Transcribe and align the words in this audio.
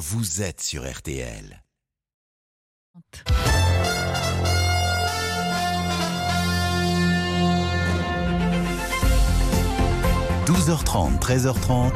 vous 0.00 0.40
êtes 0.40 0.62
sur 0.62 0.90
RTL. 0.90 1.62
12h30, 10.46 11.18
13h30. 11.18 11.92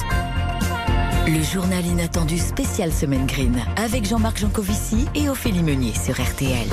Le 1.28 1.42
journal 1.42 1.86
inattendu 1.86 2.36
spécial 2.36 2.92
Semaine 2.92 3.24
Green 3.24 3.58
avec 3.76 4.04
Jean-Marc 4.04 4.36
Jancovici 4.36 5.06
et 5.14 5.30
Ophélie 5.30 5.62
Meunier 5.62 5.94
sur 5.94 6.20
RTL. 6.22 6.68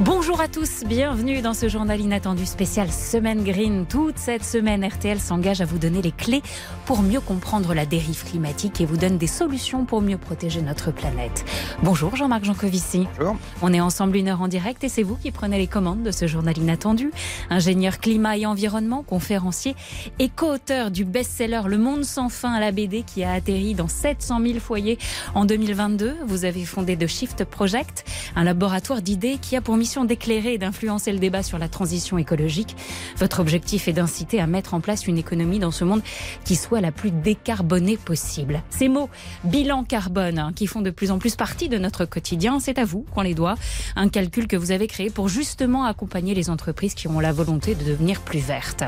Bonjour 0.00 0.40
à 0.40 0.48
tous, 0.48 0.82
bienvenue 0.84 1.40
dans 1.40 1.54
ce 1.54 1.68
journal 1.68 2.00
inattendu 2.00 2.46
spécial 2.46 2.90
Semaine 2.90 3.44
Green. 3.44 3.86
Toute 3.86 4.18
cette 4.18 4.44
semaine, 4.44 4.84
RTL 4.84 5.20
s'engage 5.20 5.60
à 5.60 5.66
vous 5.66 5.78
donner 5.78 6.02
les 6.02 6.10
clés 6.10 6.42
pour 6.84 7.00
mieux 7.00 7.20
comprendre 7.20 7.74
la 7.74 7.86
dérive 7.86 8.24
climatique 8.24 8.80
et 8.80 8.86
vous 8.86 8.96
donne 8.96 9.18
des 9.18 9.28
solutions 9.28 9.84
pour 9.84 10.02
mieux 10.02 10.18
protéger 10.18 10.62
notre 10.62 10.90
planète. 10.90 11.44
Bonjour 11.84 12.16
Jean-Marc 12.16 12.44
Jancovici. 12.44 13.06
Bonjour. 13.18 13.36
On 13.62 13.72
est 13.72 13.80
ensemble 13.80 14.16
une 14.16 14.26
heure 14.26 14.42
en 14.42 14.48
direct 14.48 14.82
et 14.82 14.88
c'est 14.88 15.04
vous 15.04 15.14
qui 15.14 15.30
prenez 15.30 15.58
les 15.58 15.68
commandes 15.68 16.02
de 16.02 16.10
ce 16.10 16.26
journal 16.26 16.58
inattendu. 16.58 17.12
Ingénieur 17.48 18.00
climat 18.00 18.36
et 18.36 18.46
environnement, 18.46 19.04
conférencier 19.04 19.76
et 20.18 20.28
co-auteur 20.28 20.90
du 20.90 21.04
best-seller 21.04 21.62
Le 21.66 21.78
Monde 21.78 22.04
sans 22.04 22.30
fin 22.30 22.52
à 22.52 22.58
la 22.58 22.72
BD 22.72 23.04
qui 23.04 23.22
a 23.22 23.32
atterri 23.32 23.74
dans 23.74 23.86
700 23.88 24.40
000 24.44 24.58
foyers 24.58 24.98
en 25.36 25.44
2022. 25.44 26.16
Vous 26.26 26.44
avez 26.44 26.64
fondé 26.64 26.96
The 26.96 27.06
Shift 27.06 27.44
Project, 27.44 28.04
un 28.34 28.42
laboratoire 28.42 29.00
d'idées 29.00 29.38
qui 29.40 29.54
a 29.54 29.60
pour 29.60 29.76
mission 29.84 30.06
d'éclairer 30.06 30.54
et 30.54 30.58
d'influencer 30.58 31.12
le 31.12 31.18
débat 31.18 31.42
sur 31.42 31.58
la 31.58 31.68
transition 31.68 32.16
écologique. 32.16 32.74
Votre 33.18 33.40
objectif 33.40 33.86
est 33.86 33.92
d'inciter 33.92 34.40
à 34.40 34.46
mettre 34.46 34.72
en 34.72 34.80
place 34.80 35.06
une 35.06 35.18
économie 35.18 35.58
dans 35.58 35.72
ce 35.72 35.84
monde 35.84 36.00
qui 36.46 36.56
soit 36.56 36.80
la 36.80 36.90
plus 36.90 37.10
décarbonée 37.10 37.98
possible. 37.98 38.62
Ces 38.70 38.88
mots, 38.88 39.10
bilan 39.44 39.84
carbone, 39.84 40.38
hein, 40.38 40.52
qui 40.56 40.66
font 40.66 40.80
de 40.80 40.88
plus 40.88 41.10
en 41.10 41.18
plus 41.18 41.36
partie 41.36 41.68
de 41.68 41.76
notre 41.76 42.06
quotidien, 42.06 42.60
c'est 42.60 42.78
à 42.78 42.86
vous 42.86 43.04
qu'on 43.14 43.20
les 43.20 43.34
doit. 43.34 43.56
Un 43.94 44.08
calcul 44.08 44.46
que 44.46 44.56
vous 44.56 44.70
avez 44.70 44.86
créé 44.86 45.10
pour 45.10 45.28
justement 45.28 45.84
accompagner 45.84 46.32
les 46.32 46.48
entreprises 46.48 46.94
qui 46.94 47.06
ont 47.06 47.20
la 47.20 47.32
volonté 47.32 47.74
de 47.74 47.84
devenir 47.84 48.22
plus 48.22 48.38
vertes. 48.38 48.84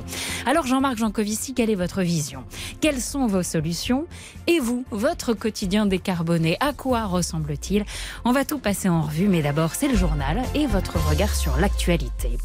Alors 0.46 0.66
Jean-Marc 0.66 0.96
Jancovici, 0.96 1.52
quelle 1.52 1.68
est 1.68 1.74
votre 1.74 2.00
vision? 2.00 2.42
Quelles 2.80 3.02
sont 3.02 3.26
vos 3.26 3.42
solutions? 3.42 4.06
Et 4.46 4.60
vous, 4.60 4.86
votre 4.90 5.34
quotidien 5.34 5.84
décarboné, 5.84 6.56
à 6.60 6.72
quoi 6.72 7.04
ressemble-t-il? 7.04 7.84
On 8.24 8.32
va 8.32 8.46
tout 8.46 8.58
passer 8.58 8.88
en 8.88 9.02
revue, 9.02 9.28
mais 9.28 9.42
d'abord 9.42 9.74
c'est 9.74 9.88
le 9.88 9.96
journal 9.96 10.42
et 10.54 10.66
votre 10.66 10.85
regard 10.94 11.34
sur 11.34 11.56
l'actualité. 11.56 12.38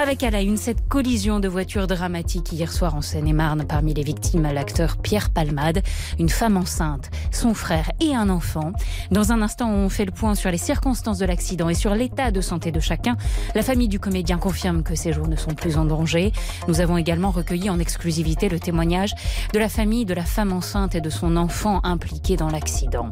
Avec 0.00 0.22
à 0.22 0.30
la 0.30 0.40
une 0.40 0.56
cette 0.56 0.88
collision 0.88 1.38
de 1.38 1.48
voitures 1.48 1.86
dramatique 1.86 2.52
hier 2.52 2.72
soir 2.72 2.94
en 2.94 3.02
Seine-et-Marne. 3.02 3.66
Parmi 3.68 3.92
les 3.92 4.02
victimes, 4.02 4.48
l'acteur 4.52 4.96
Pierre 4.96 5.30
Palmade, 5.30 5.82
une 6.18 6.30
femme 6.30 6.56
enceinte, 6.56 7.10
son 7.30 7.52
frère 7.54 7.90
et 8.00 8.14
un 8.14 8.30
enfant. 8.30 8.72
Dans 9.10 9.32
un 9.32 9.42
instant, 9.42 9.70
on 9.70 9.90
fait 9.90 10.06
le 10.06 10.12
point 10.12 10.34
sur 10.34 10.50
les 10.50 10.58
circonstances 10.58 11.18
de 11.18 11.26
l'accident 11.26 11.68
et 11.68 11.74
sur 11.74 11.94
l'état 11.94 12.30
de 12.30 12.40
santé 12.40 12.72
de 12.72 12.80
chacun. 12.80 13.16
La 13.54 13.62
famille 13.62 13.88
du 13.88 14.00
comédien 14.00 14.38
confirme 14.38 14.82
que 14.82 14.94
ses 14.94 15.12
jours 15.12 15.28
ne 15.28 15.36
sont 15.36 15.54
plus 15.54 15.76
en 15.76 15.84
danger. 15.84 16.32
Nous 16.68 16.80
avons 16.80 16.96
également 16.96 17.30
recueilli 17.30 17.68
en 17.68 17.78
exclusivité 17.78 18.48
le 18.48 18.58
témoignage 18.58 19.14
de 19.52 19.58
la 19.58 19.68
famille 19.68 20.06
de 20.06 20.14
la 20.14 20.24
femme 20.24 20.52
enceinte 20.52 20.94
et 20.94 21.00
de 21.00 21.10
son 21.10 21.36
enfant 21.36 21.80
impliqué 21.84 22.36
dans 22.36 22.48
l'accident. 22.48 23.10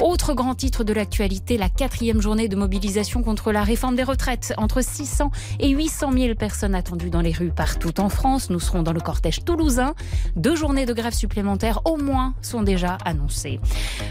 Autre 0.00 0.34
grand 0.34 0.54
titre 0.54 0.84
de 0.84 0.92
l'actualité, 0.92 1.58
la 1.58 1.68
quatrième 1.68 2.20
journée 2.20 2.48
de 2.48 2.56
mobilisation 2.56 3.22
contre 3.22 3.50
la 3.50 3.64
réforme 3.64 3.96
des 3.96 4.04
retraites 4.04 4.19
entre 4.56 4.82
600 4.82 5.30
et 5.58 5.70
800 5.70 6.12
000 6.12 6.34
personnes 6.34 6.74
attendues 6.74 7.10
dans 7.10 7.20
les 7.20 7.32
rues 7.32 7.50
partout 7.50 8.00
en 8.00 8.08
France. 8.08 8.50
Nous 8.50 8.60
serons 8.60 8.82
dans 8.82 8.92
le 8.92 9.00
cortège 9.00 9.44
toulousain. 9.44 9.94
Deux 10.36 10.56
journées 10.56 10.86
de 10.86 10.92
grève 10.92 11.14
supplémentaires 11.14 11.80
au 11.84 11.96
moins 11.96 12.34
sont 12.42 12.62
déjà 12.62 12.98
annoncées. 13.04 13.60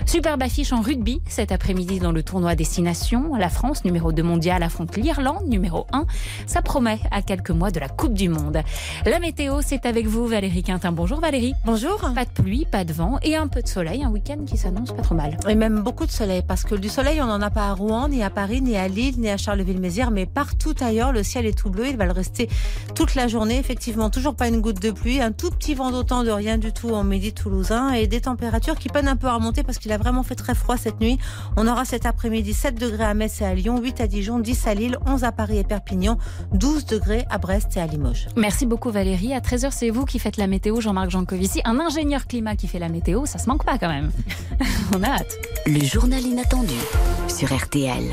Superbe 0.06 0.44
affiche 0.44 0.74
en 0.74 0.82
rugby 0.82 1.22
cet 1.28 1.52
après-midi 1.52 2.00
dans 2.00 2.12
le 2.12 2.24
tournoi 2.24 2.56
Destination. 2.56 3.36
La 3.36 3.50
France, 3.50 3.86
numéro 3.86 4.12
2 4.12 4.24
mondial, 4.24 4.64
affronte 4.64 4.98
l'Irlande, 4.98 5.48
numéro 5.48 5.86
1. 5.92 6.06
Ça 6.48 6.62
promet 6.62 7.00
à 7.12 7.22
quelques 7.22 7.52
mois 7.52 7.72
de 7.72 7.80
la 7.80 7.90
Coupe 7.90 8.14
du 8.14 8.30
Monde. 8.30 8.62
La 9.06 9.20
météo, 9.20 9.60
c'est 9.62 9.86
avec 9.86 10.08
vous 10.08 10.28
Valérie 10.28 10.64
Quintin. 10.64 10.92
Bonjour 10.92 11.20
Valérie. 11.20 11.54
Bonjour. 11.66 12.00
Pas 12.16 12.26
de 12.26 12.32
pluie, 12.32 12.66
pas 12.70 12.84
de 12.84 12.94
vent 12.94 13.18
et 13.22 13.36
un 13.36 13.48
peu 13.48 13.62
de 13.62 13.68
soleil. 13.68 14.04
Un 14.04 14.10
week-end 14.10 14.40
qui 14.46 14.58
s'annonce 14.58 14.92
pas 14.94 15.02
trop 15.02 15.16
mal. 15.16 15.38
Et 15.48 15.56
même 15.56 15.82
beaucoup 15.82 16.06
de 16.06 16.12
soleil 16.12 16.44
parce 16.48 16.64
que 16.64 16.76
du 16.76 16.90
soleil, 16.90 17.22
on 17.22 17.28
n'en 17.28 17.42
a 17.42 17.50
pas 17.50 17.68
à 17.68 17.74
Rouen, 17.74 18.08
ni 18.10 18.24
à 18.24 18.30
Paris, 18.30 18.62
ni 18.62 18.78
à 18.78 18.88
Lille, 18.88 19.20
ni 19.20 19.30
à 19.30 19.38
Charleville-Mézières, 19.38 19.99
mais 20.10 20.26
partout 20.26 20.74
ailleurs, 20.80 21.12
le 21.12 21.24
ciel 21.24 21.46
est 21.46 21.58
tout 21.58 21.70
bleu. 21.70 21.88
Il 21.88 21.98
va 21.98 22.06
le 22.06 22.12
rester 22.12 22.50
toute 22.96 23.16
la 23.16 23.28
journée. 23.28 23.60
Effectivement, 23.60 24.10
toujours 24.10 24.36
pas 24.36 24.48
une 24.48 24.62
goutte 24.62 24.82
de 24.82 24.92
pluie. 24.92 25.22
Un 25.22 25.32
tout 25.32 25.50
petit 25.50 25.74
vent 25.74 25.92
d'autant 25.92 26.24
de 26.24 26.32
rien 26.32 26.58
du 26.58 26.72
tout 26.72 26.92
en 26.92 27.04
midi 27.04 27.34
toulousain 27.34 27.92
et 27.92 28.08
des 28.08 28.22
températures 28.22 28.76
qui 28.76 28.90
peinent 28.90 29.08
un 29.08 29.16
peu 29.16 29.28
à 29.28 29.36
remonter 29.36 29.64
parce 29.64 29.78
qu'il 29.78 29.92
a 29.92 29.98
vraiment 29.98 30.24
fait 30.24 30.36
très 30.36 30.56
froid 30.56 30.78
cette 30.78 31.02
nuit. 31.02 31.20
On 31.58 31.68
aura 31.68 31.86
cet 31.86 32.06
après-midi 32.06 32.54
7 32.54 32.76
degrés 32.76 33.04
à 33.04 33.14
Metz 33.14 33.42
et 33.42 33.46
à 33.46 33.54
Lyon, 33.54 33.80
8 33.82 34.02
à 34.02 34.08
Dijon, 34.08 34.40
10 34.40 34.68
à 34.68 34.74
Lille, 34.74 34.98
11 35.06 35.24
à 35.24 35.32
Paris 35.32 35.58
et 35.58 35.64
Perpignan, 35.64 36.18
12 36.54 36.86
degrés 36.86 37.26
à 37.30 37.38
Brest 37.38 37.76
et 37.76 37.82
à 37.82 37.88
Limoges. 37.88 38.28
Merci 38.38 38.66
beaucoup 38.66 38.92
Valérie. 38.92 39.34
À 39.34 39.40
13h, 39.40 39.72
c'est 39.72 39.90
vous 39.90 40.06
qui 40.06 40.20
faites 40.20 40.38
la 40.38 40.48
météo, 40.48 40.80
Jean-Marc 40.80 41.10
Jancovici. 41.10 41.62
Un 41.66 41.80
ingénieur 41.80 42.28
climat 42.28 42.56
qui 42.56 42.68
fait 42.68 42.80
la 42.80 42.90
météo, 42.90 43.26
ça 43.26 43.38
se 43.38 43.50
manque 43.50 43.66
pas 43.66 43.78
quand 43.78 43.90
même. 43.90 44.12
On 44.96 45.04
a 45.04 45.10
hâte. 45.10 45.38
Le 45.66 45.84
journal 45.84 46.22
inattendu 46.22 46.76
sur 47.28 47.56
RTL. 47.56 48.04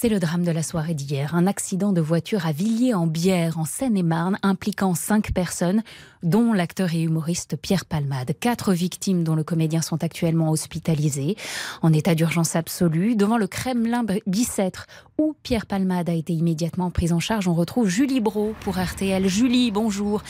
C'est 0.00 0.08
le 0.08 0.20
drame 0.20 0.44
de 0.44 0.52
la 0.52 0.62
soirée 0.62 0.94
d'hier. 0.94 1.34
Un 1.34 1.48
accident 1.48 1.92
de 1.92 2.00
voiture 2.00 2.46
à 2.46 2.52
Villiers-en-Bière, 2.52 3.58
en 3.58 3.64
Seine-et-Marne, 3.64 4.38
impliquant 4.44 4.94
cinq 4.94 5.32
personnes, 5.32 5.82
dont 6.22 6.52
l'acteur 6.52 6.94
et 6.94 7.02
humoriste 7.02 7.56
Pierre 7.56 7.84
Palmade. 7.84 8.30
Quatre 8.38 8.72
victimes 8.72 9.24
dont 9.24 9.34
le 9.34 9.42
comédien 9.42 9.82
sont 9.82 10.04
actuellement 10.04 10.52
hospitalisées, 10.52 11.34
en 11.82 11.92
état 11.92 12.14
d'urgence 12.14 12.54
absolue. 12.54 13.16
Devant 13.16 13.38
le 13.38 13.48
Kremlin 13.48 14.04
Bicêtre, 14.28 14.86
où 15.18 15.34
Pierre 15.42 15.66
Palmade 15.66 16.08
a 16.08 16.14
été 16.14 16.32
immédiatement 16.32 16.92
pris 16.92 17.12
en 17.12 17.18
charge, 17.18 17.48
on 17.48 17.54
retrouve 17.54 17.88
Julie 17.88 18.20
Bro 18.20 18.54
pour 18.60 18.78
RTL. 18.78 19.26
Julie, 19.26 19.72
bonjour. 19.72 20.22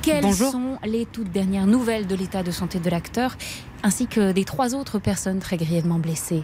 Quelles 0.00 0.22
bonjour. 0.22 0.50
sont 0.50 0.78
les 0.82 1.04
toutes 1.04 1.30
dernières 1.30 1.66
nouvelles 1.66 2.06
de 2.06 2.14
l'état 2.14 2.42
de 2.42 2.50
santé 2.50 2.78
de 2.78 2.88
l'acteur, 2.88 3.36
ainsi 3.82 4.06
que 4.06 4.32
des 4.32 4.46
trois 4.46 4.74
autres 4.74 4.98
personnes 4.98 5.40
très 5.40 5.58
grièvement 5.58 5.98
blessées? 5.98 6.42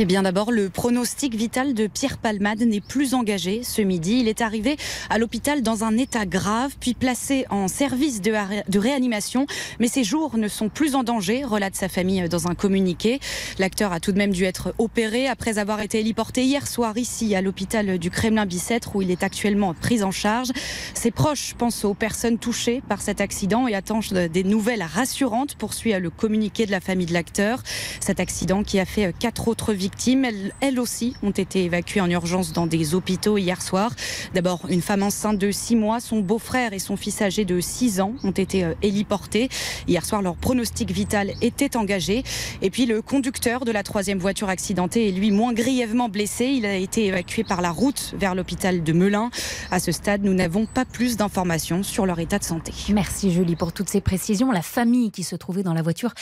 Eh 0.00 0.04
bien 0.04 0.22
d'abord, 0.22 0.52
le 0.52 0.68
pronostic 0.68 1.34
vital 1.34 1.74
de 1.74 1.88
Pierre 1.88 2.18
Palmade 2.18 2.60
n'est 2.60 2.80
plus 2.80 3.14
engagé 3.14 3.64
ce 3.64 3.82
midi. 3.82 4.20
Il 4.20 4.28
est 4.28 4.42
arrivé 4.42 4.76
à 5.10 5.18
l'hôpital 5.18 5.60
dans 5.60 5.82
un 5.82 5.96
état 5.96 6.24
grave, 6.24 6.76
puis 6.78 6.94
placé 6.94 7.46
en 7.50 7.66
service 7.66 8.22
de, 8.22 8.32
réanimation. 8.78 9.46
Mais 9.80 9.88
ses 9.88 10.04
jours 10.04 10.36
ne 10.36 10.46
sont 10.46 10.68
plus 10.68 10.94
en 10.94 11.02
danger, 11.02 11.42
relate 11.42 11.74
sa 11.74 11.88
famille 11.88 12.28
dans 12.28 12.46
un 12.46 12.54
communiqué. 12.54 13.18
L'acteur 13.58 13.92
a 13.92 13.98
tout 13.98 14.12
de 14.12 14.18
même 14.18 14.30
dû 14.30 14.44
être 14.44 14.72
opéré 14.78 15.26
après 15.26 15.58
avoir 15.58 15.80
été 15.80 15.98
héliporté 15.98 16.44
hier 16.44 16.68
soir 16.68 16.96
ici 16.96 17.34
à 17.34 17.42
l'hôpital 17.42 17.98
du 17.98 18.08
Kremlin-Bicêtre 18.08 18.94
où 18.94 19.02
il 19.02 19.10
est 19.10 19.24
actuellement 19.24 19.74
pris 19.74 20.04
en 20.04 20.12
charge. 20.12 20.52
Ses 20.94 21.10
proches 21.10 21.54
pensent 21.58 21.84
aux 21.84 21.94
personnes 21.94 22.38
touchées 22.38 22.84
par 22.88 23.00
cet 23.00 23.20
accident 23.20 23.66
et 23.66 23.74
attendent 23.74 24.12
des 24.12 24.44
nouvelles 24.44 24.84
rassurantes, 24.84 25.56
poursuit 25.56 25.92
le 25.98 26.10
communiqué 26.10 26.66
de 26.66 26.70
la 26.70 26.80
famille 26.80 27.06
de 27.06 27.14
l'acteur. 27.14 27.64
Cet 27.98 28.20
accident 28.20 28.62
qui 28.62 28.78
a 28.78 28.84
fait 28.84 29.12
quatre 29.18 29.48
autres 29.48 29.57
victimes. 29.66 30.24
Elles, 30.24 30.52
elles, 30.60 30.80
aussi 30.80 31.14
ont 31.22 31.30
été 31.30 31.64
évacuées 31.64 32.00
en 32.00 32.10
urgence 32.10 32.52
dans 32.52 32.66
des 32.66 32.94
hôpitaux 32.94 33.38
hier 33.38 33.60
soir. 33.62 33.92
D'abord, 34.34 34.66
une 34.68 34.82
femme 34.82 35.02
enceinte 35.02 35.38
de 35.38 35.50
6 35.50 35.76
mois, 35.76 36.00
son 36.00 36.20
beau-frère 36.20 36.72
et 36.72 36.78
son 36.78 36.96
fils 36.96 37.20
âgé 37.22 37.44
de 37.44 37.60
6 37.60 38.00
ans 38.00 38.14
ont 38.22 38.30
été 38.30 38.64
euh, 38.64 38.74
héliportés. 38.82 39.48
Hier 39.86 40.04
soir, 40.04 40.22
leur 40.22 40.36
pronostic 40.36 40.90
vital 40.90 41.32
était 41.42 41.76
engagé. 41.76 42.22
Et 42.62 42.70
puis, 42.70 42.86
le 42.86 43.02
conducteur 43.02 43.64
de 43.64 43.72
la 43.72 43.82
troisième 43.82 44.18
voiture 44.18 44.48
accidentée 44.48 45.08
est 45.08 45.12
lui 45.12 45.30
moins 45.30 45.52
grièvement 45.52 46.08
blessé. 46.08 46.46
Il 46.46 46.66
a 46.66 46.76
été 46.76 47.06
évacué 47.06 47.44
par 47.44 47.60
la 47.60 47.70
route 47.70 48.14
vers 48.18 48.34
l'hôpital 48.34 48.82
de 48.82 48.92
Melun. 48.92 49.30
À 49.70 49.78
ce 49.78 49.92
stade, 49.92 50.22
nous 50.22 50.34
n'avons 50.34 50.66
pas 50.66 50.84
plus 50.84 51.16
d'informations 51.16 51.82
sur 51.82 52.06
leur 52.06 52.18
état 52.18 52.38
de 52.38 52.44
santé. 52.44 52.72
Merci 52.90 53.32
Julie 53.32 53.56
pour 53.56 53.72
toutes 53.72 53.88
ces 53.88 54.00
précisions. 54.00 54.50
La 54.52 54.62
famille 54.62 55.10
qui 55.10 55.24
se 55.24 55.36
trouvait 55.36 55.62
dans 55.62 55.74
la 55.74 55.82
voiture 55.82 56.12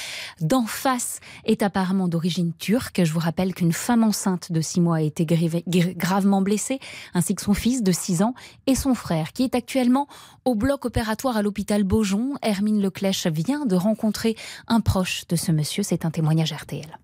d'en 0.41 0.67
face 0.67 1.21
est 1.45 1.63
apparemment 1.63 2.09
d'origine 2.09 2.53
turque. 2.59 3.03
Je 3.05 3.13
vous 3.13 3.21
rappelle 3.27 3.55
qu'une 3.55 3.73
femme 3.73 4.05
enceinte 4.05 4.53
de 4.53 4.61
6 4.61 4.81
mois 4.81 4.97
a 4.97 5.01
été 5.03 5.27
gravement 5.27 6.41
blessée, 6.43 6.79
ainsi 7.13 7.35
que 7.35 7.43
son 7.43 7.55
fils 7.55 7.83
de 7.83 7.93
6 7.93 8.23
ans 8.23 8.35
et 8.67 8.75
son 8.75 8.95
frère, 8.95 9.33
qui 9.33 9.43
est 9.43 9.55
actuellement 9.55 10.07
au 10.45 10.55
bloc 10.55 10.85
opératoire 10.85 11.37
à 11.37 11.43
l'hôpital 11.43 11.83
Beaujon. 11.83 12.35
Hermine 12.43 12.81
Leclèche 12.81 13.27
vient 13.27 13.67
de 13.67 13.75
rencontrer 13.75 14.37
un 14.69 14.81
proche 14.81 15.27
de 15.29 15.37
ce 15.37 15.51
monsieur. 15.51 15.83
C'est 15.83 16.05
un 16.05 16.11
témoignage 16.11 16.53
RTL. 16.53 16.99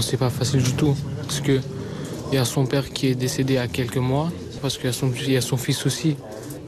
C'est 0.00 0.16
pas 0.16 0.30
facile 0.30 0.62
du 0.62 0.72
tout, 0.72 0.94
parce 1.22 1.40
que 1.40 1.60
il 2.32 2.34
y 2.34 2.38
a 2.38 2.44
son 2.44 2.66
père 2.66 2.90
qui 2.90 3.06
est 3.06 3.14
décédé 3.14 3.56
a 3.56 3.68
quelques 3.68 3.96
mois, 3.98 4.32
parce 4.60 4.78
qu'il 4.78 4.86
y, 5.30 5.36
a 5.36 5.40
son 5.40 5.56
fils 5.56 5.86
aussi. 5.86 6.16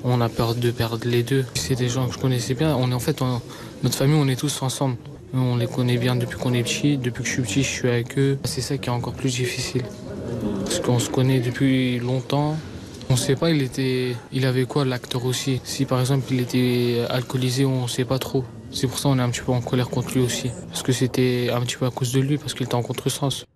On 0.05 0.21
a 0.21 0.29
peur 0.29 0.55
de 0.55 0.71
perdre 0.71 1.09
les 1.09 1.23
deux. 1.23 1.45
C'est 1.55 1.75
des 1.75 1.89
gens 1.89 2.07
que 2.07 2.15
je 2.15 2.19
connaissais 2.19 2.55
bien. 2.55 2.77
On 2.77 2.91
est 2.91 2.95
en 2.95 3.01
fait, 3.01 3.21
notre 3.83 3.97
famille, 3.97 4.17
on 4.17 4.29
est 4.29 4.39
tous 4.39 4.63
ensemble. 4.63 4.97
On 5.35 5.57
les 5.57 5.67
connaît 5.67 5.99
bien 5.99 6.17
depuis 6.17 6.39
qu'on 6.39 6.55
est 6.55 6.63
petit. 6.63 6.97
Depuis 6.97 7.23
que 7.23 7.29
je 7.29 7.35
suis 7.35 7.43
petit, 7.43 7.63
je 7.63 7.69
suis 7.69 7.89
avec 7.89 8.19
eux. 8.19 8.39
C'est 8.45 8.61
ça 8.61 8.79
qui 8.79 8.89
est 8.89 8.93
encore 8.93 9.15
plus 9.15 9.37
difficile. 9.37 9.83
Parce 10.65 10.81
qu'on 10.81 10.99
se 10.99 11.11
connaît 11.11 11.41
depuis 11.41 11.99
longtemps. 11.99 12.57
On 13.11 13.15
ne 13.15 13.19
sait 13.19 13.37
pas, 13.37 13.51
il, 13.51 13.63
était, 13.63 14.15
il 14.33 14.45
avait 14.45 14.65
quoi 14.65 14.85
l'acteur 14.85 15.25
aussi 15.25 15.63
Si 15.65 15.87
par 15.87 15.99
exemple 15.99 16.27
il 16.31 16.41
était 16.41 17.07
alcoolisé, 17.09 17.65
on 17.65 17.85
ne 17.85 17.89
sait 17.89 18.05
pas 18.05 18.19
trop. 18.19 18.45
C'est 18.71 18.87
pour 18.87 18.99
ça 18.99 19.09
qu'on 19.09 19.19
est 19.19 19.23
un 19.23 19.31
petit 19.31 19.41
peu 19.41 19.53
en 19.53 19.63
colère 19.63 19.89
contre 19.89 20.13
lui 20.13 20.21
aussi. 20.21 20.51
Parce 20.69 20.83
que 20.83 20.93
c'était 20.93 21.49
un 21.51 21.61
petit 21.63 21.77
peu 21.77 21.87
à 21.87 21.91
cause 21.91 22.13
de 22.13 22.21
lui, 22.21 22.37
parce 22.37 22.53
qu'il 22.53 22.67
était 22.67 22.75
en 22.75 22.83
contresens. 22.83 23.47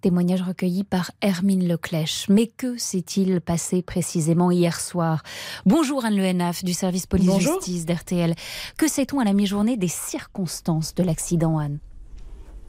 Témoignage 0.00 0.42
recueilli 0.42 0.84
par 0.84 1.10
Hermine 1.22 1.66
Leclèche. 1.66 2.28
Mais 2.28 2.46
que 2.46 2.76
s'est-il 2.76 3.40
passé 3.40 3.82
précisément 3.82 4.52
hier 4.52 4.78
soir? 4.78 5.24
Bonjour 5.66 6.04
Anne 6.04 6.16
Le 6.16 6.64
du 6.64 6.72
service 6.72 7.06
police-justice 7.06 7.84
d'RTL. 7.84 8.34
Que 8.76 8.86
sait-on 8.86 9.18
à 9.18 9.24
la 9.24 9.32
mi-journée 9.32 9.76
des 9.76 9.88
circonstances 9.88 10.94
de 10.94 11.02
l'accident, 11.02 11.58
Anne? 11.58 11.80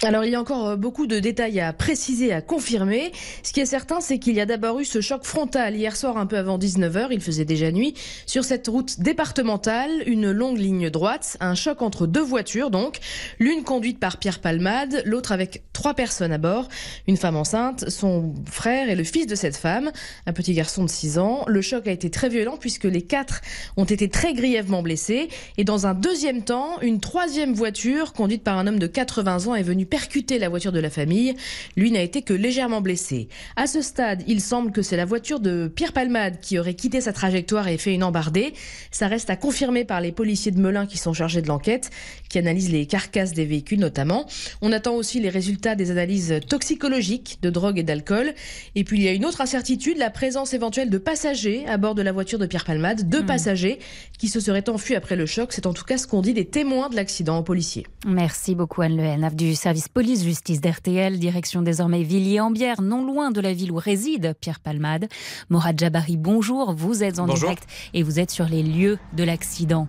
Alors 0.04 0.24
il 0.24 0.31
y 0.31 0.36
a 0.36 0.40
encore 0.40 0.69
euh, 0.69 0.75
beaucoup 0.75 1.07
de 1.07 1.19
détails 1.19 1.60
à 1.60 1.74
préciser, 1.74 2.31
à 2.31 2.42
confirmer. 2.42 3.12
Ce 3.44 3.51
qui 3.51 3.60
est 3.60 3.66
certain, 3.66 4.00
c'est 4.00 4.19
qu'il 4.19 4.34
y 4.34 4.42
a 4.42 4.46
d'abord 4.46 4.80
eu 4.80 4.86
ce 4.86 5.01
choc 5.01 5.25
frontal 5.25 5.75
hier 5.75 5.96
soir 5.96 6.18
un 6.18 6.25
peu 6.25 6.38
avant 6.38 6.57
19h, 6.57 7.07
il 7.12 7.22
faisait 7.22 7.46
déjà 7.46 7.72
nuit, 7.72 7.94
sur 8.25 8.44
cette 8.44 8.68
route 8.68 9.00
départementale, 9.00 9.92
une 10.06 10.31
longue 10.31 10.57
ligne 10.57 10.90
droite, 10.90 11.38
un 11.40 11.56
choc 11.56 11.81
entre 11.81 12.07
deux 12.07 12.22
voitures 12.22 12.72
donc, 12.72 13.00
l'une 13.40 13.63
conduite 13.63 14.00
par 14.00 14.18
Pierre 14.18 14.40
Palmade, 14.40 15.01
l'autre 15.06 15.31
avec 15.31 15.63
trois 15.74 15.94
personnes 15.94 16.31
à 16.31 16.38
bord, 16.38 16.68
une 17.07 17.18
femme 17.18 17.36
enceinte, 17.36 17.90
son 17.90 18.34
frère 18.50 18.90
et 18.90 18.96
le 18.96 19.04
fils 19.04 19.28
de 19.28 19.36
cette 19.36 19.56
femme, 19.56 19.92
un 20.25 20.34
petit 20.34 20.54
garçon 20.54 20.84
de 20.84 20.90
6 20.90 21.18
ans. 21.19 21.44
Le 21.48 21.62
choc 21.62 21.88
a 21.88 21.92
été 21.92 22.10
très 22.10 22.30
violent 22.30 22.57
puisque 22.57 22.86
les 22.86 23.01
quatre 23.01 23.42
ont 23.78 23.86
été 23.86 24.10
très 24.10 24.34
grièvement 24.34 24.81
blessés. 24.81 25.30
Et 25.57 25.63
dans 25.63 25.88
un 25.88 25.94
deuxième 25.94 26.44
temps, 26.44 26.80
une 26.81 27.00
troisième 27.00 27.54
voiture 27.54 28.13
conduite 28.13 28.44
par 28.44 28.57
un 28.57 28.68
homme 28.68 28.80
de 28.80 28.88
80 28.88 29.48
ans 29.48 29.56
est 29.56 29.63
venue 29.63 29.86
percuter 29.89 30.39
la 30.39 30.50
voiture 30.50 30.71
de 30.71 30.80
la 30.80 30.89
famille. 30.89 31.33
Lui 31.75 31.91
n'a 31.91 32.01
été 32.01 32.21
que 32.21 32.33
légèrement 32.33 32.81
blessé. 32.81 33.27
À 33.56 33.68
ce 33.68 33.81
stade, 33.81 34.24
il 34.27 34.41
semble 34.41 34.71
que 34.71 34.81
c'est 34.81 34.97
la 34.97 35.06
voiture 35.06 35.39
de 35.39 35.71
Pierre 35.74 35.94
Palmade 35.94 36.39
qui 36.39 36.59
aurait 36.59 36.74
quitté 36.74 37.01
sa 37.01 37.13
trajectoire 37.13 37.68
et 37.68 37.77
fait 37.77 37.94
une 37.94 38.03
embardée. 38.03 38.53
Ça 38.91 39.07
reste 39.07 39.30
à 39.30 39.36
confirmer 39.36 39.86
par 39.86 40.01
les 40.01 40.12
policiers 40.12 40.51
de 40.51 40.59
Melun 40.59 40.86
qui 40.86 40.97
sont 40.97 41.13
chargés 41.13 41.41
de 41.41 41.47
l'enquête, 41.47 41.89
qui 42.29 42.37
analysent 42.37 42.71
les 42.71 42.85
carcasses 42.85 43.33
des 43.33 43.45
véhicules 43.45 43.79
notamment. 43.79 44.25
On 44.61 44.71
attend 44.71 44.95
aussi 44.95 45.19
les 45.19 45.29
résultats 45.29 45.75
des 45.75 45.91
analyses 45.91 46.39
toxicologiques 46.47 47.39
de 47.41 47.49
drogue 47.49 47.79
et 47.79 47.83
d'alcool. 47.83 48.33
Et 48.75 48.83
puis 48.83 48.99
il 48.99 49.03
y 49.03 49.07
a 49.07 49.13
une 49.13 49.25
autre 49.25 49.41
incertitude, 49.41 49.97
la 49.97 50.09
présence 50.09 50.53
éventuelle 50.53 50.89
de 50.89 50.97
passagers 50.97 51.65
à 51.67 51.77
bord 51.77 51.95
de 51.95 52.01
la 52.01 52.11
voiture 52.11 52.39
de 52.39 52.45
Pierre 52.45 52.65
Palmade, 52.65 53.09
deux 53.09 53.23
hmm. 53.23 53.27
passagers 53.27 53.79
qui 54.17 54.27
se 54.27 54.39
seraient 54.39 54.69
enfuis 54.69 54.95
après 54.95 55.15
le 55.15 55.25
choc. 55.25 55.51
C'est 55.51 55.65
en 55.65 55.73
tout 55.73 55.83
cas 55.83 55.97
ce 55.97 56.07
qu'ont 56.07 56.21
dit 56.21 56.33
les 56.33 56.45
témoins 56.45 56.89
de 56.89 56.95
l'accident 56.95 57.39
aux 57.39 57.43
policiers. 57.43 57.85
Merci 58.05 58.55
beaucoup 58.55 58.81
Anne 58.81 58.97
Lehen, 58.97 59.29
du 59.33 59.55
service 59.55 59.87
police-justice 59.89 60.61
d'RTL, 60.61 61.17
direction 61.19 61.61
désormais 61.61 62.03
Villiers-en-Bière, 62.03 62.81
non 62.81 63.05
loin 63.05 63.31
de 63.31 63.41
la 63.41 63.53
ville 63.53 63.71
où 63.71 63.77
réside 63.77 64.35
Pierre 64.39 64.59
Palmade. 64.59 65.07
Morad 65.49 65.79
Jabari, 65.79 66.17
bonjour, 66.17 66.73
vous 66.73 67.03
êtes 67.03 67.19
en 67.19 67.27
direct 67.27 67.63
et 67.93 68.03
vous 68.03 68.19
êtes 68.19 68.31
sur 68.31 68.47
les 68.47 68.63
lieux 68.63 68.97
de 69.15 69.23
l'accident. 69.23 69.87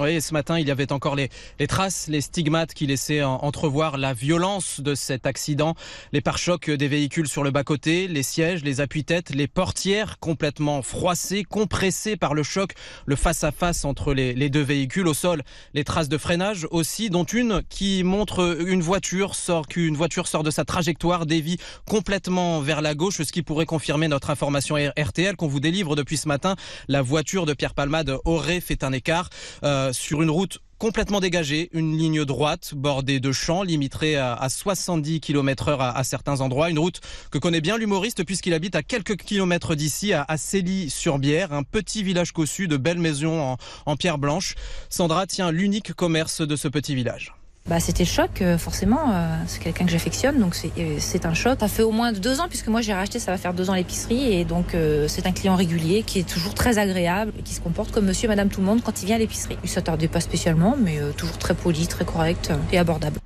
Oui, 0.00 0.20
ce 0.20 0.32
matin, 0.32 0.58
il 0.58 0.66
y 0.66 0.72
avait 0.72 0.90
encore 0.90 1.14
les, 1.14 1.30
les 1.60 1.68
traces, 1.68 2.08
les 2.08 2.20
stigmates 2.20 2.74
qui 2.74 2.88
laissaient 2.88 3.22
entrevoir 3.22 3.96
la 3.96 4.12
violence 4.12 4.80
de 4.80 4.96
cet 4.96 5.24
accident. 5.24 5.76
Les 6.12 6.20
pare-chocs 6.20 6.68
des 6.68 6.88
véhicules 6.88 7.28
sur 7.28 7.44
le 7.44 7.52
bas-côté, 7.52 8.08
les 8.08 8.24
sièges, 8.24 8.64
les 8.64 8.80
appuis-têtes, 8.80 9.30
les 9.30 9.46
portières 9.46 10.18
complètement 10.18 10.82
froissées, 10.82 11.44
compressées 11.44 12.16
par 12.16 12.34
le 12.34 12.42
choc, 12.42 12.72
le 13.06 13.14
face-à-face 13.14 13.84
entre 13.84 14.14
les, 14.14 14.34
les, 14.34 14.50
deux 14.50 14.62
véhicules. 14.62 15.06
Au 15.06 15.14
sol, 15.14 15.44
les 15.74 15.84
traces 15.84 16.08
de 16.08 16.18
freinage 16.18 16.66
aussi, 16.72 17.08
dont 17.08 17.22
une 17.22 17.62
qui 17.68 18.02
montre 18.02 18.58
une 18.66 18.82
voiture 18.82 19.36
sort, 19.36 19.68
qu'une 19.68 19.94
voiture 19.94 20.26
sort 20.26 20.42
de 20.42 20.50
sa 20.50 20.64
trajectoire, 20.64 21.24
dévie 21.24 21.58
complètement 21.88 22.60
vers 22.60 22.82
la 22.82 22.96
gauche, 22.96 23.22
ce 23.22 23.32
qui 23.32 23.42
pourrait 23.42 23.64
confirmer 23.64 24.08
notre 24.08 24.30
information 24.30 24.74
RTL 24.74 25.36
qu'on 25.36 25.46
vous 25.46 25.60
délivre 25.60 25.94
depuis 25.94 26.16
ce 26.16 26.26
matin. 26.26 26.56
La 26.88 27.00
voiture 27.00 27.46
de 27.46 27.54
Pierre 27.54 27.74
Palmade 27.74 28.16
aurait 28.24 28.60
fait 28.60 28.82
un 28.82 28.92
écart. 28.92 29.30
Euh, 29.62 29.83
euh, 29.84 29.92
sur 29.92 30.22
une 30.22 30.30
route 30.30 30.58
complètement 30.78 31.20
dégagée, 31.20 31.70
une 31.72 31.96
ligne 31.96 32.24
droite 32.24 32.74
bordée 32.74 33.20
de 33.20 33.32
champs, 33.32 33.62
limitée 33.62 34.16
à, 34.16 34.46
70 34.48 35.20
km 35.20 35.68
heure 35.68 35.80
à, 35.80 36.04
certains 36.04 36.40
endroits. 36.40 36.68
Une 36.68 36.78
route 36.78 37.00
que 37.30 37.38
connaît 37.38 37.60
bien 37.60 37.78
l'humoriste 37.78 38.24
puisqu'il 38.24 38.52
habite 38.52 38.74
à 38.74 38.82
quelques 38.82 39.16
kilomètres 39.16 39.74
d'ici, 39.74 40.12
à, 40.12 40.24
à 40.28 40.36
sur 40.36 41.18
bière 41.18 41.52
un 41.52 41.62
petit 41.62 42.02
village 42.02 42.32
cossu 42.32 42.68
de 42.68 42.76
belles 42.76 42.98
maisons 42.98 43.56
en 43.86 43.96
pierre 43.96 44.18
blanche. 44.18 44.56
Sandra 44.90 45.26
tient 45.26 45.50
l'unique 45.50 45.94
commerce 45.94 46.42
de 46.42 46.56
ce 46.56 46.68
petit 46.68 46.94
village. 46.94 47.32
Bah, 47.66 47.80
c'était 47.80 48.04
choc, 48.04 48.42
euh, 48.42 48.58
forcément. 48.58 49.10
Euh, 49.10 49.36
c'est 49.46 49.58
quelqu'un 49.58 49.86
que 49.86 49.90
j'affectionne, 49.90 50.38
donc 50.38 50.54
euh, 50.78 50.96
c'est 50.98 51.24
un 51.24 51.32
choc. 51.32 51.56
Ça 51.60 51.68
fait 51.68 51.82
au 51.82 51.92
moins 51.92 52.12
deux 52.12 52.40
ans, 52.40 52.46
puisque 52.46 52.68
moi 52.68 52.82
j'ai 52.82 52.92
racheté, 52.92 53.18
ça 53.18 53.30
va 53.30 53.38
faire 53.38 53.54
deux 53.54 53.70
ans 53.70 53.74
l'épicerie, 53.74 54.34
et 54.34 54.44
donc 54.44 54.76
c'est 55.08 55.26
un 55.26 55.32
client 55.32 55.56
régulier 55.56 56.02
qui 56.02 56.18
est 56.18 56.28
toujours 56.28 56.54
très 56.54 56.76
agréable, 56.78 57.32
et 57.38 57.42
qui 57.42 57.54
se 57.54 57.60
comporte 57.60 57.90
comme 57.90 58.04
monsieur 58.04 58.26
et 58.26 58.28
madame 58.28 58.48
tout 58.48 58.60
le 58.60 58.66
monde 58.66 58.82
quand 58.82 59.02
il 59.02 59.06
vient 59.06 59.16
à 59.16 59.18
l'épicerie. 59.18 59.56
Il 59.62 59.70
s'attardait 59.70 60.08
pas 60.08 60.20
spécialement, 60.20 60.76
mais 60.78 60.98
toujours 61.16 61.38
très 61.38 61.54
poli, 61.54 61.86
très 61.86 62.04
correct 62.04 62.52
et 62.70 62.78
abordable. 62.78 63.18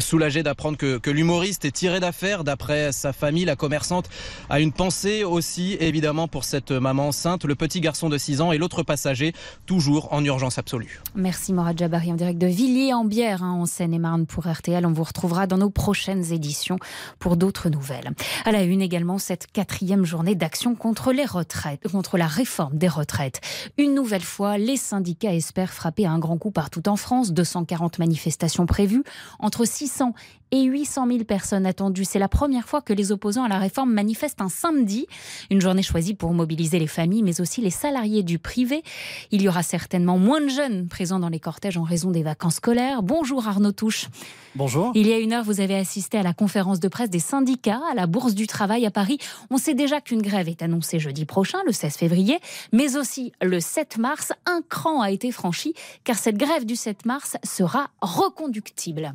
Soulagé 0.00 0.42
d'apprendre 0.42 0.76
que, 0.76 0.98
que 0.98 1.10
l'humoriste 1.10 1.64
est 1.64 1.70
tiré 1.70 2.00
d'affaire 2.00 2.44
d'après 2.44 2.92
sa 2.92 3.12
famille, 3.12 3.44
la 3.44 3.56
commerçante 3.56 4.08
a 4.50 4.60
une 4.60 4.72
pensée 4.72 5.24
aussi 5.24 5.76
évidemment 5.80 6.28
pour 6.28 6.44
cette 6.44 6.72
maman 6.72 7.08
enceinte, 7.08 7.44
le 7.44 7.54
petit 7.54 7.80
garçon 7.80 8.08
de 8.08 8.18
6 8.18 8.40
ans 8.40 8.52
et 8.52 8.58
l'autre 8.58 8.82
passager, 8.82 9.32
toujours 9.66 10.12
en 10.12 10.24
urgence 10.24 10.58
absolue. 10.58 11.00
Merci 11.14 11.52
Morad 11.52 11.78
Jabari 11.78 12.12
en 12.12 12.16
direct 12.16 12.38
de 12.38 12.46
Villiers-en-Bière 12.46 13.42
hein, 13.42 13.52
en 13.52 13.66
Seine-et-Marne 13.66 14.26
pour 14.26 14.46
RTL. 14.46 14.84
On 14.84 14.92
vous 14.92 15.04
retrouvera 15.04 15.46
dans 15.46 15.58
nos 15.58 15.70
prochaines 15.70 16.32
éditions 16.32 16.78
pour 17.18 17.36
d'autres 17.36 17.68
nouvelles. 17.68 18.10
À 18.44 18.52
la 18.52 18.62
une 18.64 18.82
également 18.82 19.18
cette 19.18 19.46
quatrième 19.52 20.04
journée 20.04 20.34
d'action 20.34 20.74
contre 20.74 21.12
les 21.12 21.24
retraites, 21.24 21.88
contre 21.88 22.18
la 22.18 22.26
réforme 22.26 22.76
des 22.76 22.88
retraites. 22.88 23.40
Une 23.78 23.94
nouvelle 23.94 24.22
fois, 24.22 24.58
les 24.58 24.76
syndicats 24.76 25.34
espèrent 25.34 25.72
frapper 25.72 26.06
un 26.06 26.18
grand 26.18 26.38
coup 26.38 26.50
partout 26.50 26.88
en 26.88 26.96
France. 26.96 27.32
240 27.32 27.98
manifestations 27.98 28.66
prévues 28.66 29.04
entre 29.38 29.64
6 29.64 29.83
600 29.86 30.14
et 30.50 30.62
800 30.62 31.08
000 31.08 31.24
personnes 31.24 31.66
attendues. 31.66 32.04
C'est 32.04 32.18
la 32.18 32.28
première 32.28 32.66
fois 32.66 32.80
que 32.80 32.92
les 32.92 33.12
opposants 33.12 33.44
à 33.44 33.48
la 33.48 33.58
réforme 33.58 33.92
manifestent 33.92 34.40
un 34.40 34.48
samedi, 34.48 35.06
une 35.50 35.60
journée 35.60 35.82
choisie 35.82 36.14
pour 36.14 36.32
mobiliser 36.32 36.78
les 36.78 36.86
familles, 36.86 37.22
mais 37.22 37.40
aussi 37.40 37.60
les 37.60 37.70
salariés 37.70 38.22
du 38.22 38.38
privé. 38.38 38.82
Il 39.30 39.42
y 39.42 39.48
aura 39.48 39.62
certainement 39.62 40.16
moins 40.16 40.40
de 40.40 40.48
jeunes 40.48 40.88
présents 40.88 41.18
dans 41.18 41.28
les 41.28 41.40
cortèges 41.40 41.76
en 41.76 41.82
raison 41.82 42.10
des 42.12 42.22
vacances 42.22 42.56
scolaires. 42.56 43.02
Bonjour 43.02 43.46
Arnaud 43.46 43.72
Touche. 43.72 44.06
Bonjour. 44.54 44.92
Il 44.94 45.06
y 45.06 45.12
a 45.12 45.18
une 45.18 45.32
heure, 45.32 45.44
vous 45.44 45.60
avez 45.60 45.76
assisté 45.76 46.16
à 46.16 46.22
la 46.22 46.32
conférence 46.32 46.80
de 46.80 46.88
presse 46.88 47.10
des 47.10 47.18
syndicats 47.18 47.82
à 47.90 47.94
la 47.94 48.06
Bourse 48.06 48.34
du 48.34 48.46
Travail 48.46 48.86
à 48.86 48.90
Paris. 48.90 49.18
On 49.50 49.58
sait 49.58 49.74
déjà 49.74 50.00
qu'une 50.00 50.22
grève 50.22 50.48
est 50.48 50.62
annoncée 50.62 50.98
jeudi 50.98 51.26
prochain, 51.26 51.58
le 51.66 51.72
16 51.72 51.96
février, 51.96 52.38
mais 52.72 52.96
aussi 52.96 53.32
le 53.42 53.60
7 53.60 53.98
mars. 53.98 54.32
Un 54.46 54.62
cran 54.66 55.02
a 55.02 55.10
été 55.10 55.30
franchi 55.30 55.74
car 56.04 56.16
cette 56.16 56.38
grève 56.38 56.64
du 56.64 56.76
7 56.76 57.04
mars 57.04 57.36
sera 57.42 57.90
reconductible. 58.00 59.14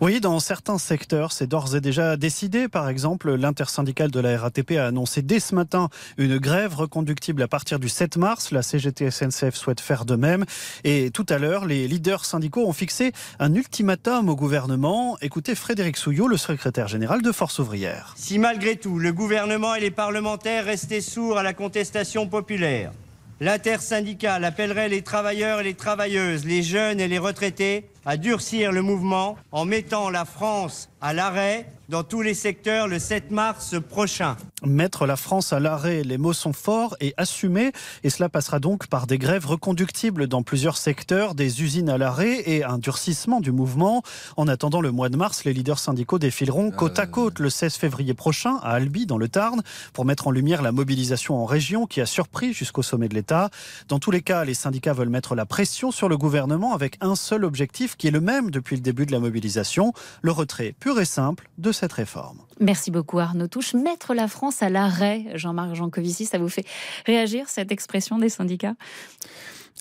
Oui, 0.00 0.20
dans 0.20 0.40
certains 0.40 0.78
secteurs, 0.78 1.32
c'est 1.32 1.46
d'ores 1.46 1.76
et 1.76 1.80
déjà 1.80 2.16
décidé. 2.16 2.68
Par 2.68 2.88
exemple, 2.88 3.34
l'intersyndicale 3.34 4.10
de 4.10 4.20
la 4.20 4.38
RATP 4.38 4.72
a 4.72 4.86
annoncé 4.86 5.22
dès 5.22 5.40
ce 5.40 5.54
matin 5.54 5.88
une 6.18 6.38
grève 6.38 6.74
reconductible 6.74 7.42
à 7.42 7.48
partir 7.48 7.78
du 7.78 7.88
7 7.88 8.16
mars. 8.16 8.50
La 8.50 8.62
CGT 8.62 9.10
SNCF 9.10 9.54
souhaite 9.54 9.80
faire 9.80 10.04
de 10.04 10.16
même. 10.16 10.44
Et 10.84 11.10
tout 11.10 11.26
à 11.28 11.38
l'heure, 11.38 11.66
les 11.66 11.88
leaders 11.88 12.24
syndicaux 12.24 12.66
ont 12.66 12.72
fixé 12.72 13.12
un 13.38 13.54
ultimatum 13.54 14.28
au 14.28 14.36
gouvernement. 14.36 15.16
Écoutez 15.20 15.54
Frédéric 15.54 15.96
Souillot, 15.96 16.28
le 16.28 16.36
secrétaire 16.36 16.88
général 16.88 17.22
de 17.22 17.32
Force 17.32 17.58
ouvrière. 17.58 18.14
Si 18.16 18.38
malgré 18.38 18.76
tout, 18.76 18.98
le 18.98 19.12
gouvernement 19.12 19.74
et 19.74 19.80
les 19.80 19.90
parlementaires 19.90 20.64
restaient 20.64 21.00
sourds 21.00 21.38
à 21.38 21.42
la 21.42 21.52
contestation 21.52 22.26
populaire, 22.26 22.92
l'intersyndicale 23.40 24.44
appellerait 24.44 24.88
les 24.88 25.02
travailleurs 25.02 25.60
et 25.60 25.64
les 25.64 25.74
travailleuses, 25.74 26.44
les 26.44 26.62
jeunes 26.62 27.00
et 27.00 27.08
les 27.08 27.18
retraités 27.18 27.90
à 28.06 28.16
durcir 28.16 28.72
le 28.72 28.82
mouvement 28.82 29.36
en 29.52 29.64
mettant 29.64 30.10
la 30.10 30.24
France 30.24 30.88
à 31.00 31.12
l'arrêt 31.12 31.66
dans 31.88 32.02
tous 32.02 32.22
les 32.22 32.34
secteurs 32.34 32.88
le 32.88 32.98
7 32.98 33.30
mars 33.30 33.74
prochain. 33.90 34.36
Mettre 34.64 35.04
la 35.06 35.16
France 35.16 35.52
à 35.52 35.60
l'arrêt, 35.60 36.02
les 36.02 36.16
mots 36.16 36.32
sont 36.32 36.54
forts 36.54 36.96
et 37.00 37.12
assumés, 37.18 37.72
et 38.02 38.08
cela 38.08 38.30
passera 38.30 38.58
donc 38.58 38.86
par 38.86 39.06
des 39.06 39.18
grèves 39.18 39.46
reconductibles 39.46 40.26
dans 40.26 40.42
plusieurs 40.42 40.78
secteurs, 40.78 41.34
des 41.34 41.62
usines 41.62 41.90
à 41.90 41.98
l'arrêt 41.98 42.42
et 42.46 42.64
un 42.64 42.78
durcissement 42.78 43.40
du 43.40 43.52
mouvement. 43.52 44.02
En 44.38 44.48
attendant 44.48 44.80
le 44.80 44.90
mois 44.92 45.10
de 45.10 45.18
mars, 45.18 45.44
les 45.44 45.52
leaders 45.52 45.78
syndicaux 45.78 46.18
défileront 46.18 46.70
côte 46.70 46.98
à 46.98 47.06
côte 47.06 47.38
le 47.38 47.50
16 47.50 47.74
février 47.74 48.14
prochain 48.14 48.56
à 48.62 48.70
Albi, 48.70 49.04
dans 49.04 49.18
le 49.18 49.28
Tarn, 49.28 49.62
pour 49.92 50.06
mettre 50.06 50.26
en 50.26 50.30
lumière 50.30 50.62
la 50.62 50.72
mobilisation 50.72 51.36
en 51.36 51.44
région 51.44 51.86
qui 51.86 52.00
a 52.00 52.06
surpris 52.06 52.54
jusqu'au 52.54 52.82
sommet 52.82 53.08
de 53.08 53.14
l'État. 53.14 53.50
Dans 53.88 53.98
tous 53.98 54.10
les 54.10 54.22
cas, 54.22 54.44
les 54.44 54.54
syndicats 54.54 54.94
veulent 54.94 55.10
mettre 55.10 55.34
la 55.34 55.44
pression 55.44 55.90
sur 55.90 56.08
le 56.08 56.16
gouvernement 56.16 56.72
avec 56.72 56.96
un 57.02 57.14
seul 57.14 57.44
objectif 57.44 57.93
qui 57.96 58.08
est 58.08 58.10
le 58.10 58.20
même 58.20 58.50
depuis 58.50 58.76
le 58.76 58.82
début 58.82 59.06
de 59.06 59.12
la 59.12 59.20
mobilisation, 59.20 59.92
le 60.22 60.32
retrait 60.32 60.74
pur 60.78 61.00
et 61.00 61.04
simple 61.04 61.48
de 61.58 61.72
cette 61.72 61.92
réforme. 61.92 62.38
Merci 62.60 62.90
beaucoup 62.90 63.18
Arnaud 63.18 63.48
Touche. 63.48 63.74
Mettre 63.74 64.14
la 64.14 64.28
France 64.28 64.62
à 64.62 64.68
l'arrêt, 64.68 65.26
Jean-Marc 65.34 65.74
Jancovici, 65.74 66.26
ça 66.26 66.38
vous 66.38 66.48
fait 66.48 66.64
réagir 67.06 67.48
cette 67.48 67.72
expression 67.72 68.18
des 68.18 68.28
syndicats? 68.28 68.74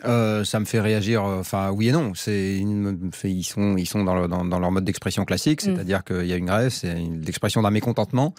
Euh, 0.05 0.43
ça 0.43 0.59
me 0.59 0.65
fait 0.65 0.79
réagir, 0.81 1.23
euh, 1.23 1.39
enfin 1.39 1.69
oui 1.71 1.89
et 1.89 1.91
non. 1.91 2.13
C'est 2.15 2.57
ils 2.57 3.43
sont 3.43 3.77
ils 3.77 3.85
sont 3.85 4.03
dans, 4.03 4.27
dans, 4.27 4.43
dans 4.43 4.59
leur 4.59 4.71
mode 4.71 4.83
d'expression 4.85 5.23
classique, 5.23 5.63
Mm. 5.63 5.75
c'est-à-dire 5.75 6.03
qu'il 6.03 6.25
y 6.25 6.33
a 6.33 6.35
une 6.35 6.47
grève, 6.47 6.69
c'est 6.69 6.95
l'expression 6.95 7.61
d'un 7.61 7.69
mécontentement. 7.69 8.33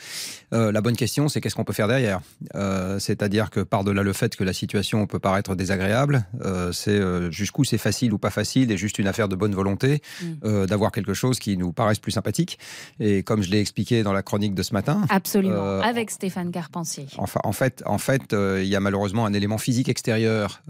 Euh, 0.52 0.72
la 0.72 0.80
bonne 0.80 0.96
question, 0.96 1.28
c'est 1.28 1.40
qu'est-ce 1.40 1.54
qu'on 1.54 1.64
peut 1.64 1.72
faire 1.72 1.86
derrière? 1.88 2.20
Euh, 2.54 2.98
C'est-à-dire 2.98 3.50
que 3.50 3.60
par-delà 3.60 4.02
le 4.02 4.12
fait 4.12 4.34
que 4.36 4.42
la 4.44 4.52
situation 4.52 5.06
peut 5.06 5.18
paraître 5.20 5.54
désagréable, 5.54 6.26
c'est 6.72 7.00
jusqu'où 7.30 7.64
c'est 7.64 7.78
facile 7.78 8.12
ou 8.12 8.18
pas 8.18 8.30
facile, 8.30 8.70
et 8.72 8.76
juste 8.76 8.98
une 8.98 9.06
affaire 9.06 9.28
de 9.28 9.36
bonne 9.36 9.54
volonté 9.54 10.02
Mm. 10.42 10.66
d'avoir 10.66 10.90
quelque 10.92 11.14
chose 11.14 11.38
qui 11.38 11.56
nous 11.56 11.72
paraisse 11.72 11.98
plus 11.98 12.12
sympathique. 12.12 12.58
Et 13.00 13.22
comme 13.22 13.42
je 13.42 13.50
l'ai 13.50 13.60
expliqué 13.60 14.02
dans 14.02 14.12
la 14.12 14.22
chronique 14.22 14.54
de 14.54 14.62
ce 14.62 14.74
matin, 14.74 15.02
Absolument, 15.08 15.80
avec 15.80 16.10
Stéphane 16.10 16.50
Carpentier. 16.50 17.06
Enfin, 17.18 17.40
en 17.44 17.52
fait, 17.52 17.82
en 17.86 17.98
fait, 17.98 18.32
il 18.34 18.66
y 18.66 18.76
a 18.76 18.80
malheureusement 18.80 19.24
un 19.26 19.32
élément 19.32 19.58
physique 19.58 19.88
extérieur 19.88 20.62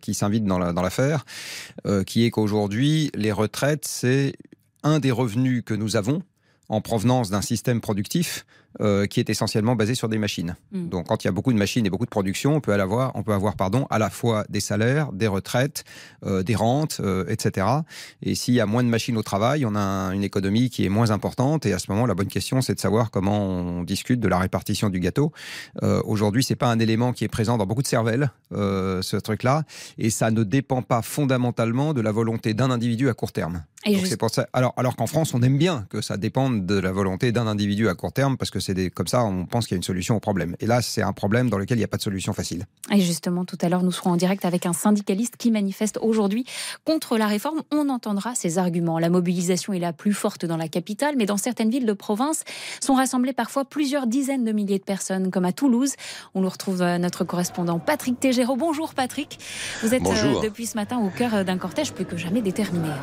qui 0.00 0.14
s'invite 0.26 0.44
dans 0.44 0.58
la- 0.58 0.72
dans 0.72 0.82
l'affaire, 0.82 1.24
euh, 1.86 2.02
qui 2.02 2.24
est 2.24 2.30
qu'aujourd'hui, 2.30 3.10
les 3.14 3.30
retraites, 3.32 3.84
c'est 3.86 4.34
un 4.82 4.98
des 4.98 5.10
revenus 5.12 5.62
que 5.64 5.74
nous 5.74 5.96
avons 5.96 6.22
en 6.68 6.80
provenance 6.80 7.30
d'un 7.30 7.42
système 7.42 7.80
productif 7.80 8.44
euh, 8.80 9.06
qui 9.06 9.20
est 9.20 9.30
essentiellement 9.30 9.74
basé 9.76 9.94
sur 9.94 10.08
des 10.08 10.18
machines. 10.18 10.56
Mm. 10.72 10.88
Donc, 10.88 11.06
quand 11.08 11.24
il 11.24 11.26
y 11.26 11.28
a 11.28 11.32
beaucoup 11.32 11.52
de 11.52 11.58
machines 11.58 11.86
et 11.86 11.90
beaucoup 11.90 12.04
de 12.04 12.10
production, 12.10 12.54
on 12.56 12.60
peut 12.60 12.72
avoir, 12.74 13.12
on 13.16 13.22
peut 13.22 13.32
avoir 13.32 13.56
pardon, 13.56 13.86
à 13.90 13.98
la 13.98 14.10
fois 14.10 14.44
des 14.48 14.60
salaires, 14.60 15.12
des 15.12 15.26
retraites, 15.26 15.84
euh, 16.24 16.42
des 16.42 16.54
rentes, 16.54 16.98
euh, 17.00 17.24
etc. 17.28 17.66
Et 18.22 18.34
s'il 18.34 18.54
y 18.54 18.60
a 18.60 18.66
moins 18.66 18.82
de 18.84 18.88
machines 18.88 19.16
au 19.16 19.22
travail, 19.22 19.64
on 19.64 19.74
a 19.74 19.80
un- 19.80 20.12
une 20.12 20.24
économie 20.24 20.70
qui 20.70 20.84
est 20.84 20.88
moins 20.90 21.10
importante. 21.10 21.66
Et 21.66 21.72
à 21.72 21.78
ce 21.78 21.90
moment, 21.90 22.06
la 22.06 22.14
bonne 22.14 22.26
question, 22.28 22.60
c'est 22.60 22.74
de 22.74 22.80
savoir 22.80 23.10
comment 23.10 23.40
on 23.46 23.82
discute 23.82 24.20
de 24.20 24.28
la 24.28 24.38
répartition 24.38 24.90
du 24.90 25.00
gâteau. 25.00 25.32
Aujourd'hui, 26.04 26.42
c'est 26.42 26.56
pas 26.56 26.68
un 26.70 26.78
élément 26.78 27.12
qui 27.12 27.24
est 27.24 27.28
présent 27.28 27.56
dans 27.58 27.66
beaucoup 27.66 27.82
de 27.82 27.86
cervelles, 27.86 28.30
ce 28.52 29.16
truc-là, 29.16 29.64
et 29.98 30.10
ça 30.10 30.30
ne 30.30 30.42
dépend 30.42 30.82
pas 30.82 31.02
fondamentalement 31.02 31.94
de 31.94 32.00
la 32.00 32.12
volonté 32.12 32.54
d'un 32.54 32.70
individu 32.70 33.08
à 33.08 33.14
court 33.14 33.32
terme. 33.32 33.64
Et 33.84 33.90
Donc 33.92 34.00
juste- 34.00 34.10
c'est 34.12 34.16
pour 34.16 34.30
ça. 34.30 34.48
Alors, 34.52 34.74
alors 34.76 34.96
qu'en 34.96 35.06
France, 35.06 35.32
on 35.34 35.42
aime 35.42 35.58
bien 35.58 35.86
que 35.90 36.00
ça 36.00 36.16
dépende 36.16 36.66
de 36.66 36.78
la 36.78 36.90
volonté 36.92 37.30
d'un 37.30 37.46
individu 37.46 37.88
à 37.88 37.94
court 37.94 38.12
terme, 38.12 38.36
parce 38.36 38.50
que 38.50 38.58
c'est 38.66 38.74
des- 38.74 38.90
comme 38.90 39.06
ça, 39.06 39.24
on 39.24 39.46
pense 39.46 39.66
qu'il 39.66 39.74
y 39.74 39.76
a 39.76 39.78
une 39.78 39.82
solution 39.82 40.16
au 40.16 40.20
problème. 40.20 40.56
Et 40.60 40.66
là, 40.66 40.82
c'est 40.82 41.02
un 41.02 41.12
problème 41.12 41.48
dans 41.50 41.58
lequel 41.58 41.78
il 41.78 41.80
n'y 41.80 41.84
a 41.84 41.88
pas 41.88 41.96
de 41.96 42.02
solution 42.02 42.32
facile. 42.32 42.66
Et 42.92 43.00
justement, 43.00 43.44
tout 43.44 43.58
à 43.62 43.68
l'heure, 43.68 43.82
nous 43.82 43.92
serons 43.92 44.10
en 44.10 44.16
direct 44.16 44.44
avec 44.44 44.66
un 44.66 44.72
syndicaliste 44.72 45.36
qui 45.36 45.50
manifeste 45.50 45.98
aujourd'hui 46.02 46.44
contre 46.84 47.16
la 47.18 47.26
réforme. 47.26 47.62
On 47.72 47.88
entendra 47.88 48.34
ses 48.34 48.58
arguments. 48.58 48.98
La 48.98 49.08
mobilisation 49.10 49.72
est 49.72 49.78
la 49.78 49.92
plus 49.92 50.12
forte 50.12 50.44
dans 50.44 50.56
la 50.56 50.68
capitale, 50.68 51.14
mais 51.16 51.26
dans 51.26 51.36
certaines 51.36 51.70
villes 51.70 51.86
de 51.86 51.92
province 51.92 52.42
sont 52.80 52.94
rassemblées 52.94 53.32
parfois 53.32 53.64
plusieurs 53.64 54.06
dizaines 54.06 54.44
de 54.44 54.52
milliers 54.52 54.78
de 54.78 54.84
personnes, 54.84 55.30
comme 55.30 55.44
à 55.44 55.52
Toulouse. 55.52 55.94
On 56.34 56.40
nous 56.42 56.48
retrouve 56.48 56.82
euh, 56.82 56.98
notre 56.98 57.24
correspondant 57.24 57.78
Patrick 57.78 58.18
Tégéraud. 58.20 58.56
Bonjour 58.56 58.94
Patrick. 58.94 59.38
Vous 59.82 59.94
êtes 59.94 60.02
euh, 60.02 60.04
Bonjour. 60.04 60.40
depuis 60.42 60.66
ce 60.66 60.76
matin 60.76 60.98
au 60.98 61.10
cœur 61.10 61.34
euh, 61.34 61.44
d'un 61.44 61.58
cortège 61.58 61.92
plus 61.92 62.04
que 62.04 62.16
jamais 62.16 62.42
déterminé. 62.42 62.88
hein. 62.88 62.98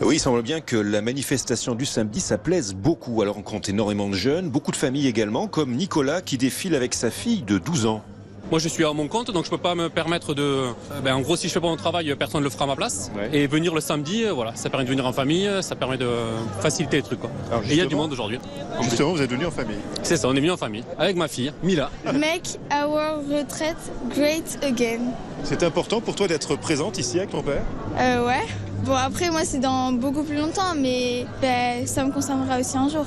Oui, 0.00 0.16
il 0.16 0.18
semble 0.20 0.42
bien 0.42 0.60
que 0.60 0.76
la 0.76 1.00
manifestation 1.02 1.74
du 1.74 1.86
samedi, 1.86 2.20
ça 2.20 2.36
plaise 2.36 2.74
beaucoup. 2.74 3.22
Alors 3.22 3.38
on 3.38 3.42
compte 3.42 3.68
énormément 3.68 4.08
de 4.08 4.14
jeunes, 4.14 4.50
beaucoup 4.50 4.72
de 4.72 4.76
familles 4.76 5.03
également, 5.06 5.46
comme 5.46 5.72
Nicolas 5.72 6.20
qui 6.20 6.38
défile 6.38 6.74
avec 6.74 6.94
sa 6.94 7.10
fille 7.10 7.42
de 7.42 7.58
12 7.58 7.86
ans. 7.86 8.02
Moi, 8.50 8.58
je 8.60 8.68
suis 8.68 8.84
à 8.84 8.92
mon 8.92 9.08
compte, 9.08 9.30
donc 9.30 9.46
je 9.46 9.50
peux 9.50 9.56
pas 9.58 9.74
me 9.74 9.88
permettre 9.88 10.34
de. 10.34 10.42
euh, 10.42 10.70
Ben, 11.02 11.14
en 11.14 11.22
gros, 11.22 11.34
si 11.34 11.48
je 11.48 11.52
fais 11.54 11.60
pas 11.60 11.66
mon 11.66 11.76
travail, 11.78 12.14
personne 12.14 12.40
ne 12.40 12.44
le 12.44 12.50
fera 12.50 12.64
à 12.64 12.66
ma 12.66 12.76
place. 12.76 13.10
Et 13.32 13.46
venir 13.46 13.74
le 13.74 13.80
samedi, 13.80 14.22
euh, 14.24 14.32
voilà, 14.34 14.54
ça 14.54 14.68
permet 14.68 14.84
de 14.84 14.90
venir 14.90 15.06
en 15.06 15.14
famille, 15.14 15.48
ça 15.62 15.74
permet 15.74 15.96
de 15.96 16.06
faciliter 16.60 16.98
les 16.98 17.02
trucs. 17.02 17.20
Quoi. 17.20 17.30
Et 17.30 17.54
il 17.62 17.68
y 17.70 17.72
a 17.72 17.74
du 17.76 17.80
justement- 17.80 18.02
monde 18.02 18.12
aujourd'hui. 18.12 18.36
en 18.36 18.80
plus. 18.80 18.90
Justement, 18.90 19.12
vous 19.12 19.22
êtes 19.22 19.30
venu 19.30 19.46
en 19.46 19.50
famille. 19.50 19.78
C'est 20.02 20.18
ça, 20.18 20.28
on 20.28 20.32
est 20.36 20.40
venu 20.40 20.50
en 20.50 20.58
famille 20.58 20.84
avec 20.98 21.16
ma 21.16 21.26
fille, 21.26 21.52
Mila. 21.62 21.90
Make 22.04 22.58
our 22.70 23.22
retraite 23.32 23.78
great 24.14 24.58
again. 24.62 25.00
C'est 25.42 25.62
important 25.62 26.02
pour 26.02 26.14
toi 26.14 26.28
d'être 26.28 26.54
présente 26.56 26.98
ici 26.98 27.16
avec 27.16 27.30
ton 27.30 27.42
père? 27.42 27.62
Euh, 27.98 28.26
ouais. 28.26 28.42
Bon, 28.84 28.94
après, 28.94 29.30
moi, 29.30 29.46
c'est 29.46 29.58
dans 29.60 29.90
beaucoup 29.92 30.22
plus 30.22 30.36
longtemps, 30.36 30.74
mais 30.76 31.24
ben, 31.40 31.86
ça 31.86 32.04
me 32.04 32.12
concernera 32.12 32.58
aussi 32.60 32.76
un 32.76 32.90
jour. 32.90 33.06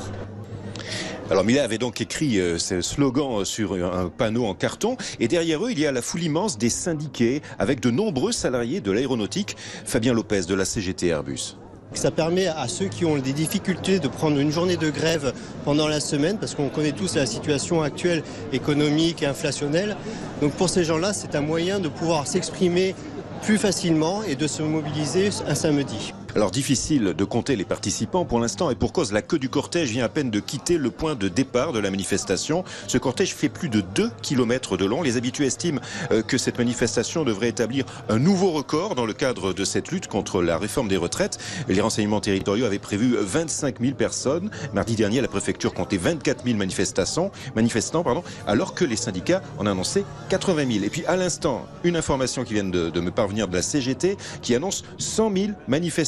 Alors 1.30 1.44
Mila 1.44 1.66
avait 1.66 1.78
donc 1.78 2.00
écrit 2.00 2.40
euh, 2.40 2.58
ce 2.58 2.80
slogan 2.82 3.44
sur 3.44 3.74
un 3.74 4.08
panneau 4.08 4.46
en 4.46 4.54
carton 4.54 4.96
et 5.20 5.28
derrière 5.28 5.66
eux 5.66 5.72
il 5.72 5.80
y 5.80 5.86
a 5.86 5.92
la 5.92 6.02
foule 6.02 6.24
immense 6.24 6.58
des 6.58 6.70
syndiqués 6.70 7.42
avec 7.60 7.82
de 7.82 7.92
nombreux 7.92 8.32
salariés 8.32 8.80
de 8.80 8.92
l'aéronautique. 8.92 9.58
Fabien 9.84 10.14
Lopez 10.14 10.44
de 10.44 10.56
la 10.56 10.64
CGT 10.64 11.08
Airbus. 11.08 11.58
Ça 11.94 12.12
permet 12.12 12.48
à 12.48 12.70
ceux 12.70 12.86
qui 12.86 13.04
ont 13.04 13.18
des 13.18 13.34
difficultés 13.34 14.00
de 14.00 14.08
prendre 14.08 14.40
une 14.40 14.52
journée 14.52 14.78
de 14.78 14.90
grève 14.90 15.34
pendant 15.66 15.88
la 15.88 16.00
semaine, 16.00 16.38
parce 16.38 16.54
qu'on 16.54 16.70
connaît 16.70 16.92
tous 16.92 17.16
la 17.16 17.26
situation 17.26 17.82
actuelle 17.82 18.24
économique 18.54 19.24
et 19.24 19.26
inflationnelle. 19.26 19.96
Donc 20.42 20.54
pour 20.54 20.70
ces 20.70 20.84
gens-là, 20.84 21.14
c'est 21.14 21.36
un 21.36 21.42
moyen 21.42 21.80
de 21.80 21.88
pouvoir 21.88 22.28
s'exprimer 22.28 22.94
plus 23.42 23.58
facilement 23.58 24.24
et 24.24 24.36
de 24.36 24.48
se 24.48 24.64
mobiliser 24.64 25.30
un 25.48 25.56
samedi. 25.56 26.14
Alors 26.36 26.52
difficile 26.52 27.14
de 27.18 27.24
compter 27.24 27.56
les 27.56 27.66
participants 27.66 28.26
pour 28.26 28.40
l'instant 28.40 28.70
et 28.70 28.76
pour 28.76 28.94
cause 28.94 29.12
la 29.12 29.22
queue 29.22 29.40
du 29.40 29.50
cortège 29.50 29.90
vient 29.90 30.06
à 30.06 30.10
peine 30.10 30.30
de 30.30 30.40
quitter 30.40 30.78
le 30.78 30.92
point 30.92 31.16
de 31.16 31.30
départ 31.30 31.74
de 31.74 31.80
la 31.80 31.90
manifestation. 31.90 32.64
Ce 32.88 32.98
cortège 32.98 33.34
fait 33.34 33.50
plus 33.50 33.70
de 33.70 33.82
2 33.82 34.12
km 34.22 34.78
de 34.78 34.86
long. 34.86 35.02
Les 35.02 35.18
habitués 35.18 35.48
estiment 35.48 35.82
euh, 36.12 36.22
que 36.22 36.38
cette 36.38 36.60
manifestation 36.60 37.24
devrait 37.24 37.50
établir 37.50 37.86
un 38.10 38.20
nouveau 38.20 38.52
record 38.52 38.94
dans 38.94 39.06
le 39.06 39.14
cadre 39.14 39.54
de 39.54 39.66
cette 39.66 39.90
lutte 39.90 40.08
contre 40.08 40.44
la 40.44 40.58
réforme 40.58 40.88
des 40.88 40.98
retraites. 40.98 41.40
Les 41.70 41.82
renseignements 41.82 42.22
territoriaux 42.22 42.66
avaient 42.66 42.78
prévu 42.78 43.16
25 43.20 43.80
000 43.82 43.96
personnes. 43.96 44.52
Mardi 44.74 44.96
dernier, 44.96 45.22
la 45.22 45.28
préfecture 45.28 45.74
comptait 45.74 45.98
24 45.98 46.44
000 46.46 46.58
manifestants, 46.58 47.32
manifestants 47.56 48.04
pardon, 48.04 48.24
alors 48.46 48.76
que 48.76 48.86
les 48.86 48.96
syndicats 48.96 49.42
en 49.58 49.66
annonçaient 49.66 50.06
80 50.30 50.72
000. 50.72 50.86
Et 50.86 50.90
puis 50.90 51.06
à 51.06 51.16
l'instant, 51.16 51.66
une 51.84 51.96
information 51.96 52.44
qui 52.44 52.54
vient 52.54 52.64
de, 52.64 52.90
de 52.90 53.00
me 53.00 53.12
parvenir 53.12 53.48
de 53.48 53.56
la 53.56 53.62
CGT 53.62 54.18
qui 54.42 54.54
annonce 54.54 54.84
100 55.00 55.34
000 55.36 55.48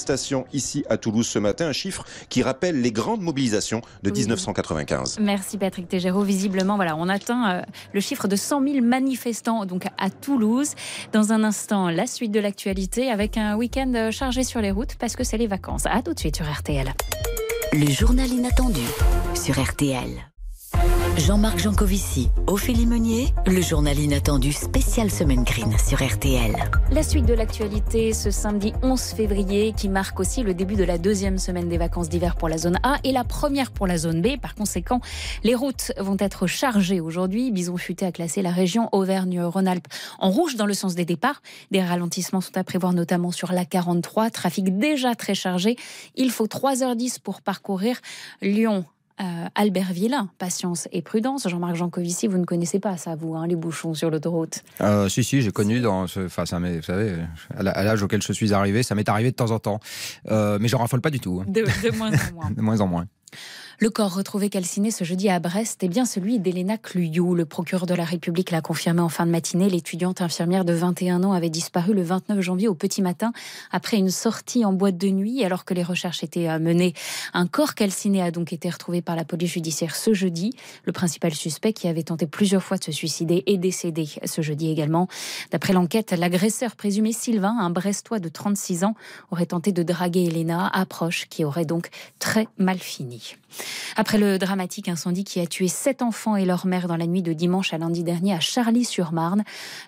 manifestations 0.10 0.46
ici 0.54 0.84
à 0.90 0.98
Toulouse 0.98 1.28
ce 1.28 1.40
matin, 1.40 1.68
un 1.68 1.74
chiffre 1.74 2.04
qui 2.30 2.42
rappelle 2.42 2.82
les 2.82 2.92
grandes 2.92 3.22
mobilisations 3.22 3.82
de 4.04 4.10
Oui. 4.10 4.20
1995. 4.20 5.20
Merci 5.22 5.58
Patrick 5.58 5.88
Tégéraud. 5.88 6.24
Visiblement, 6.24 6.76
voilà, 6.76 6.96
on 6.96 7.08
atteint 7.10 7.52
euh, 7.52 7.62
le 7.94 8.00
chiffre 8.00 8.28
de 8.28 8.36
100 8.36 8.64
000 8.64 8.86
manifestants 8.86 9.66
donc 9.66 9.86
à 9.98 10.10
Toulouse. 10.10 10.72
Dans 11.14 11.32
un 11.32 11.44
instant, 11.44 11.90
la 11.90 12.08
suite 12.08 12.32
de 12.32 12.40
l'actualité 12.40 13.10
avec 13.12 13.38
un 13.38 13.56
week-end 13.56 13.92
euh, 13.96 14.12
chargé 14.12 14.44
sur 14.44 14.62
les 14.62 14.72
routes 14.72 14.96
parce 14.96 15.16
que 15.16 15.24
c'est 15.24 15.38
les 15.38 15.48
vacances. 15.48 15.86
À 15.86 16.02
tout 16.02 16.14
de 16.14 16.20
suite 16.20 16.38
sur 16.38 16.46
RTL. 16.52 16.92
Le 17.74 17.90
journal 17.90 18.30
inattendu 18.30 18.82
sur 19.36 19.62
RTL. 19.62 20.10
Jean-Marc 21.20 21.60
Jancovici, 21.60 22.30
Ophélie 22.48 22.86
Meunier, 22.86 23.28
le 23.46 23.62
journal 23.62 24.00
inattendu 24.00 24.54
spécial 24.54 25.12
Semaine 25.12 25.44
Green 25.44 25.78
sur 25.78 26.02
RTL. 26.02 26.56
La 26.92 27.04
suite 27.04 27.26
de 27.26 27.34
l'actualité 27.34 28.14
ce 28.14 28.32
samedi 28.32 28.72
11 28.84 29.02
février 29.02 29.74
qui 29.76 29.90
marque 29.90 30.18
aussi 30.22 30.44
le 30.44 30.54
début 30.54 30.76
de 30.76 30.86
la 30.86 30.98
deuxième 30.98 31.38
semaine 31.38 31.68
des 31.68 31.78
vacances 31.78 32.08
d'hiver 32.08 32.38
pour 32.38 32.48
la 32.48 32.58
zone 32.58 32.80
A 32.84 33.00
et 33.04 33.12
la 33.12 33.26
première 33.26 33.72
pour 33.72 33.86
la 33.86 33.98
zone 33.98 34.22
B. 34.22 34.40
Par 34.40 34.56
conséquent, 34.56 35.02
les 35.44 35.56
routes 35.56 35.92
vont 36.00 36.16
être 36.20 36.48
chargées 36.48 37.02
aujourd'hui. 37.02 37.52
Bison 37.52 37.76
Futé 37.76 38.06
a 38.06 38.14
classé 38.14 38.42
la 38.42 38.52
région 38.52 38.88
Auvergne-Rhône-Alpes 38.94 39.88
en 40.20 40.30
rouge 40.30 40.56
dans 40.56 40.68
le 40.68 40.74
sens 40.74 40.96
des 40.96 41.06
départs. 41.06 41.42
Des 41.70 41.82
ralentissements 41.82 42.42
sont 42.42 42.58
à 42.58 42.64
prévoir 42.64 42.94
notamment 42.94 43.32
sur 43.32 43.52
la 43.52 43.66
43. 43.66 44.30
Trafic 44.30 44.78
déjà 44.78 45.16
très 45.16 45.36
chargé. 45.36 45.76
Il 46.16 46.32
faut 46.32 46.48
3h10 46.48 47.20
pour 47.20 47.42
parcourir 47.42 48.00
Lyon. 48.42 48.86
Euh, 49.22 49.46
Albertville, 49.56 50.16
patience 50.38 50.88
et 50.92 51.02
prudence. 51.02 51.48
Jean-Marc 51.48 51.76
Jancovici, 51.76 52.28
vous 52.28 52.38
ne 52.38 52.46
connaissez 52.46 52.80
pas 52.80 52.98
ça, 52.98 53.16
vous, 53.16 53.36
hein, 53.36 53.48
les 53.48 53.56
bouchons 53.56 53.94
sur 53.94 54.10
l'autoroute. 54.10 54.64
Euh, 54.82 55.10
si, 55.10 55.24
si, 55.24 55.42
j'ai 55.42 55.52
connu 55.52 55.82
dans 55.82 56.08
ce. 56.08 56.22
Enfin, 56.26 56.46
ça 56.46 56.60
m'est. 56.60 56.78
Vous 56.78 56.84
savez, 56.84 57.16
à 57.58 57.84
l'âge 57.84 58.02
auquel 58.04 58.22
je 58.22 58.32
suis 58.34 58.54
arrivé, 58.54 58.84
ça 58.84 58.96
m'est 58.96 59.10
arrivé 59.10 59.32
de 59.32 59.36
temps 59.36 59.52
en 59.52 59.60
temps. 59.60 59.80
Euh, 60.30 60.58
mais 60.62 60.68
j'en 60.68 60.78
raffole 60.80 61.02
pas 61.02 61.10
du 61.10 61.20
tout. 61.20 61.42
hein. 61.42 61.50
De, 61.52 61.62
de 61.62 61.96
moins 61.98 62.12
en 62.12 62.34
moins. 62.34 62.52
De 62.56 62.62
moins 62.62 62.82
en 62.82 62.88
moins. 62.88 63.06
Le 63.82 63.90
corps 63.90 64.14
retrouvé 64.14 64.50
calciné 64.50 64.92
ce 64.92 65.06
jeudi 65.06 65.30
à 65.30 65.40
Brest 65.40 65.82
est 65.86 65.88
bien 65.88 66.04
celui 66.04 66.38
d'Elena 66.40 66.78
Cluyou. 66.78 67.34
Le 67.34 67.46
procureur 67.46 67.86
de 67.86 67.94
la 67.94 68.04
République 68.04 68.52
l'a 68.52 68.60
confirmé 68.60 69.00
en 69.00 69.08
fin 69.08 69.26
de 69.26 69.32
matinée. 69.32 69.70
L'étudiante 69.70 70.20
infirmière 70.20 70.66
de 70.66 70.74
21 70.74 71.24
ans 71.24 71.32
avait 71.32 71.50
disparu 71.50 71.94
le 71.94 72.04
29 72.04 72.42
janvier 72.42 72.68
au 72.68 72.74
petit 72.74 73.02
matin 73.02 73.32
après 73.72 73.96
une 73.96 74.10
sortie 74.10 74.66
en 74.66 74.74
boîte 74.74 74.98
de 74.98 75.08
nuit 75.08 75.46
alors 75.46 75.64
que 75.64 75.74
les 75.74 75.84
recherches 75.84 76.26
étaient 76.26 76.50
euh, 76.50 76.60
menées. 76.60 76.94
Un 77.34 77.48
corps 77.48 77.74
calciné 77.74 78.22
a 78.22 78.32
donc 78.32 78.52
été 78.52 78.70
retrouvé 78.70 79.02
par 79.02 79.16
la 79.16 79.24
police 79.24 79.54
judiciaire 79.54 79.96
ce 79.96 80.14
jeudi. 80.14 80.52
Le 80.84 80.92
principal 80.92 81.34
suspect 81.34 81.72
qui 81.72 81.88
avait 81.88 82.04
tenté 82.04 82.28
plusieurs 82.28 82.64
fois 82.64 82.76
de 82.76 82.84
se 82.84 82.92
suicider 82.92 83.44
est 83.46 83.58
décédé 83.58 84.10
ce 84.26 84.42
jeudi 84.42 84.70
également. 84.70 85.08
D'après 85.52 85.72
l'enquête, 85.72 86.12
l'agresseur 86.12 86.76
présumé 86.76 87.14
Sylvain, 87.14 87.56
un 87.58 87.70
Brestois 87.70 88.20
de 88.20 88.28
36 88.28 88.84
ans, 88.84 88.96
aurait 89.32 89.46
tenté 89.46 89.72
de 89.72 89.84
draguer 89.84 90.26
Elena, 90.26 90.68
approche 90.68 91.28
qui 91.30 91.46
aurait 91.46 91.64
donc 91.64 91.88
très 92.20 92.50
mal 92.58 92.78
fini. 92.78 93.36
Après 93.96 94.18
le 94.18 94.38
dramatique 94.38 94.90
incendie 94.90 95.24
qui 95.24 95.40
a 95.40 95.48
tué 95.48 95.68
sept 95.68 96.02
enfants 96.02 96.36
et 96.36 96.46
leur 96.46 96.66
mère 96.66 96.88
dans 96.88 96.98
la 96.98 97.08
nuit 97.08 97.22
de 97.22 97.34
dimanche 97.34 97.74
à 97.74 97.78
lundi 97.78 98.04
dernier 98.04 98.34
à 98.34 98.40
Charlie-sur-Marne, 98.40 99.44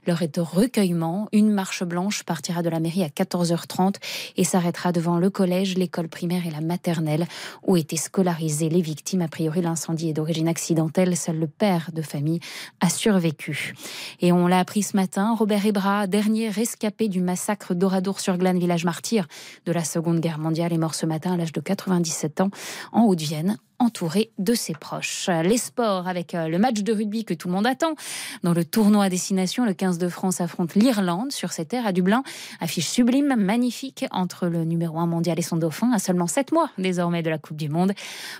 l'heure 0.07 0.21
est 0.21 0.37
au 0.37 0.43
recueillement. 0.43 1.27
Une 1.31 1.51
marche 1.51 1.83
blanche 1.83 2.23
partira 2.23 2.61
de 2.61 2.69
la 2.69 2.79
mairie 2.79 3.03
à 3.03 3.07
14h30 3.07 3.95
et 4.37 4.43
s'arrêtera 4.43 4.91
devant 4.91 5.17
le 5.17 5.29
collège, 5.29 5.77
l'école 5.77 6.07
primaire 6.07 6.45
et 6.47 6.51
la 6.51 6.61
maternelle 6.61 7.27
où 7.65 7.77
étaient 7.77 7.97
scolarisées 7.97 8.69
les 8.69 8.81
victimes. 8.81 9.21
A 9.21 9.27
priori, 9.27 9.61
l'incendie 9.61 10.09
est 10.09 10.13
d'origine 10.13 10.47
accidentelle. 10.47 11.17
Seul 11.17 11.39
le 11.39 11.47
père 11.47 11.89
de 11.93 12.01
famille 12.01 12.39
a 12.79 12.89
survécu. 12.89 13.73
Et 14.19 14.31
on 14.31 14.47
l'a 14.47 14.59
appris 14.59 14.83
ce 14.83 14.95
matin, 14.95 15.35
Robert 15.35 15.65
Ebra, 15.65 16.07
dernier 16.07 16.49
rescapé 16.49 17.07
du 17.07 17.21
massacre 17.21 17.73
d'Oradour-sur-Glane, 17.73 18.59
village 18.59 18.85
martyr 18.85 19.27
de 19.65 19.71
la 19.71 19.83
Seconde 19.83 20.19
Guerre 20.19 20.39
mondiale, 20.39 20.73
est 20.73 20.77
mort 20.77 20.95
ce 20.95 21.05
matin 21.05 21.33
à 21.33 21.37
l'âge 21.37 21.51
de 21.51 21.61
97 21.61 22.41
ans 22.41 22.51
en 22.91 23.05
Haute-Vienne 23.05 23.57
entouré 23.81 24.31
de 24.37 24.53
ses 24.53 24.73
proches. 24.73 25.29
Les 25.43 25.57
sports 25.57 26.07
avec 26.07 26.35
euh, 26.35 26.47
le 26.47 26.59
match 26.59 26.81
de 26.81 26.93
rugby 26.93 27.25
que 27.25 27.33
tout 27.33 27.47
le 27.47 27.53
monde 27.55 27.65
attend. 27.65 27.95
Dans 28.43 28.53
le 28.53 28.63
tournoi 28.63 29.05
à 29.05 29.09
destination, 29.09 29.65
le 29.65 29.73
15 29.73 29.97
de 29.97 30.07
France 30.07 30.39
affronte 30.39 30.75
l'Irlande 30.75 31.31
sur 31.31 31.51
ses 31.51 31.65
terres 31.65 31.87
à 31.87 31.91
Dublin. 31.91 32.23
Affiche 32.59 32.87
sublime, 32.87 33.35
magnifique 33.35 34.05
entre 34.11 34.47
le 34.47 34.65
numéro 34.65 34.99
1 34.99 35.07
mondial 35.07 35.39
et 35.39 35.41
son 35.41 35.57
dauphin 35.57 35.91
à 35.91 35.99
seulement 35.99 36.27
7 36.27 36.51
mois 36.51 36.69
désormais 36.77 37.23
de 37.23 37.29
la 37.29 37.39
Coupe 37.39 37.57
du 37.57 37.69
Monde. 37.69 37.93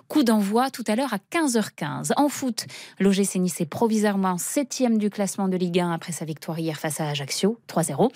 Coup 0.08 0.24
d'envoi 0.24 0.70
tout 0.70 0.84
à 0.88 0.96
l'heure 0.96 1.14
à 1.14 1.18
15h15. 1.32 2.12
En 2.18 2.30
foot, 2.30 2.68
l'OGC 3.00 3.36
Nice 3.36 3.62
est 3.62 3.66
provisoirement 3.66 4.38
7 4.38 4.72
du 4.98 5.10
classement 5.10 5.48
de 5.48 5.58
Ligue 5.58 5.80
1 5.80 5.92
après 5.92 6.12
sa 6.12 6.24
victoire 6.24 6.58
hier 6.60 6.78
face 6.78 7.02
à 7.02 7.10
Ajaccio, 7.10 7.58
3-0. 7.68 8.10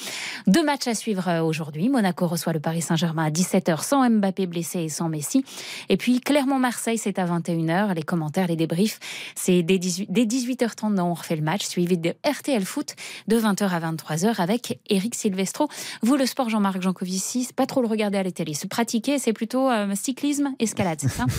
Deux 0.48 0.64
matchs 0.64 0.88
à 0.88 0.96
suivre 0.96 1.28
euh, 1.28 1.42
aujourd'hui. 1.42 1.90
Monaco 1.90 2.28
reçoit 2.28 2.54
le 2.54 2.60
Paris 2.60 2.82
Saint-Germain 2.82 3.26
à 3.26 3.30
17h 3.30 3.84
sans 3.84 4.10
Mbappé 4.10 4.46
blessé 4.46 4.82
et 4.82 4.90
sans 4.90 5.10
Messi. 5.10 5.44
Et 5.90 5.98
puis 5.98 6.22
Clermont-Marseille, 6.22 6.98
c'est 6.98 7.15
à 7.20 7.26
21h. 7.26 7.94
Les 7.94 8.04
commentaires, 8.04 8.48
les 8.48 8.56
débriefs, 8.56 9.00
c'est 9.36 9.64
dès, 9.64 9.78
18, 9.78 10.12
dès 10.12 10.26
18h30, 10.26 11.00
on 11.00 11.14
refait 11.14 11.36
le 11.36 11.42
match, 11.42 11.66
suivi 11.66 11.98
de 11.98 12.14
RTL 12.26 12.64
Foot 12.64 12.96
de 13.28 13.40
20h 13.40 13.70
à 13.70 13.80
23h 13.80 14.42
avec 14.42 14.80
Eric 14.90 15.16
Silvestro. 15.16 15.68
Vous, 16.02 16.16
le 16.16 16.26
sport, 16.26 16.50
Jean-Marc 16.50 16.82
Jancovici, 16.82 17.44
c'est 17.44 17.56
pas 17.56 17.66
trop 17.66 17.82
le 17.82 17.88
regarder 17.88 18.18
à 18.18 18.24
la 18.24 18.32
télé. 18.32 18.54
Se 18.54 18.68
pratiquer, 18.68 19.20
c'est 19.20 19.34
plutôt 19.34 19.70
euh, 19.70 19.94
cyclisme, 19.96 20.54
escalade, 20.60 21.00
c'est 21.02 21.10
ça? 21.10 21.26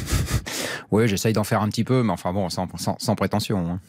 Oui, 0.93 1.09
j'essaye 1.09 1.33
d'en 1.33 1.43
faire 1.43 1.63
un 1.63 1.69
petit 1.69 1.83
peu, 1.83 2.03
mais 2.05 2.13
enfin 2.13 2.33
bon, 2.33 2.49
sans, 2.49 2.69
sans, 2.77 2.97
sans 2.99 3.17
prétention. 3.17 3.59
Hein. 3.59 3.81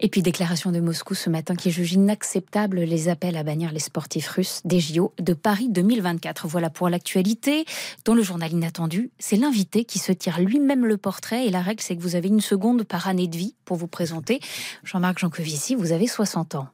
Et 0.00 0.08
puis 0.08 0.22
déclaration 0.22 0.72
de 0.72 0.80
Moscou 0.80 1.14
ce 1.14 1.30
matin 1.30 1.54
qui 1.54 1.70
juge 1.70 1.92
inacceptable 1.92 2.80
les 2.80 3.08
appels 3.08 3.36
à 3.36 3.42
bannir 3.42 3.72
les 3.72 3.78
sportifs 3.78 4.28
russes 4.28 4.60
des 4.64 4.80
JO 4.80 5.12
de 5.18 5.34
Paris 5.34 5.68
2024. 5.68 6.48
Voilà 6.48 6.70
pour 6.70 6.88
l'actualité. 6.88 7.64
Dans 8.04 8.14
le 8.14 8.22
journal 8.22 8.52
inattendu, 8.52 9.10
c'est 9.18 9.36
l'invité 9.36 9.84
qui 9.84 9.98
se 9.98 10.12
tire 10.12 10.40
lui-même 10.40 10.84
le 10.84 10.96
portrait 10.96 11.46
et 11.46 11.50
la 11.50 11.62
règle 11.62 11.82
c'est 11.82 11.96
que 11.96 12.02
vous 12.02 12.16
avez 12.16 12.28
une 12.28 12.40
seconde 12.40 12.84
par 12.84 13.08
année 13.08 13.28
de 13.28 13.36
vie 13.36 13.54
pour 13.64 13.76
vous 13.76 13.88
présenter. 13.88 14.40
Jean-Marc 14.82 15.18
Jancovici, 15.18 15.74
vous 15.74 15.92
avez 15.92 16.06
60 16.06 16.56
ans. 16.56 16.68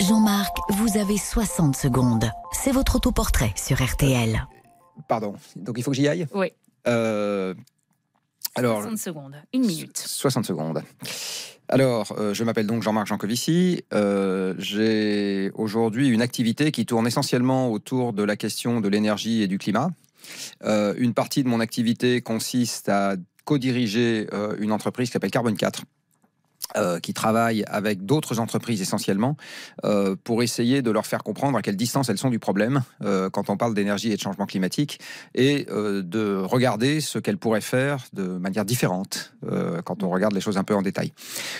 Jean-Marc, 0.00 0.56
vous 0.70 0.96
avez 0.96 1.18
60 1.18 1.74
secondes. 1.74 2.30
C'est 2.52 2.70
votre 2.70 2.96
autoportrait 2.96 3.52
sur 3.56 3.82
RTL. 3.82 4.46
Pardon, 5.08 5.34
donc 5.56 5.76
il 5.76 5.82
faut 5.82 5.90
que 5.90 5.96
j'y 5.96 6.06
aille? 6.06 6.26
Oui. 6.34 6.52
Euh, 6.86 7.54
alors, 8.58 8.82
60 8.82 8.98
secondes, 8.98 9.36
une 9.52 9.66
minute. 9.66 9.96
60 9.96 10.44
secondes. 10.44 10.82
Alors, 11.68 12.14
euh, 12.18 12.32
je 12.32 12.44
m'appelle 12.44 12.66
donc 12.66 12.82
Jean-Marc 12.82 13.06
Jancovici. 13.06 13.84
Euh, 13.92 14.54
J'ai 14.58 15.50
aujourd'hui 15.54 16.08
une 16.08 16.22
activité 16.22 16.72
qui 16.72 16.86
tourne 16.86 17.06
essentiellement 17.06 17.70
autour 17.70 18.14
de 18.14 18.22
la 18.22 18.36
question 18.36 18.80
de 18.80 18.88
l'énergie 18.88 19.42
et 19.42 19.48
du 19.48 19.58
climat. 19.58 19.90
Euh, 20.64 20.94
une 20.96 21.12
partie 21.12 21.44
de 21.44 21.48
mon 21.48 21.60
activité 21.60 22.22
consiste 22.22 22.88
à 22.88 23.16
co-diriger 23.44 24.26
une 24.58 24.72
entreprise 24.72 25.08
qui 25.08 25.12
s'appelle 25.14 25.30
Carbone 25.30 25.56
4. 25.56 25.82
Euh, 26.76 27.00
qui 27.00 27.14
travaillent 27.14 27.64
avec 27.66 28.04
d'autres 28.04 28.40
entreprises 28.40 28.82
essentiellement 28.82 29.38
euh, 29.84 30.16
pour 30.22 30.42
essayer 30.42 30.82
de 30.82 30.90
leur 30.90 31.06
faire 31.06 31.22
comprendre 31.22 31.56
à 31.56 31.62
quelle 31.62 31.76
distance 31.76 32.10
elles 32.10 32.18
sont 32.18 32.28
du 32.28 32.38
problème 32.38 32.82
euh, 33.02 33.30
quand 33.30 33.48
on 33.48 33.56
parle 33.56 33.72
d'énergie 33.72 34.12
et 34.12 34.16
de 34.16 34.20
changement 34.20 34.44
climatique 34.44 35.00
et 35.34 35.64
euh, 35.70 36.02
de 36.02 36.36
regarder 36.36 37.00
ce 37.00 37.18
qu'elles 37.18 37.38
pourraient 37.38 37.62
faire 37.62 38.04
de 38.12 38.22
manière 38.22 38.66
différente 38.66 39.32
euh, 39.50 39.80
quand 39.80 40.02
on 40.02 40.10
regarde 40.10 40.34
les 40.34 40.42
choses 40.42 40.58
un 40.58 40.62
peu 40.62 40.74
en 40.74 40.82
détail. 40.82 41.12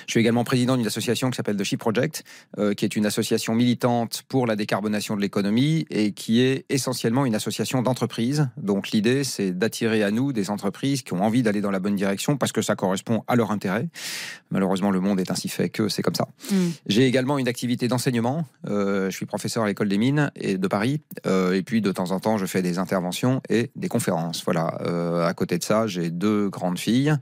Je 0.07 0.11
suis 0.11 0.21
également 0.21 0.45
président 0.45 0.77
d'une 0.77 0.87
association 0.87 1.31
qui 1.31 1.37
s'appelle 1.37 1.57
The 1.57 1.65
Ship 1.65 1.81
Project, 1.81 2.23
euh, 2.59 2.75
qui 2.75 2.85
est 2.85 2.95
une 2.95 3.07
association 3.07 3.55
militante 3.55 4.25
pour 4.29 4.47
la 4.47 4.57
décarbonation 4.57 5.17
de 5.17 5.23
l'économie 5.23 5.87
et 5.89 6.13
qui 6.13 6.43
est 6.43 6.67
essentiellement 6.69 7.25
une 7.25 7.35
association 7.35 7.81
d'entreprises. 7.81 8.51
Donc 8.59 8.91
l'idée, 8.91 9.25
c'est 9.25 9.53
d'attirer 9.53 10.03
à 10.03 10.11
nous 10.11 10.35
des 10.35 10.51
entreprises 10.51 11.01
qui 11.01 11.15
ont 11.15 11.23
envie 11.23 11.43
d'aller 11.43 11.63
dans 11.63 11.71
la 11.71 11.81
bonne 11.81 11.97
direction 11.97 12.37
parce 12.37 12.53
que 12.53 12.61
ça 12.61 12.77
correspond 12.77 13.25
à 13.27 13.37
leur 13.37 13.53
intérêt. 13.53 13.89
Malheureusement, 14.51 14.91
monde 15.01 15.21
est 15.21 15.31
ainsi 15.31 15.49
fait 15.49 15.69
que 15.69 15.89
c'est 15.89 16.03
comme 16.03 16.15
ça. 16.15 16.29
Mm. 16.51 16.57
J'ai 16.87 17.07
également 17.07 17.39
une 17.39 17.49
activité 17.49 17.89
d'enseignement. 17.89 18.47
Euh, 18.69 19.11
je 19.11 19.17
suis 19.17 19.27
professeur 19.27 19.65
à 19.65 19.67
l'école 19.67 19.89
des 19.89 19.99
mines 19.99 20.31
et 20.37 20.59
de 20.59 20.69
Paris. 20.69 21.01
Euh, 21.27 21.53
et 21.55 21.63
puis 21.63 21.81
de 21.81 21.93
temps 21.93 22.11
en 22.11 22.21
temps, 22.21 22.39
je 22.39 22.47
fais 22.47 22.63
des 22.63 22.79
interventions 22.79 23.41
et 23.49 23.71
des 23.77 23.89
conférences. 23.89 24.43
Voilà. 24.45 24.79
Euh, 24.83 25.27
à 25.27 25.35
côté 25.35 25.59
de 25.59 25.65
ça, 25.65 25.87
j'ai 25.87 26.11
deux 26.11 26.49
grandes 26.49 26.79
filles. 26.79 27.15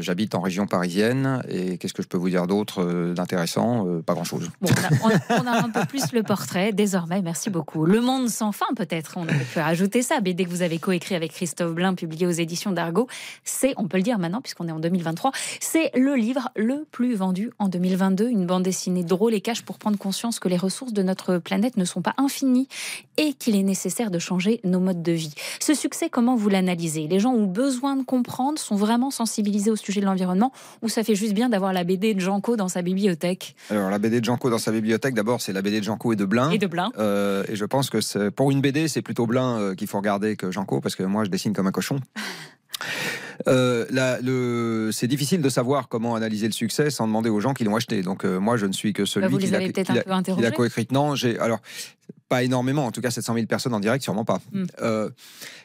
J'habite 0.00 0.34
en 0.34 0.40
région 0.40 0.66
parisienne. 0.66 1.42
Et 1.48 1.78
qu'est-ce 1.78 1.94
que 1.94 2.02
je 2.02 2.08
peux 2.08 2.18
vous 2.18 2.30
dire 2.30 2.46
d'autre 2.46 3.12
d'intéressant? 3.14 3.86
Pas 4.04 4.14
grand-chose. 4.14 4.50
Bon, 4.60 4.70
on, 5.02 5.08
a, 5.08 5.10
on 5.30 5.34
a- 5.36 5.40
on 5.42 5.46
a 5.46 5.64
un 5.64 5.70
peu 5.70 5.84
plus 5.86 6.12
le 6.12 6.22
portrait 6.22 6.72
désormais, 6.72 7.22
merci 7.22 7.50
beaucoup. 7.50 7.84
Le 7.86 8.00
monde 8.00 8.28
sans 8.28 8.52
fin, 8.52 8.66
peut-être, 8.76 9.14
on 9.16 9.24
aurait 9.24 9.44
pu 9.52 9.58
rajouter 9.58 10.02
ça. 10.02 10.20
BD 10.20 10.44
que 10.44 10.50
vous 10.50 10.62
avez 10.62 10.78
coécrit 10.78 11.14
avec 11.14 11.32
Christophe 11.32 11.72
Blain, 11.74 11.94
publié 11.94 12.26
aux 12.26 12.30
éditions 12.30 12.72
d'Argo, 12.72 13.08
c'est, 13.44 13.74
on 13.76 13.88
peut 13.88 13.96
le 13.96 14.02
dire 14.02 14.18
maintenant, 14.18 14.40
puisqu'on 14.40 14.68
est 14.68 14.72
en 14.72 14.80
2023, 14.80 15.32
c'est 15.60 15.90
le 15.94 16.14
livre 16.14 16.50
le 16.60 16.84
plus 16.92 17.14
vendu 17.14 17.50
en 17.58 17.68
2022. 17.68 18.28
Une 18.28 18.46
bande 18.46 18.62
dessinée 18.62 19.02
drôle 19.02 19.34
et 19.34 19.40
cache 19.40 19.62
pour 19.62 19.78
prendre 19.78 19.98
conscience 19.98 20.38
que 20.38 20.48
les 20.48 20.56
ressources 20.56 20.92
de 20.92 21.02
notre 21.02 21.38
planète 21.38 21.76
ne 21.76 21.84
sont 21.84 22.02
pas 22.02 22.14
infinies 22.18 22.68
et 23.16 23.32
qu'il 23.32 23.56
est 23.56 23.62
nécessaire 23.62 24.10
de 24.10 24.18
changer 24.18 24.60
nos 24.62 24.78
modes 24.78 25.02
de 25.02 25.12
vie. 25.12 25.34
Ce 25.58 25.74
succès, 25.74 26.08
comment 26.08 26.36
vous 26.36 26.48
l'analysez? 26.48 27.08
Les 27.08 27.18
gens 27.18 27.32
ont 27.32 27.46
besoin 27.46 27.96
de 27.96 28.02
comprendre, 28.02 28.58
sont 28.58 28.76
vraiment 28.76 29.10
sensibilisés 29.10 29.70
au 29.70 29.76
sujet 29.76 30.00
de 30.00 30.06
l'environnement, 30.06 30.52
ou 30.82 30.88
ça 30.88 31.02
fait 31.02 31.14
juste 31.14 31.32
bien 31.32 31.48
d'avoir 31.48 31.72
la 31.72 31.84
BD 31.84 32.14
de 32.14 32.20
Janko 32.20 32.56
dans 32.56 32.68
sa 32.68 32.82
bibliothèque? 32.82 33.56
Alors 33.70 33.90
la 33.90 33.98
BD 33.98 34.20
de 34.20 34.24
Janko 34.24 34.50
dans 34.50 34.58
sa 34.58 34.72
bibliothèque, 34.72 35.14
d'abord 35.14 35.40
c'est 35.40 35.52
la 35.52 35.62
BD 35.62 35.80
de 35.80 35.84
Janko 35.84 36.12
et 36.12 36.16
de 36.16 36.24
Blin. 36.24 36.50
Et 36.50 36.58
de 36.58 36.66
Blin. 36.66 36.90
Euh, 36.98 37.44
et 37.48 37.56
je 37.56 37.64
pense 37.64 37.90
que 37.90 38.28
pour 38.28 38.50
une 38.50 38.60
BD, 38.60 38.88
c'est 38.88 39.02
plutôt 39.02 39.26
Blin 39.26 39.58
euh, 39.58 39.74
qu'il 39.74 39.88
faut 39.88 39.98
regarder 39.98 40.36
que 40.36 40.50
Janko, 40.50 40.80
parce 40.80 40.94
que 40.94 41.02
moi 41.02 41.24
je 41.24 41.30
dessine 41.30 41.54
comme 41.54 41.66
un 41.66 41.72
cochon. 41.72 42.00
Euh, 43.48 43.86
la- 43.90 44.20
le, 44.20 44.90
c'est 44.92 45.06
difficile 45.06 45.40
de 45.40 45.48
savoir 45.48 45.88
comment 45.88 46.14
analyser 46.14 46.46
le 46.46 46.52
succès 46.52 46.90
sans 46.90 47.06
demander 47.06 47.30
aux 47.30 47.40
gens 47.40 47.54
qui 47.54 47.64
l'ont 47.64 47.76
acheté. 47.76 48.02
Donc 48.02 48.24
euh, 48.24 48.38
moi, 48.38 48.56
je 48.56 48.66
ne 48.66 48.72
suis 48.72 48.92
que 48.92 49.04
celui 49.04 49.26
Bah, 49.26 49.30
vous 49.30 49.38
qui 49.38 49.46
les 49.46 49.50
l'a, 49.52 49.58
avez 49.58 49.72
peut-être 49.72 49.86
qui 49.86 49.92
un 49.92 49.96
l'a- 49.96 50.02
peu 50.04 50.10
interrogés 50.12 50.44
qui 50.44 50.50
l'a 50.50 50.56
coécrite. 50.56 50.92
Non, 50.92 51.14
j'ai 51.14 51.38
alors 51.38 51.60
pas 52.30 52.44
énormément. 52.44 52.86
En 52.86 52.92
tout 52.92 53.00
cas, 53.02 53.10
700 53.10 53.34
000 53.34 53.46
personnes 53.46 53.74
en 53.74 53.80
direct, 53.80 54.02
sûrement 54.02 54.24
pas. 54.24 54.40
Mm. 54.52 54.64
Euh, 54.80 55.10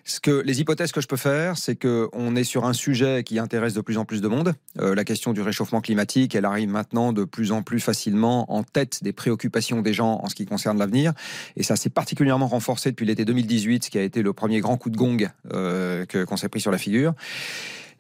ce 0.04 0.20
que 0.20 0.32
les 0.32 0.60
hypothèses 0.60 0.92
que 0.92 1.00
je 1.00 1.08
peux 1.08 1.16
faire, 1.16 1.58
c'est 1.58 1.76
que 1.76 2.10
on 2.12 2.36
est 2.36 2.44
sur 2.44 2.66
un 2.66 2.74
sujet 2.74 3.24
qui 3.24 3.40
intéresse 3.40 3.74
de 3.76 3.82
plus 3.82 3.98
en 3.98 4.04
plus 4.04 4.20
de 4.20 4.28
monde. 4.28 4.54
Euh, 4.82 4.96
la 4.96 5.04
question 5.04 5.32
du 5.32 5.42
réchauffement 5.42 5.80
climatique, 5.80 6.34
elle 6.36 6.44
arrive 6.46 6.68
maintenant 6.70 7.14
de 7.14 7.24
plus 7.24 7.52
en 7.52 7.62
plus 7.62 7.80
facilement 7.80 8.52
en 8.52 8.64
tête 8.64 9.04
des 9.04 9.14
préoccupations 9.14 9.82
des 9.82 9.94
gens 9.94 10.20
en 10.24 10.28
ce 10.28 10.36
qui 10.36 10.46
concerne 10.46 10.80
l'avenir. 10.80 11.14
Et 11.56 11.64
ça 11.64 11.76
s'est 11.76 11.90
particulièrement 11.92 12.48
renforcé 12.48 12.90
depuis 12.90 13.06
l'été 13.06 13.24
2018, 13.26 13.90
qui 13.90 13.98
a 14.00 14.02
été 14.02 14.24
le 14.24 14.34
premier 14.34 14.60
grand 14.60 14.76
coup 14.78 14.90
de 14.90 14.98
gong 14.98 15.30
euh, 15.54 16.06
que- 16.06 16.26
qu'on 16.26 16.36
s'est 16.38 16.50
pris 16.50 16.62
sur 16.62 16.72
la 16.72 16.80
figure. 16.80 17.14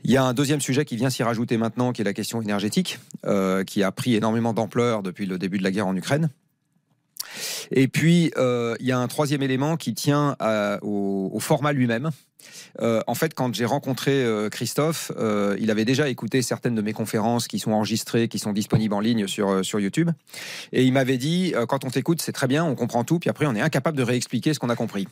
Il 0.04 0.12
y 0.12 0.18
a 0.18 0.24
un 0.24 0.34
deuxième 0.34 0.62
sujet 0.62 0.86
qui 0.86 0.96
vient 0.98 1.10
s'y 1.12 1.24
rajouter 1.24 1.58
maintenant, 1.58 1.92
qui 1.94 2.02
est 2.02 2.06
la 2.06 2.14
question 2.14 2.42
énergétique, 2.42 3.00
euh, 3.26 3.64
qui 3.64 3.84
a 3.84 3.92
pris 3.92 4.16
énormément 4.16 4.54
d'ampleur 4.54 5.04
depuis 5.04 5.26
le 5.28 5.38
début 5.38 5.58
de 5.60 5.64
la 5.64 5.72
guerre 5.72 5.88
en 5.88 5.96
Ukraine. 5.96 6.30
Et 7.72 7.88
puis, 7.88 8.32
euh, 8.38 8.76
il 8.80 8.86
y 8.86 8.92
a 8.92 9.00
un 9.00 9.08
troisième 9.08 9.44
élément 9.44 9.78
qui 9.78 9.94
tient 9.94 10.36
au, 10.82 11.32
au 11.34 11.40
format 11.40 11.74
lui-même. 11.74 12.12
Euh, 12.82 13.02
en 13.08 13.16
fait, 13.16 13.34
quand 13.34 13.54
j'ai 13.56 13.66
rencontré 13.66 14.12
euh, 14.24 14.50
Christophe, 14.50 15.12
euh, 15.18 15.56
il 15.60 15.72
avait 15.72 15.86
déjà 15.86 16.10
écouté 16.10 16.42
certaines 16.42 16.76
de 16.76 16.82
mes 16.82 16.94
conférences 16.94 17.48
qui 17.48 17.60
sont 17.60 17.72
enregistrées, 17.72 18.28
qui 18.28 18.38
sont 18.40 18.52
disponibles 18.52 18.94
en 18.94 19.00
ligne 19.00 19.28
sur, 19.28 19.64
sur 19.64 19.80
YouTube. 19.80 20.10
Et 20.74 20.84
il 20.84 20.92
m'avait 20.92 21.18
dit, 21.18 21.54
quand 21.70 21.86
on 21.86 21.90
t'écoute, 21.90 22.22
c'est 22.22 22.32
très 22.34 22.48
bien, 22.48 22.66
on 22.66 22.76
comprend 22.76 23.04
tout, 23.04 23.20
puis 23.20 23.30
après, 23.30 23.46
on 23.46 23.56
est 23.56 23.62
incapable 23.62 23.98
de 23.98 24.04
réexpliquer 24.04 24.54
ce 24.54 24.60
qu'on 24.60 24.70
a 24.70 24.76
compris. 24.76 25.08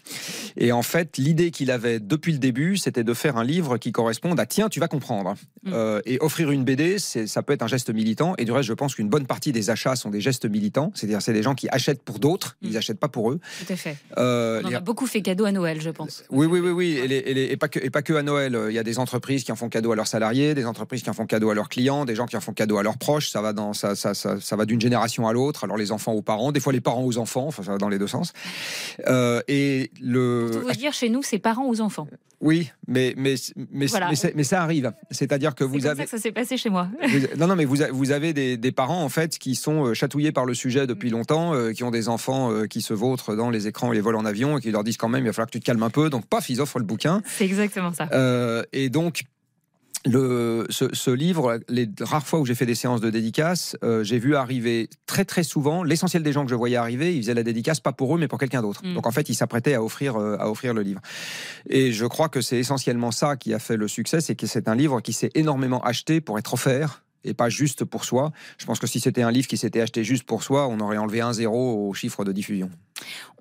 Et 0.58 0.72
en 0.72 0.82
fait, 0.82 1.18
l'idée 1.18 1.52
qu'il 1.52 1.72
avait 1.72 2.00
depuis 2.00 2.34
le 2.34 2.40
début, 2.40 2.76
c'était 2.78 3.04
de 3.06 3.14
faire 3.14 3.38
un 3.38 3.44
livre 3.44 3.78
qui 3.78 3.92
corresponde 3.92 4.40
à 4.40 4.46
tiens, 4.46 4.68
tu 4.70 4.80
vas 4.80 4.88
comprendre. 4.88 5.36
Euh, 5.68 6.02
et 6.06 6.18
offrir 6.20 6.52
une 6.52 6.66
BD, 6.66 7.00
ça 7.00 7.42
peut 7.44 7.54
être 7.54 7.62
un 7.62 7.68
geste 7.68 7.90
militant. 7.90 8.34
Et 8.38 8.44
du 8.46 8.52
reste, 8.52 8.68
je 8.68 8.74
pense 8.74 8.96
qu'une 8.96 9.08
bonne 9.10 9.26
partie 9.26 9.54
des 9.54 9.70
achats 9.70 9.96
sont 9.96 10.10
des 10.10 10.20
gestes 10.22 10.46
militants. 10.46 10.92
C'est-à-dire, 10.96 11.22
c'est 11.22 11.32
des 11.34 11.44
gens 11.44 11.56
qui 11.56 11.70
achètent 11.70 12.04
pour 12.04 12.20
d'autres 12.20 12.34
autres. 12.34 12.58
Ils 12.64 12.72
n'achètent 12.72 13.00
pas 13.00 13.10
pour 13.10 13.30
eux. 13.32 13.40
Tout 13.68 13.74
à 13.74 13.76
fait. 13.76 13.96
On 14.18 14.68
les- 14.68 14.74
a 14.76 14.80
beaucoup 14.80 15.06
fait 15.06 15.22
cadeau 15.22 15.46
à 15.46 15.52
Noël, 15.52 15.80
je 15.82 15.92
pense. 15.92 16.24
oui, 16.32 16.48
oui, 16.48 16.60
oui, 16.62 16.72
oui. 16.72 16.92
Et, 16.98 17.08
les- 17.08 17.23
et 17.30 17.34
les- 17.34 17.46
et 17.46 17.58
pas 17.58 17.68
que, 17.68 17.80
et 17.80 17.90
pas 17.90 18.02
que 18.02 18.14
à 18.14 18.24
Noël. 18.24 18.58
Il 18.70 18.74
y 18.74 18.80
a 18.80 18.84
des 18.84 19.00
entreprises 19.00 19.44
qui 19.44 19.52
en 19.52 19.56
font 19.56 19.70
cadeau 19.70 19.92
à 19.92 19.96
leurs 19.96 20.08
salariés, 20.08 20.54
des 20.54 20.66
entreprises 20.66 21.04
qui 21.04 21.10
en 21.10 21.14
font 21.14 21.26
cadeau 21.26 21.50
à 21.50 21.56
leurs 21.56 21.70
clients, 21.70 22.06
des 22.06 22.16
gens 22.16 22.26
qui 22.26 22.38
en 22.38 22.42
font 22.42 22.54
cadeau 22.54 22.78
à 22.78 22.84
leurs 22.84 22.98
proches. 22.98 23.30
Ça 23.30 23.42
va 23.42 23.54
dans, 23.54 23.74
ça, 23.74 23.96
ça, 23.96 24.14
ça, 24.14 24.40
ça 24.40 24.56
va 24.56 24.66
d'une 24.66 24.82
génération 24.82 25.28
à 25.28 25.34
l'autre. 25.34 25.64
Alors 25.64 25.78
les 25.78 25.92
enfants 25.92 26.14
aux 26.14 26.22
parents, 26.22 26.52
des 26.52 26.60
fois 26.60 26.74
les 26.74 26.82
parents 26.82 27.04
aux 27.06 27.18
enfants. 27.18 27.48
Enfin, 27.48 27.64
ça 27.64 27.72
va 27.74 27.78
dans 27.78 27.90
les 27.90 28.00
deux 28.00 28.08
sens. 28.08 28.34
Euh, 29.08 29.42
et 29.48 29.92
le. 30.02 30.50
Pour 30.52 30.62
vous 30.62 30.72
dire, 30.72 30.94
chez 30.94 31.10
nous, 31.10 31.24
c'est 31.24 31.40
parents 31.40 31.68
aux 31.68 31.82
enfants. 31.82 32.08
Oui, 32.42 32.70
mais 32.90 33.14
mais 33.16 33.36
mais, 33.72 33.86
Voilà. 33.86 34.10
mais, 34.36 34.44
ça 34.44 34.62
arrive. 34.62 34.92
C'est-à-dire 35.12 35.56
que 35.56 35.64
vous 35.64 35.78
comme 35.78 35.88
avez. 35.88 36.00
ça 36.00 36.04
que 36.04 36.10
ça 36.10 36.18
s'est 36.18 36.34
passé 36.34 36.58
chez 36.58 36.70
moi. 36.70 36.90
Vous- 37.08 37.20
non, 37.38 37.48
non, 37.48 37.56
mais 37.56 37.64
vous, 37.64 37.82
a- 37.84 37.90
vous 37.90 38.12
avez 38.12 38.34
des, 38.34 38.58
des 38.58 38.72
parents 38.74 39.02
en 39.02 39.08
fait 39.08 39.38
qui 39.40 39.56
sont 39.56 39.86
euh, 39.86 39.94
chatouillés 39.94 40.34
par 40.34 40.46
le 40.46 40.54
sujet 40.54 40.86
depuis 40.86 41.08
Mm. 41.10 41.14
longtemps, 41.14 41.54
euh, 41.56 41.72
qui 41.72 41.86
ont 41.86 41.92
des 41.92 42.10
enfants 42.10 42.52
euh, 42.52 42.66
qui 42.68 42.82
se 42.82 42.94
vautrent 42.94 43.34
dans 43.38 43.50
les 43.50 43.68
écrans 43.68 43.94
et 43.94 43.96
les 43.96 44.02
volent 44.02 44.20
en 44.20 44.26
avion 44.26 44.58
et 44.58 44.62
qui 44.62 44.72
leur 44.72 44.84
disent 44.84 44.98
quand 44.98 45.08
même 45.08 45.24
il 45.24 45.28
va 45.28 45.32
falloir 45.34 45.48
que 45.48 45.54
tu 45.54 45.62
te 45.62 45.66
calmes 45.66 45.84
un 45.84 45.90
peu. 45.90 46.10
Donc 46.10 46.26
paf, 46.26 46.50
ils 46.50 46.60
offrent 46.60 46.80
le 46.80 46.86
bouquin. 46.86 47.03
C'est 47.26 47.46
exactement 47.46 47.94
ça. 47.94 48.08
Euh, 48.14 48.64
et 48.74 48.90
donc. 48.90 49.24
Le, 50.06 50.66
ce, 50.70 50.94
ce 50.94 51.12
livre, 51.12 51.62
les 51.70 51.90
rares 52.02 52.28
fois 52.28 52.42
où 52.42 52.46
j'ai 52.46 52.56
fait 52.56 52.66
des 52.66 52.76
séances 52.76 53.00
de 53.00 53.10
dédicace, 53.10 53.78
euh, 53.86 54.04
j'ai 54.04 54.20
vu 54.20 54.36
arriver 54.36 54.90
très 55.06 55.24
très 55.24 55.44
souvent 55.44 55.82
l'essentiel 55.82 56.24
des 56.24 56.34
gens 56.34 56.44
que 56.44 56.50
je 56.50 56.56
voyais 56.56 56.76
arriver, 56.76 57.16
ils 57.16 57.22
faisaient 57.22 57.34
la 57.34 57.44
dédicace 57.44 57.80
pas 57.80 57.94
pour 57.94 58.14
eux 58.14 58.20
mais 58.20 58.28
pour 58.28 58.38
quelqu'un 58.38 58.62
d'autre. 58.62 58.86
Mm. 58.86 58.96
Donc 58.96 59.08
en 59.08 59.12
fait, 59.12 59.30
ils 59.30 59.34
s'apprêtaient 59.34 59.76
à 59.76 59.82
offrir 59.82 60.18
euh, 60.18 60.36
à 60.42 60.50
offrir 60.50 60.74
le 60.74 60.82
livre. 60.82 61.00
Et 61.70 61.94
je 61.94 62.06
crois 62.06 62.28
que 62.28 62.42
c'est 62.42 62.58
essentiellement 62.58 63.12
ça 63.12 63.38
qui 63.38 63.54
a 63.54 63.60
fait 63.60 63.78
le 63.78 63.88
succès, 63.88 64.20
c'est 64.20 64.36
que 64.36 64.46
c'est 64.46 64.68
un 64.68 64.76
livre 64.76 65.00
qui 65.00 65.14
s'est 65.14 65.32
énormément 65.36 65.82
acheté 65.84 66.20
pour 66.20 66.38
être 66.38 66.54
offert 66.54 67.02
et 67.24 67.34
pas 67.34 67.50
juste 67.50 67.86
pour 67.86 68.04
soi. 68.04 68.32
Je 68.58 68.66
pense 68.66 68.80
que 68.80 68.88
si 68.88 69.00
c'était 69.00 69.22
un 69.22 69.32
livre 69.32 69.48
qui 69.48 69.58
s'était 69.58 69.82
acheté 69.82 70.04
juste 70.04 70.24
pour 70.24 70.44
soi, 70.44 70.68
on 70.68 70.80
aurait 70.80 70.98
enlevé 70.98 71.22
un 71.22 71.34
zéro 71.34 71.88
au 71.88 71.94
chiffre 71.94 72.26
de 72.26 72.32
diffusion. 72.32 72.70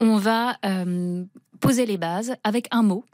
On 0.01 0.17
va 0.17 0.57
euh, 0.65 1.25
poser 1.63 1.87
les 1.87 1.97
bases 1.97 2.35
avec 2.45 2.69
un 2.73 2.83
mot 2.83 3.05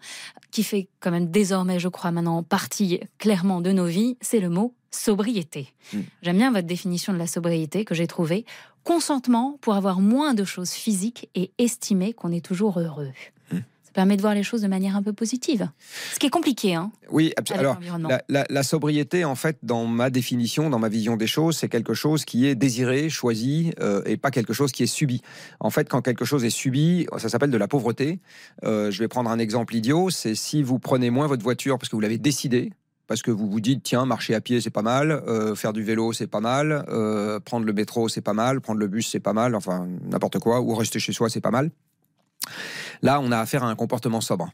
qui 0.51 0.65
fait 0.65 0.89
quand 1.01 1.13
même 1.13 1.31
désormais, 1.31 1.79
je 1.79 1.89
crois, 1.89 2.11
maintenant 2.11 2.43
partie 2.43 2.99
clairement 3.19 3.61
de 3.61 3.71
nos 3.71 3.85
vies, 3.85 4.17
c'est 4.21 4.41
le 4.41 4.49
mot 4.49 4.75
sobriété. 4.91 5.75
Mm. 5.93 5.99
J'aime 6.23 6.39
bien 6.39 6.51
votre 6.51 6.67
définition 6.67 7.13
de 7.13 7.19
la 7.19 7.27
sobriété 7.27 7.85
que 7.85 7.95
j'ai 7.95 8.07
trouvée. 8.07 8.47
Consentement 8.85 9.59
pour 9.61 9.75
avoir 9.75 10.01
moins 10.01 10.33
de 10.33 10.45
choses 10.45 10.71
physiques 10.71 11.29
et 11.35 11.53
estimer 11.59 12.15
qu'on 12.15 12.33
est 12.33 12.45
toujours 12.45 12.81
heureux. 12.81 13.13
Permet 13.99 14.17
de 14.17 14.21
voir 14.23 14.33
les 14.35 14.45
choses 14.45 14.63
de 14.63 14.69
manière 14.69 14.95
un 14.95 15.03
peu 15.03 15.13
positive. 15.13 15.69
Ce 16.13 16.21
qui 16.21 16.27
est 16.27 16.31
compliqué, 16.31 16.73
hein 16.77 16.93
Oui, 17.11 17.33
abs- 17.37 17.51
Avec 17.51 17.59
alors 17.59 17.81
la, 18.09 18.23
la- 18.29 18.47
la 18.49 18.63
sobriété, 18.63 19.25
en 19.25 19.35
fait, 19.35 19.59
dans 19.65 19.87
ma 19.87 20.09
définition, 20.09 20.71
dans 20.71 20.79
ma 20.79 20.89
vision 20.89 21.17
des 21.17 21.27
choses, 21.27 21.57
c'est 21.57 21.69
quelque 21.69 21.95
chose 21.95 22.25
qui 22.25 22.47
est 22.47 22.55
désiré, 22.55 23.09
choisi, 23.11 23.73
euh, 23.81 24.01
et 24.07 24.17
pas 24.17 24.31
quelque 24.31 24.53
chose 24.53 24.71
qui 24.71 24.85
est 24.85 24.87
subi. 24.87 25.21
En 25.59 25.71
fait, 25.71 25.89
quand 25.89 26.01
quelque 26.01 26.25
chose 26.25 26.45
est 26.45 26.51
subi, 26.51 27.09
ça 27.17 27.29
s'appelle 27.29 27.51
de 27.51 27.57
la 27.59 27.67
pauvreté. 27.67 28.21
Euh, 28.63 28.93
je 28.93 29.01
vais 29.01 29.09
prendre 29.09 29.31
un 29.31 29.39
exemple 29.41 29.75
idiot, 29.75 30.11
c'est 30.11 30.37
si 30.37 30.63
vous 30.63 30.79
prenez 30.79 31.11
moins 31.11 31.27
votre 31.27 31.43
voiture 31.43 31.77
parce 31.77 31.89
que 31.89 31.97
vous 31.97 32.01
l'avez 32.01 32.19
décidé. 32.19 32.71
Parce 33.09 33.23
que 33.23 33.33
vous 33.33 33.51
vous 33.51 33.61
dites, 33.61 33.83
tiens, 33.83 34.05
marcher 34.07 34.37
à 34.37 34.41
pied, 34.41 34.61
c'est 34.61 34.71
pas 34.71 34.83
mal, 34.83 35.11
euh, 35.11 35.57
faire 35.57 35.73
du 35.73 35.83
vélo, 35.83 36.13
c'est 36.13 36.29
pas 36.29 36.41
mal, 36.41 36.85
euh, 36.89 37.41
prendre 37.41 37.67
le 37.67 37.73
métro, 37.73 38.09
c'est 38.09 38.21
pas 38.21 38.33
mal, 38.35 38.61
prendre 38.61 38.79
le 38.79 38.87
bus, 38.87 39.09
c'est 39.11 39.19
pas 39.19 39.33
mal, 39.33 39.57
enfin, 39.57 39.89
n'importe 40.09 40.39
quoi, 40.39 40.61
ou 40.61 40.73
rester 40.77 41.01
chez 41.01 41.13
soi, 41.13 41.29
c'est 41.29 41.41
pas 41.41 41.51
mal. 41.51 41.73
Là, 43.03 43.21
on 43.21 43.31
a 43.33 43.39
affaire 43.39 43.65
à 43.65 43.69
un 43.69 43.75
comportement 43.75 44.21
sobre. 44.21 44.51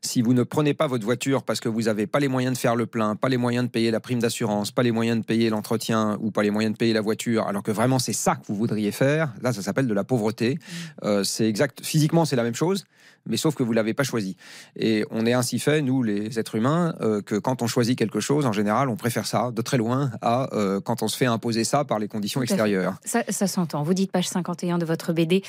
Si 0.00 0.22
vous 0.22 0.32
ne 0.32 0.42
prenez 0.42 0.74
pas 0.74 0.86
votre 0.86 1.04
voiture 1.04 1.42
parce 1.42 1.60
que 1.60 1.68
vous 1.68 1.82
n'avez 1.82 2.06
pas 2.06 2.20
les 2.20 2.28
moyens 2.28 2.54
de 2.54 2.58
faire 2.58 2.76
le 2.76 2.86
plein, 2.86 3.16
pas 3.16 3.28
les 3.28 3.36
moyens 3.36 3.66
de 3.66 3.70
payer 3.70 3.90
la 3.90 4.00
prime 4.00 4.20
d'assurance, 4.20 4.70
pas 4.70 4.82
les 4.82 4.92
moyens 4.92 5.20
de 5.20 5.24
payer 5.24 5.50
l'entretien 5.50 6.16
ou 6.20 6.30
pas 6.30 6.42
les 6.42 6.50
moyens 6.50 6.72
de 6.74 6.78
payer 6.78 6.92
la 6.92 7.00
voiture, 7.00 7.46
alors 7.46 7.62
que 7.62 7.70
vraiment 7.70 7.98
c'est 7.98 8.12
ça 8.12 8.36
que 8.36 8.46
vous 8.46 8.54
voudriez 8.54 8.92
faire, 8.92 9.32
là 9.42 9.52
ça 9.52 9.62
s'appelle 9.62 9.86
de 9.86 9.94
la 9.94 10.04
pauvreté. 10.04 10.58
Euh, 11.04 11.24
c'est 11.24 11.48
exact. 11.48 11.84
Physiquement 11.84 12.24
c'est 12.24 12.36
la 12.36 12.44
même 12.44 12.54
chose, 12.54 12.84
mais 13.26 13.36
sauf 13.36 13.54
que 13.54 13.62
vous 13.62 13.72
l'avez 13.72 13.94
pas 13.94 14.04
choisi. 14.04 14.36
Et 14.76 15.04
on 15.10 15.26
est 15.26 15.32
ainsi 15.32 15.58
fait 15.58 15.82
nous 15.82 16.02
les 16.02 16.38
êtres 16.38 16.54
humains 16.54 16.94
euh, 17.00 17.20
que 17.20 17.36
quand 17.36 17.62
on 17.62 17.66
choisit 17.66 17.98
quelque 17.98 18.20
chose, 18.20 18.46
en 18.46 18.52
général 18.52 18.88
on 18.88 18.96
préfère 18.96 19.26
ça 19.26 19.50
de 19.50 19.62
très 19.62 19.78
loin 19.78 20.10
à 20.22 20.54
euh, 20.54 20.80
quand 20.80 21.02
on 21.02 21.08
se 21.08 21.16
fait 21.16 21.26
imposer 21.26 21.64
ça 21.64 21.84
par 21.84 21.98
les 21.98 22.08
conditions 22.08 22.42
extérieures. 22.42 22.98
Ça, 23.04 23.24
ça 23.28 23.46
s'entend. 23.46 23.82
Vous 23.82 23.94
dites 23.94 24.12
page 24.12 24.28
51 24.28 24.78
de 24.78 24.84
votre 24.84 25.12
BD. 25.12 25.42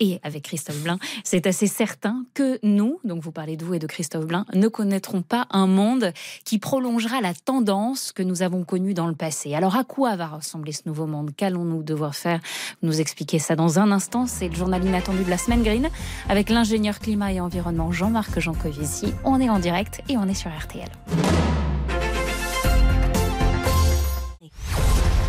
Et 0.00 0.20
avec 0.22 0.44
Christophe 0.44 0.82
Blain, 0.82 0.98
c'est 1.24 1.46
assez 1.46 1.66
certain 1.66 2.24
que 2.34 2.58
nous, 2.62 2.98
donc 3.04 3.22
vous 3.22 3.32
parlez 3.32 3.56
de 3.56 3.64
vous 3.64 3.74
et 3.74 3.78
de 3.78 3.86
Christophe 3.86 4.26
Blain, 4.26 4.46
ne 4.54 4.68
connaîtrons 4.68 5.22
pas 5.22 5.46
un 5.50 5.66
monde 5.66 6.12
qui 6.44 6.58
prolongera 6.58 7.20
la 7.20 7.34
tendance 7.34 8.12
que 8.12 8.22
nous 8.22 8.42
avons 8.42 8.64
connue 8.64 8.94
dans 8.94 9.06
le 9.06 9.14
passé. 9.14 9.54
Alors 9.54 9.76
à 9.76 9.84
quoi 9.84 10.16
va 10.16 10.26
ressembler 10.28 10.72
ce 10.72 10.82
nouveau 10.86 11.06
monde? 11.06 11.30
Qu'allons-nous 11.36 11.82
devoir 11.82 12.14
faire? 12.14 12.40
Vous 12.80 12.88
Nous 12.88 13.00
expliquer 13.00 13.38
ça 13.38 13.56
dans 13.56 13.78
un 13.78 13.90
instant. 13.90 14.26
C'est 14.26 14.48
le 14.48 14.54
journal 14.54 14.84
inattendu 14.84 15.24
de 15.24 15.30
la 15.30 15.38
semaine 15.38 15.62
green 15.62 15.88
avec 16.28 16.50
l'ingénieur 16.50 16.98
climat 16.98 17.32
et 17.32 17.40
environnement 17.40 17.92
Jean-Marc 17.92 18.38
Jancovici. 18.40 19.14
On 19.24 19.40
est 19.40 19.48
en 19.48 19.58
direct 19.58 20.02
et 20.08 20.16
on 20.16 20.28
est 20.28 20.34
sur 20.34 20.50
RTL. 20.50 20.88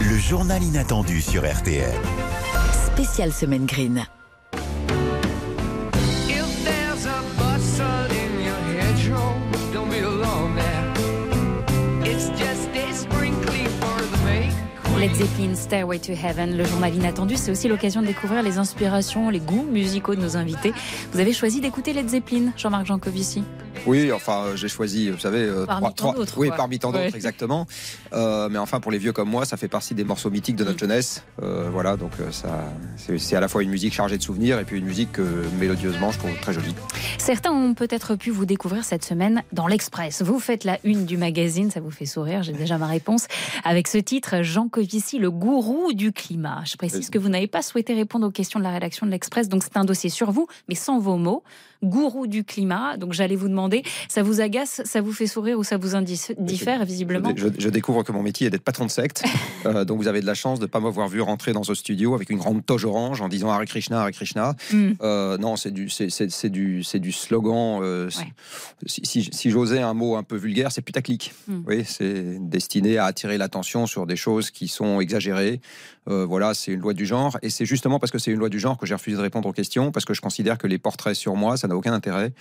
Le 0.01 0.17
journal 0.17 0.61
inattendu 0.61 1.21
sur 1.21 1.49
RTL. 1.49 1.93
Spécial 2.93 3.31
semaine 3.31 3.65
green. 3.65 4.05
Zeppelin, 15.23 15.55
Stairway 15.55 15.99
to 15.99 16.11
Heaven, 16.11 16.57
le 16.57 16.65
journal 16.65 16.93
inattendu, 16.93 17.37
c'est 17.37 17.49
aussi 17.49 17.69
l'occasion 17.69 18.01
de 18.01 18.07
découvrir 18.07 18.43
les 18.43 18.57
inspirations, 18.57 19.29
les 19.29 19.39
goûts 19.39 19.63
musicaux 19.63 20.15
de 20.15 20.19
nos 20.19 20.35
invités. 20.35 20.73
Vous 21.13 21.19
avez 21.21 21.31
choisi 21.31 21.61
d'écouter 21.61 21.93
Led 21.93 22.09
Zeppelin, 22.09 22.51
Jean-Marc 22.57 22.87
Jancovici. 22.87 23.41
Oui, 23.85 24.11
enfin, 24.11 24.45
euh, 24.45 24.55
j'ai 24.55 24.69
choisi, 24.69 25.09
vous 25.09 25.19
savez, 25.19 25.39
euh, 25.39 25.65
Parmi 25.65 25.93
tant 25.93 26.13
d'autres, 26.13 26.37
Oui, 26.37 26.47
quoi. 26.47 26.57
parmi 26.57 26.79
tant 26.79 26.91
d'autres, 26.91 27.03
Ouais. 27.05 27.15
exactement. 27.15 27.67
Euh, 28.13 28.47
mais 28.49 28.57
enfin, 28.57 28.79
pour 28.79 28.91
les 28.91 28.97
vieux 28.97 29.11
comme 29.11 29.29
moi, 29.29 29.45
ça 29.45 29.57
fait 29.57 29.67
partie 29.67 29.93
des 29.93 30.03
morceaux 30.05 30.29
mythiques 30.29 30.55
de 30.55 30.63
notre 30.63 30.77
Mm. 30.77 30.79
jeunesse. 30.79 31.23
Euh, 31.41 31.69
voilà, 31.71 31.97
donc 31.97 32.11
euh, 32.19 32.31
ça, 32.31 32.65
c'est 32.97 33.17
c'est 33.17 33.35
à 33.35 33.39
la 33.41 33.47
fois 33.47 33.61
une 33.63 33.69
musique 33.69 33.93
chargée 33.93 34.17
de 34.17 34.23
souvenirs 34.23 34.59
et 34.59 34.63
puis 34.63 34.77
une 34.79 34.85
musique 34.85 35.11
que 35.13 35.21
mélodieusement, 35.59 36.11
je 36.11 36.19
trouve 36.19 36.31
très 36.41 36.53
jolie. 36.53 36.73
Certains 37.17 37.51
ont 37.51 37.73
peut-être 37.73 38.15
pu 38.15 38.29
vous 38.31 38.45
découvrir 38.45 38.83
cette 38.85 39.03
semaine 39.03 39.43
dans 39.51 39.67
l'Express. 39.67 40.21
Vous 40.21 40.39
faites 40.39 40.63
la 40.63 40.79
une 40.83 41.05
du 41.05 41.17
magazine, 41.17 41.69
ça 41.71 41.79
vous 41.81 41.91
fait 41.91 42.05
sourire, 42.05 42.41
j'ai 42.43 42.53
déjà 42.53 42.77
ma 42.77 42.87
réponse. 42.87 43.27
Avec 43.65 43.87
ce 43.87 43.97
titre, 43.97 44.41
Jean 44.43 44.69
Covici, 44.69 45.19
le 45.19 45.29
gourou 45.31 45.91
du 45.93 46.11
climat. 46.13 46.61
Je 46.65 46.77
précise 46.77 47.09
que 47.09 47.19
vous 47.19 47.29
n'avez 47.29 47.47
pas 47.47 47.61
souhaité 47.61 47.93
répondre 47.93 48.25
aux 48.27 48.31
questions 48.31 48.59
de 48.59 48.63
la 48.63 48.71
rédaction 48.71 49.05
de 49.05 49.11
l'Express, 49.11 49.49
donc 49.49 49.63
c'est 49.63 49.77
un 49.77 49.85
dossier 49.85 50.09
sur 50.09 50.31
vous, 50.31 50.47
mais 50.69 50.75
sans 50.75 50.99
vos 50.99 51.17
mots. 51.17 51.43
Gourou 51.83 52.27
du 52.27 52.43
climat. 52.43 52.97
Donc 52.97 53.13
j'allais 53.13 53.35
vous 53.35 53.49
demander, 53.49 53.83
ça 54.07 54.23
vous 54.23 54.41
agace, 54.41 54.81
ça 54.85 55.01
vous 55.01 55.11
fait 55.13 55.27
sourire 55.27 55.59
ou 55.59 55.63
ça 55.63 55.77
vous 55.77 55.95
indiffère, 55.95 56.83
visiblement 56.85 57.31
Je, 57.35 57.47
je 57.57 57.69
découvre 57.69 58.03
que 58.03 58.11
mon 58.11 58.23
métier 58.23 58.47
est 58.47 58.49
d'être 58.49 58.63
patron 58.63 58.85
de 58.85 58.91
secte. 58.91 59.23
Euh, 59.65 59.85
donc 59.85 59.97
vous 59.97 60.09
avez 60.09 60.19
de 60.19 60.25
la 60.25 60.33
chance 60.33 60.59
de 60.59 60.65
ne 60.65 60.69
pas 60.69 60.81
m'avoir 60.81 61.07
vu 61.07 61.21
rentrer 61.21 61.53
dans 61.53 61.63
ce 61.63 61.73
studio 61.73 62.15
avec 62.15 62.29
une 62.29 62.37
grande 62.37 62.65
toge 62.65 62.83
orange 62.83 63.21
en 63.21 63.29
disant 63.29 63.49
Hare 63.49 63.63
Krishna, 63.63 64.01
Hare 64.01 64.11
Krishna. 64.11 64.55
Mm. 64.73 64.91
Euh, 65.01 65.37
non, 65.37 65.55
c'est 65.55 65.71
du, 65.71 65.89
c'est, 65.89 66.09
c'est- 66.09 66.29
c'est 66.29 66.49
du, 66.49 66.83
c'est 66.83 66.99
du 66.99 67.13
slogan. 67.13 67.79
euh, 67.81 68.09
si 68.85 69.01
si, 69.05 69.29
si 69.31 69.49
j'osais 69.51 69.79
un 69.79 69.93
mot 69.93 70.17
un 70.17 70.23
peu 70.23 70.35
vulgaire, 70.35 70.73
c'est 70.73 70.81
putaclic. 70.81 71.33
Mm. 71.47 71.61
Oui, 71.65 71.83
c'est 71.85 72.37
destiné 72.41 72.97
à 72.97 73.05
attirer 73.05 73.37
l'attention 73.37 73.87
sur 73.87 74.05
des 74.05 74.17
choses 74.17 74.51
qui 74.51 74.67
sont 74.67 74.99
exagérées. 74.99 75.61
Euh, 76.07 76.25
voilà, 76.25 76.53
c'est 76.53 76.71
une 76.71 76.81
loi 76.81 76.93
du 76.93 77.05
genre. 77.05 77.37
Et 77.41 77.49
c'est 77.49 77.65
justement 77.65 77.99
parce 77.99 78.11
que 78.11 78.17
c'est 78.17 78.31
une 78.31 78.39
loi 78.39 78.49
du 78.49 78.59
genre 78.59 78.77
que 78.77 78.85
j'ai 78.85 78.93
refusé 78.93 79.17
de 79.17 79.21
répondre 79.21 79.47
aux 79.47 79.53
questions, 79.53 79.91
parce 79.91 80.05
que 80.05 80.13
je 80.13 80.21
considère 80.21 80.57
que 80.57 80.67
les 80.67 80.77
portraits 80.77 81.15
sur 81.15 81.35
moi, 81.35 81.57
ça 81.57 81.67
n'a 81.67 81.75
aucun 81.75 81.93
intérêt. 81.93 82.33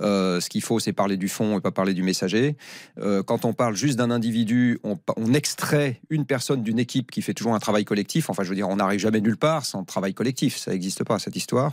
Euh, 0.00 0.40
ce 0.40 0.48
qu'il 0.48 0.62
faut, 0.62 0.78
c'est 0.78 0.92
parler 0.92 1.16
du 1.16 1.28
fond 1.28 1.58
et 1.58 1.60
pas 1.60 1.70
parler 1.70 1.94
du 1.94 2.02
messager. 2.02 2.56
Euh, 2.98 3.22
quand 3.22 3.44
on 3.44 3.52
parle 3.52 3.76
juste 3.76 3.98
d'un 3.98 4.10
individu, 4.10 4.78
on, 4.84 4.98
on 5.16 5.34
extrait 5.34 6.00
une 6.10 6.24
personne 6.24 6.62
d'une 6.62 6.78
équipe 6.78 7.10
qui 7.10 7.22
fait 7.22 7.34
toujours 7.34 7.54
un 7.54 7.60
travail 7.60 7.84
collectif. 7.84 8.30
Enfin, 8.30 8.42
je 8.42 8.48
veux 8.48 8.56
dire, 8.56 8.68
on 8.68 8.76
n'arrive 8.76 9.00
jamais 9.00 9.20
nulle 9.20 9.36
part 9.36 9.64
sans 9.64 9.84
travail 9.84 10.14
collectif. 10.14 10.56
Ça 10.56 10.70
n'existe 10.70 11.04
pas, 11.04 11.18
cette 11.18 11.36
histoire. 11.36 11.72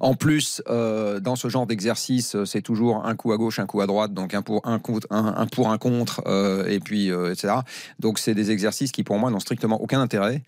En 0.00 0.14
plus, 0.14 0.62
euh, 0.68 1.20
dans 1.20 1.36
ce 1.36 1.48
genre 1.48 1.66
d'exercice, 1.66 2.34
euh, 2.34 2.44
c'est 2.44 2.62
toujours 2.62 3.06
un 3.06 3.14
coup 3.14 3.32
à 3.32 3.36
gauche, 3.36 3.58
un 3.58 3.66
coup 3.66 3.80
à 3.80 3.86
droite, 3.86 4.12
donc 4.12 4.34
un 4.34 4.42
pour 4.42 4.66
un, 4.66 4.78
contre, 4.78 5.06
un, 5.10 5.46
pour 5.46 5.70
un 5.70 5.78
contre, 5.78 6.22
euh, 6.26 6.66
et 6.66 6.80
puis 6.80 7.08
etc. 7.08 7.54
Donc 8.00 8.18
c'est 8.18 8.34
des 8.34 8.50
exercices 8.50 8.92
qui 8.92 9.04
pour 9.04 9.18
moi 9.18 9.30
n'ont 9.30 9.40
strictement 9.40 9.80
aucun 9.80 10.00
intérêt. 10.00 10.42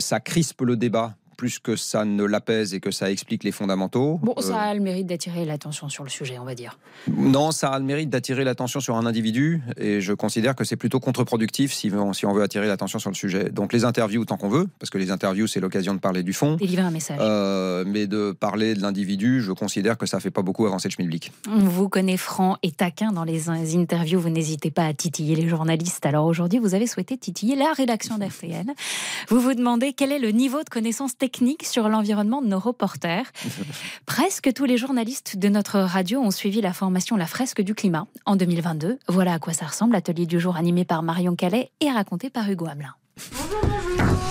Ça 0.00 0.20
crispe 0.20 0.62
le 0.62 0.76
débat 0.76 1.14
plus 1.36 1.58
que 1.58 1.76
ça 1.76 2.04
ne 2.04 2.24
l'apaise 2.24 2.74
et 2.74 2.80
que 2.80 2.90
ça 2.90 3.10
explique 3.10 3.44
les 3.44 3.52
fondamentaux. 3.52 4.18
Bon, 4.22 4.34
Euh, 4.38 4.42
ça 4.42 4.60
a 4.60 4.74
le 4.74 4.80
mérite 4.80 5.06
d'attirer 5.06 5.44
l'attention 5.44 5.88
sur 5.88 6.04
le 6.04 6.10
sujet, 6.10 6.38
on 6.38 6.44
va 6.44 6.54
dire. 6.54 6.78
non, 7.16 7.50
ça 7.52 7.68
a 7.68 7.78
le 7.78 7.84
mérite 7.84 8.10
d'attirer 8.10 8.44
l'attention 8.44 8.80
sur 8.80 8.96
un 8.96 9.06
individu 9.06 9.62
et 9.76 10.00
je 10.00 10.12
considère 10.12 10.54
que 10.54 10.64
c'est 10.64 10.76
plutôt 10.76 11.00
contre-productif 11.00 11.72
si 11.72 11.90
on, 11.92 12.12
si 12.12 12.26
on 12.26 12.32
veut 12.32 12.42
attirer 12.42 12.66
l'attention 12.66 12.98
sur 12.98 13.10
le 13.10 13.14
sujet. 13.14 13.50
Donc 13.50 13.72
les 13.72 13.84
interviews 13.84 14.24
tant 14.24 14.36
qu'on 14.36 14.48
veut, 14.48 14.66
parce 14.78 14.90
que 14.90 14.98
les 14.98 15.10
interviews 15.10 15.46
c'est 15.46 15.60
l'occasion 15.60 15.94
de 15.94 15.98
parler 16.00 16.22
du 16.22 16.32
fond. 16.32 16.56
Délivrer 16.56 16.82
un 16.82 16.90
message. 16.90 17.18
Euh, 17.20 17.84
mais 17.86 18.06
de 18.06 18.32
parler 18.32 18.74
de 18.74 18.80
l'individu, 18.80 19.42
je 19.42 19.52
considère 19.52 19.98
que 19.98 20.06
ça 20.06 20.20
fait 20.20 20.30
pas 20.30 20.42
beaucoup 20.42 20.66
avancer 20.66 20.88
le 20.88 20.92
schmilblick. 20.92 21.32
On 21.48 21.58
vous 21.58 21.88
connaît 21.88 22.16
franc 22.16 22.56
et 22.62 22.70
taquin 22.72 23.12
dans 23.12 23.24
les 23.24 23.48
interviews. 23.50 24.20
Vous 24.20 24.30
n'hésitez 24.30 24.70
pas 24.70 24.86
à 24.86 24.94
titiller 24.94 25.36
les 25.36 25.48
journalistes. 25.48 26.06
Alors 26.06 26.26
aujourd'hui, 26.26 26.58
vous 26.58 26.74
avez 26.74 26.86
souhaité 26.86 27.16
titiller 27.18 27.56
la 27.56 27.72
rédaction 27.72 28.16
d'RTL. 28.18 28.66
Vous 29.28 29.40
vous 29.40 29.54
demandez 29.54 29.92
quel 29.92 30.12
est 30.12 30.18
le 30.18 30.30
niveau 30.30 30.62
de 30.62 30.68
connaissance 30.70 31.12
technique 31.12 31.25
sur 31.62 31.88
l'environnement 31.88 32.42
de 32.42 32.46
nos 32.46 32.58
reporters. 32.58 33.26
Presque 34.06 34.52
tous 34.52 34.64
les 34.64 34.76
journalistes 34.76 35.36
de 35.36 35.48
notre 35.48 35.80
radio 35.80 36.20
ont 36.20 36.30
suivi 36.30 36.60
la 36.60 36.72
formation 36.72 37.16
La 37.16 37.26
fresque 37.26 37.60
du 37.60 37.74
climat 37.74 38.06
en 38.24 38.36
2022. 38.36 38.98
Voilà 39.08 39.34
à 39.34 39.38
quoi 39.38 39.52
ça 39.52 39.66
ressemble, 39.66 39.96
atelier 39.96 40.26
du 40.26 40.40
jour 40.40 40.56
animé 40.56 40.84
par 40.84 41.02
Marion 41.02 41.36
Calais 41.36 41.70
et 41.80 41.90
raconté 41.90 42.30
par 42.30 42.48
Hugo 42.50 42.66
Hamelin. 42.66 42.94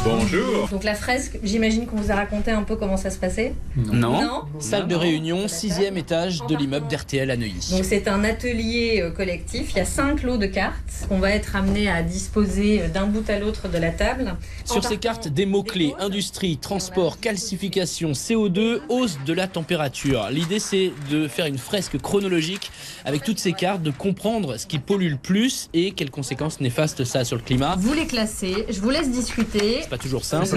Bonjour. 0.04 0.67
Donc 0.69 0.84
la 0.84 0.93
fresque, 0.93 1.39
j'imagine 1.43 1.88
qu'on 1.88 1.98
vous 1.98 2.12
a 2.12 2.15
raconté 2.15 2.52
un 2.52 2.63
peu 2.63 2.76
comment 2.76 2.98
ça 2.98 3.10
se 3.10 3.17
passait 3.17 3.54
Non. 3.76 4.21
Non 4.21 4.41
Salle 4.60 4.88
de 4.88 4.95
réunion, 4.95 5.48
sixième 5.48 5.98
étage 5.98 6.41
de 6.48 6.56
l'immeuble 6.56 6.88
d'RTL 6.88 7.30
à 7.32 7.38
Neuilly. 7.38 7.71
Donc 7.71 7.84
c'est 7.84 8.08
un 8.08 8.24
atelier 8.24 9.02
euh, 9.02 9.12
collectif, 9.12 9.71
il 9.71 9.78
y 9.78 9.80
a 9.80 9.86
cinq 9.86 10.24
lots 10.24 10.38
de 10.38 10.45
cartes 10.45 11.08
qu'on 11.10 11.17
va 11.19 11.32
être 11.32 11.56
amené 11.56 11.89
à 11.89 12.04
disposer 12.04 12.84
euh, 12.84 12.88
d'un 12.88 13.08
bout 13.08 13.28
à 13.30 13.39
l'autre 13.39 13.67
de 13.67 13.78
la 13.78 13.89
table. 13.89 14.36
Sur 14.63 14.84
ces 14.84 14.98
cartes, 14.98 15.28
des 15.28 15.45
mots-clés 15.45 15.93
industrie, 16.00 16.58
transport, 16.58 17.19
calcification, 17.19 18.12
CO2, 18.12 18.82
hausse 18.89 19.17
de 19.26 19.34
la 19.34 19.48
température. 19.48 20.28
L'idée, 20.32 20.60
c'est 20.60 20.91
de 21.10 21.28
faire 21.28 21.45
une 21.45 21.58
fresque 21.58 21.98
chronologique 22.00 22.71
avec 23.06 23.24
toutes 23.24 23.39
ces 23.39 23.54
cartes, 23.54 23.82
de 23.82 23.91
comprendre 23.91 24.58
ce 24.58 24.67
qui 24.67 24.80
pollue 24.80 25.10
le 25.10 25.17
plus 25.17 25.69
et 25.74 25.91
quelles 25.91 26.12
conséquences 26.12 26.60
néfastes 26.60 27.04
ça 27.06 27.19
a 27.19 27.26
sur 27.26 27.38
le 27.38 27.43
climat. 27.43 27.76
Vous 27.78 27.93
les 27.93 28.06
classez, 28.06 28.65
je 28.69 28.80
vous 28.80 28.89
laisse 28.89 29.10
discuter. 29.10 29.74
C'est 29.81 29.89
pas 29.89 29.97
toujours 29.97 30.23
simple. 30.25 30.47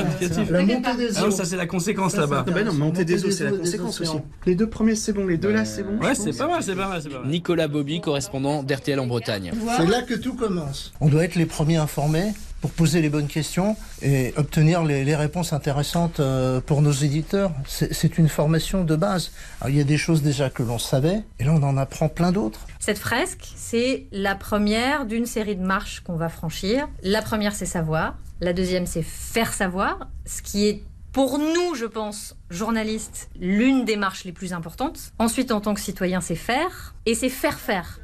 La 0.50 0.62
montée 0.62 0.96
des 0.96 1.16
Ah, 1.18 1.26
eaux. 1.26 1.30
ça, 1.30 1.44
c'est 1.44 1.56
la 1.56 1.66
conséquence 1.66 2.16
là-bas. 2.16 2.44
Ben 2.52 2.64
non, 2.66 2.72
montée 2.74 3.04
des 3.04 3.24
eaux, 3.24 3.30
c'est 3.30 3.44
la 3.44 3.52
conséquence 3.52 4.00
aussi. 4.00 4.16
Les 4.46 4.54
deux 4.54 4.68
premiers, 4.68 4.94
c'est 4.94 5.12
bon. 5.12 5.26
Les 5.26 5.36
deux 5.38 5.50
là, 5.50 5.64
c'est 5.64 5.82
bon. 5.82 5.98
Ouais, 6.04 6.14
je 6.14 6.20
c'est 6.20 6.24
pense. 6.30 6.36
pas 6.38 6.48
mal, 6.48 6.62
c'est 6.62 6.74
pas 6.74 6.88
mal, 6.88 7.00
c'est 7.02 7.08
pas 7.08 7.20
mal. 7.20 7.28
Nicolas 7.28 7.68
Bobby, 7.68 8.00
correspondant 8.00 8.62
d'RTL 8.62 8.98
en 9.00 9.06
Bretagne. 9.06 9.52
C'est 9.76 9.86
là 9.86 10.02
que 10.02 10.14
tout 10.14 10.34
commence. 10.34 10.92
On 11.00 11.08
doit 11.08 11.24
être 11.24 11.34
les 11.34 11.46
premiers 11.46 11.76
informés 11.76 12.32
pour 12.60 12.70
poser 12.70 13.00
les 13.00 13.08
bonnes 13.08 13.26
questions 13.26 13.76
et 14.02 14.34
obtenir 14.36 14.82
les, 14.84 15.16
réponses 15.16 15.52
intéressantes 15.52 16.20
euh, 16.20 16.60
pour 16.60 16.82
nos 16.82 16.92
éditeurs. 16.92 17.52
C'est 17.66 18.18
une 18.18 18.28
formation 18.28 18.84
de 18.84 18.96
base. 18.96 19.32
Il 19.66 19.74
y 19.74 19.80
a 19.80 19.84
des 19.84 19.98
choses 19.98 20.22
déjà 20.22 20.50
que 20.50 20.62
l'on 20.62 20.78
savait 20.78 21.22
et 21.38 21.44
là 21.44 21.52
on 21.52 21.62
en 21.62 21.76
apprend 21.76 22.08
plein 22.08 22.32
d'autres. 22.32 22.66
Cette 22.78 22.98
fresque, 22.98 23.48
c'est 23.56 24.06
la 24.12 24.34
première 24.34 25.06
d'une 25.06 25.26
série 25.26 25.56
de 25.56 25.64
marches 25.64 26.00
qu'on 26.00 26.16
va 26.16 26.28
franchir. 26.28 26.88
La 27.02 27.22
première, 27.22 27.54
c'est 27.54 27.66
savoir. 27.66 28.16
La 28.40 28.52
deuxième, 28.52 28.86
c'est 28.86 29.02
faire 29.02 29.52
savoir, 29.52 30.08
ce 30.24 30.42
qui 30.42 30.66
est 30.68 30.82
pour 31.12 31.38
nous, 31.38 31.74
je 31.74 31.86
pense, 31.86 32.36
journalistes, 32.50 33.30
l'une 33.40 33.84
des 33.84 33.96
marches 33.96 34.24
les 34.24 34.32
plus 34.32 34.52
importantes. 34.52 35.12
Ensuite, 35.18 35.50
en 35.50 35.60
tant 35.60 35.74
que 35.74 35.80
citoyen, 35.80 36.20
c'est 36.20 36.36
faire 36.36 36.94
et 37.06 37.14
c'est 37.14 37.30
faire 37.30 37.58
faire. 37.58 38.00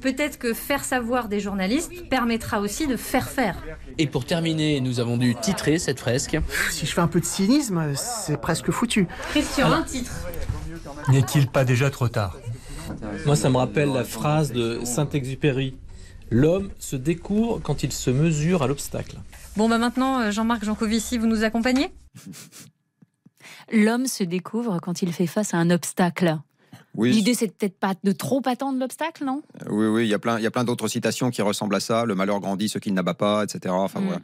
Peut-être 0.00 0.38
que 0.38 0.54
faire 0.54 0.84
savoir 0.84 1.28
des 1.28 1.40
journalistes 1.40 2.08
permettra 2.08 2.60
aussi 2.60 2.86
de 2.86 2.96
faire 2.96 3.28
faire. 3.28 3.56
Et 3.98 4.06
pour 4.06 4.24
terminer, 4.24 4.80
nous 4.80 5.00
avons 5.00 5.16
dû 5.16 5.34
titrer 5.34 5.78
cette 5.78 6.00
fresque. 6.00 6.38
Si 6.70 6.86
je 6.86 6.92
fais 6.92 7.00
un 7.00 7.08
peu 7.08 7.20
de 7.20 7.24
cynisme, 7.24 7.94
c'est 7.94 8.40
presque 8.40 8.70
foutu. 8.70 9.06
Christian, 9.30 9.70
un 9.70 9.82
titre. 9.82 10.12
N'est-il 11.08 11.48
pas 11.48 11.64
déjà 11.64 11.90
trop 11.90 12.08
tard? 12.08 12.36
Moi, 13.26 13.36
ça 13.36 13.50
me 13.50 13.56
rappelle 13.56 13.92
la 13.92 14.04
phrase 14.04 14.52
de 14.52 14.80
Saint-Exupéry. 14.84 15.76
L'homme 16.30 16.70
se 16.78 16.96
découvre 16.96 17.60
quand 17.60 17.82
il 17.82 17.92
se 17.92 18.10
mesure 18.10 18.62
à 18.62 18.66
l'obstacle. 18.66 19.16
Bon, 19.56 19.68
bah 19.68 19.78
maintenant, 19.78 20.20
euh, 20.20 20.30
Jean-Marc 20.30 20.64
Jancovici, 20.64 21.18
vous 21.18 21.26
nous 21.26 21.42
accompagnez? 21.42 21.92
L'homme 23.72 24.06
se 24.06 24.22
découvre 24.24 24.78
quand 24.80 25.02
il 25.02 25.12
fait 25.12 25.26
face 25.26 25.54
à 25.54 25.58
un 25.58 25.70
obstacle. 25.70 26.38
Oui. 26.96 27.12
L'idée, 27.12 27.34
c'est 27.34 27.46
peut-être 27.48 27.78
pas 27.78 27.94
de 28.02 28.12
trop 28.12 28.42
attendre 28.46 28.78
l'obstacle, 28.78 29.24
non? 29.24 29.42
Oui, 29.68 29.86
oui, 29.86 30.04
il 30.06 30.08
y 30.08 30.14
a 30.14 30.18
plein, 30.18 30.38
il 30.38 30.42
y 30.42 30.46
a 30.46 30.50
plein 30.50 30.64
d'autres 30.64 30.88
citations 30.88 31.30
qui 31.30 31.40
ressemblent 31.40 31.74
à 31.76 31.80
ça. 31.80 32.04
Le 32.04 32.14
malheur 32.16 32.40
grandit 32.40 32.68
ce 32.68 32.78
qu'il 32.78 32.94
n'abat 32.94 33.14
pas, 33.14 33.44
etc. 33.44 33.72
Enfin, 33.72 34.00
Mm. 34.00 34.04
voilà. 34.04 34.20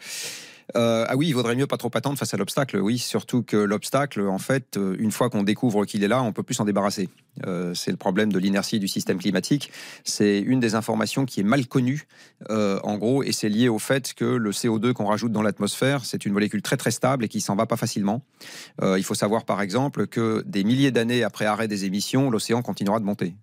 Euh, 0.75 1.05
ah 1.09 1.17
oui, 1.17 1.29
il 1.29 1.35
vaudrait 1.35 1.55
mieux 1.55 1.67
pas 1.67 1.77
trop 1.77 1.91
attendre 1.95 2.19
face 2.19 2.35
à 2.35 2.37
l'obstacle. 2.37 2.79
Oui, 2.79 2.99
surtout 2.99 3.43
que 3.43 3.57
l'obstacle, 3.57 4.21
en 4.23 4.39
fait, 4.39 4.77
euh, 4.77 4.97
une 4.99 5.13
fois 5.13 5.31
qu'on 5.31 5.43
découvre 5.43 5.85
qu'il 5.85 6.03
est 6.03 6.09
là, 6.09 6.23
on 6.23 6.33
peut 6.33 6.43
plus 6.43 6.55
s'en 6.55 6.65
débarrasser. 6.65 7.09
Euh, 7.47 7.75
c'est 7.75 7.91
le 7.91 7.97
problème 7.97 8.33
de 8.33 8.39
l'inertie 8.39 8.81
du 8.81 8.89
système 8.89 9.19
climatique. 9.19 9.71
C'est 10.05 10.41
une 10.41 10.59
des 10.59 10.75
informations 10.75 11.25
qui 11.25 11.41
est 11.41 11.45
mal 11.45 11.67
connue, 11.67 12.07
en 12.51 12.97
gros, 12.97 13.23
et 13.23 13.33
c'est 13.33 13.49
lié 13.49 13.69
au 13.69 13.79
fait 13.79 14.15
que 14.15 14.25
le 14.25 14.51
CO2 14.51 14.93
qu'on 14.93 15.07
rajoute 15.07 15.33
dans 15.33 15.43
l'atmosphère, 15.43 16.05
c'est 16.05 16.25
une 16.25 16.33
molécule 16.33 16.63
très 16.63 16.77
très 16.77 16.91
stable 16.91 17.25
et 17.25 17.29
qui 17.29 17.41
s'en 17.41 17.55
va 17.57 17.67
pas 17.67 17.77
facilement. 17.77 18.23
Il 18.83 19.03
faut 19.05 19.15
savoir, 19.15 19.45
par 19.45 19.61
exemple, 19.61 20.07
que 20.07 20.43
des 20.47 20.65
milliers 20.65 20.91
d'années 20.91 21.23
après 21.23 21.47
arrêt 21.47 21.69
des 21.69 21.85
émissions, 21.85 22.31
l'océan 22.31 22.63
continuera 22.63 23.01
de 23.01 23.05
monter. 23.05 23.35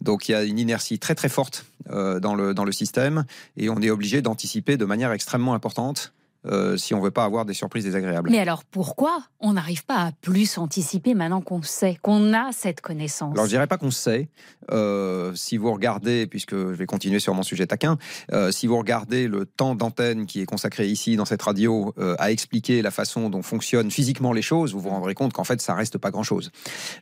Donc 0.00 0.28
il 0.28 0.32
y 0.32 0.34
a 0.34 0.44
une 0.44 0.58
inertie 0.58 0.98
très 0.98 1.14
très 1.14 1.28
forte 1.28 1.66
dans, 1.88 2.34
le, 2.34 2.54
dans 2.54 2.64
le 2.64 2.72
système 2.72 3.24
et 3.56 3.68
on 3.70 3.80
est 3.80 3.90
obligé 3.90 4.22
d'anticiper 4.22 4.76
de 4.76 4.84
manière 4.84 5.12
extrêmement 5.12 5.54
importante 5.54 6.12
euh, 6.46 6.76
si 6.76 6.94
on 6.94 7.00
veut 7.00 7.10
pas 7.10 7.24
avoir 7.24 7.44
des 7.44 7.54
surprises 7.54 7.84
désagréables. 7.84 8.30
Mais 8.30 8.38
alors 8.38 8.64
pourquoi 8.64 9.24
on 9.40 9.54
n'arrive 9.54 9.84
pas 9.84 9.96
à 9.96 10.12
plus 10.12 10.58
anticiper 10.58 11.14
maintenant 11.14 11.40
qu'on 11.40 11.62
sait, 11.62 11.98
qu'on 12.02 12.34
a 12.34 12.52
cette 12.52 12.80
connaissance? 12.80 13.32
Alors 13.32 13.46
je 13.46 13.50
dirais 13.50 13.66
pas 13.66 13.78
qu'on 13.78 13.90
sait. 13.90 14.28
Euh, 14.70 15.34
si 15.34 15.56
vous 15.56 15.72
regardez, 15.72 16.26
puisque 16.26 16.54
je 16.54 16.74
vais 16.74 16.86
continuer 16.86 17.18
sur 17.18 17.34
mon 17.34 17.42
sujet 17.42 17.66
taquin, 17.66 17.98
euh, 18.32 18.50
si 18.50 18.66
vous 18.66 18.76
regardez 18.76 19.28
le 19.28 19.46
temps 19.46 19.74
d'antenne 19.74 20.26
qui 20.26 20.40
est 20.40 20.46
consacré 20.46 20.86
ici 20.86 21.16
dans 21.16 21.24
cette 21.24 21.42
radio 21.42 21.94
à 22.18 22.30
expliquer 22.30 22.82
la 22.82 22.90
façon 22.90 23.30
dont 23.30 23.42
fonctionnent 23.42 23.90
physiquement 23.90 24.32
les 24.32 24.42
choses, 24.42 24.72
vous 24.72 24.80
vous 24.80 24.90
rendrez 24.90 25.14
compte 25.14 25.32
qu'en 25.32 25.44
fait 25.44 25.60
ça 25.60 25.74
reste 25.74 25.98
pas 25.98 26.10
grand-chose. 26.10 26.50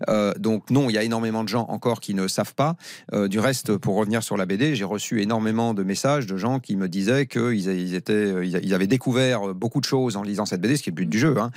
Euh, 0.09 0.33
donc 0.39 0.71
non, 0.71 0.89
il 0.89 0.95
y 0.95 0.99
a 0.99 1.03
énormément 1.03 1.43
de 1.43 1.49
gens 1.49 1.67
encore 1.69 2.01
qui 2.01 2.15
ne 2.15 2.29
savent 2.29 2.55
pas. 2.55 2.77
Du 3.13 3.39
reste, 3.39 3.77
pour 3.77 3.97
revenir 3.97 4.23
sur 4.23 4.37
la 4.37 4.47
BD, 4.47 4.75
j'ai 4.75 4.85
reçu 4.85 5.23
énormément 5.23 5.75
de 5.75 5.83
messages 5.83 6.27
de 6.27 6.37
gens 6.37 6.61
qui 6.61 6.77
me 6.77 6.89
disaient 6.89 7.27
qu'ils 7.27 7.69
ils 7.69 7.95
étaient, 7.95 8.47
ils 8.47 8.75
avaient 8.75 8.87
découvert 8.87 9.32
beaucoup 9.55 9.81
de 9.81 9.85
choses 9.85 10.17
en 10.17 10.23
lisant 10.23 10.47
cette 10.47 10.61
BD, 10.61 10.77
ce 10.77 10.83
qui 10.83 10.91
est 10.91 10.93
le 10.93 10.97
but 10.97 11.09
du 11.09 11.19
jeu, 11.19 11.37
hein, 11.39 11.51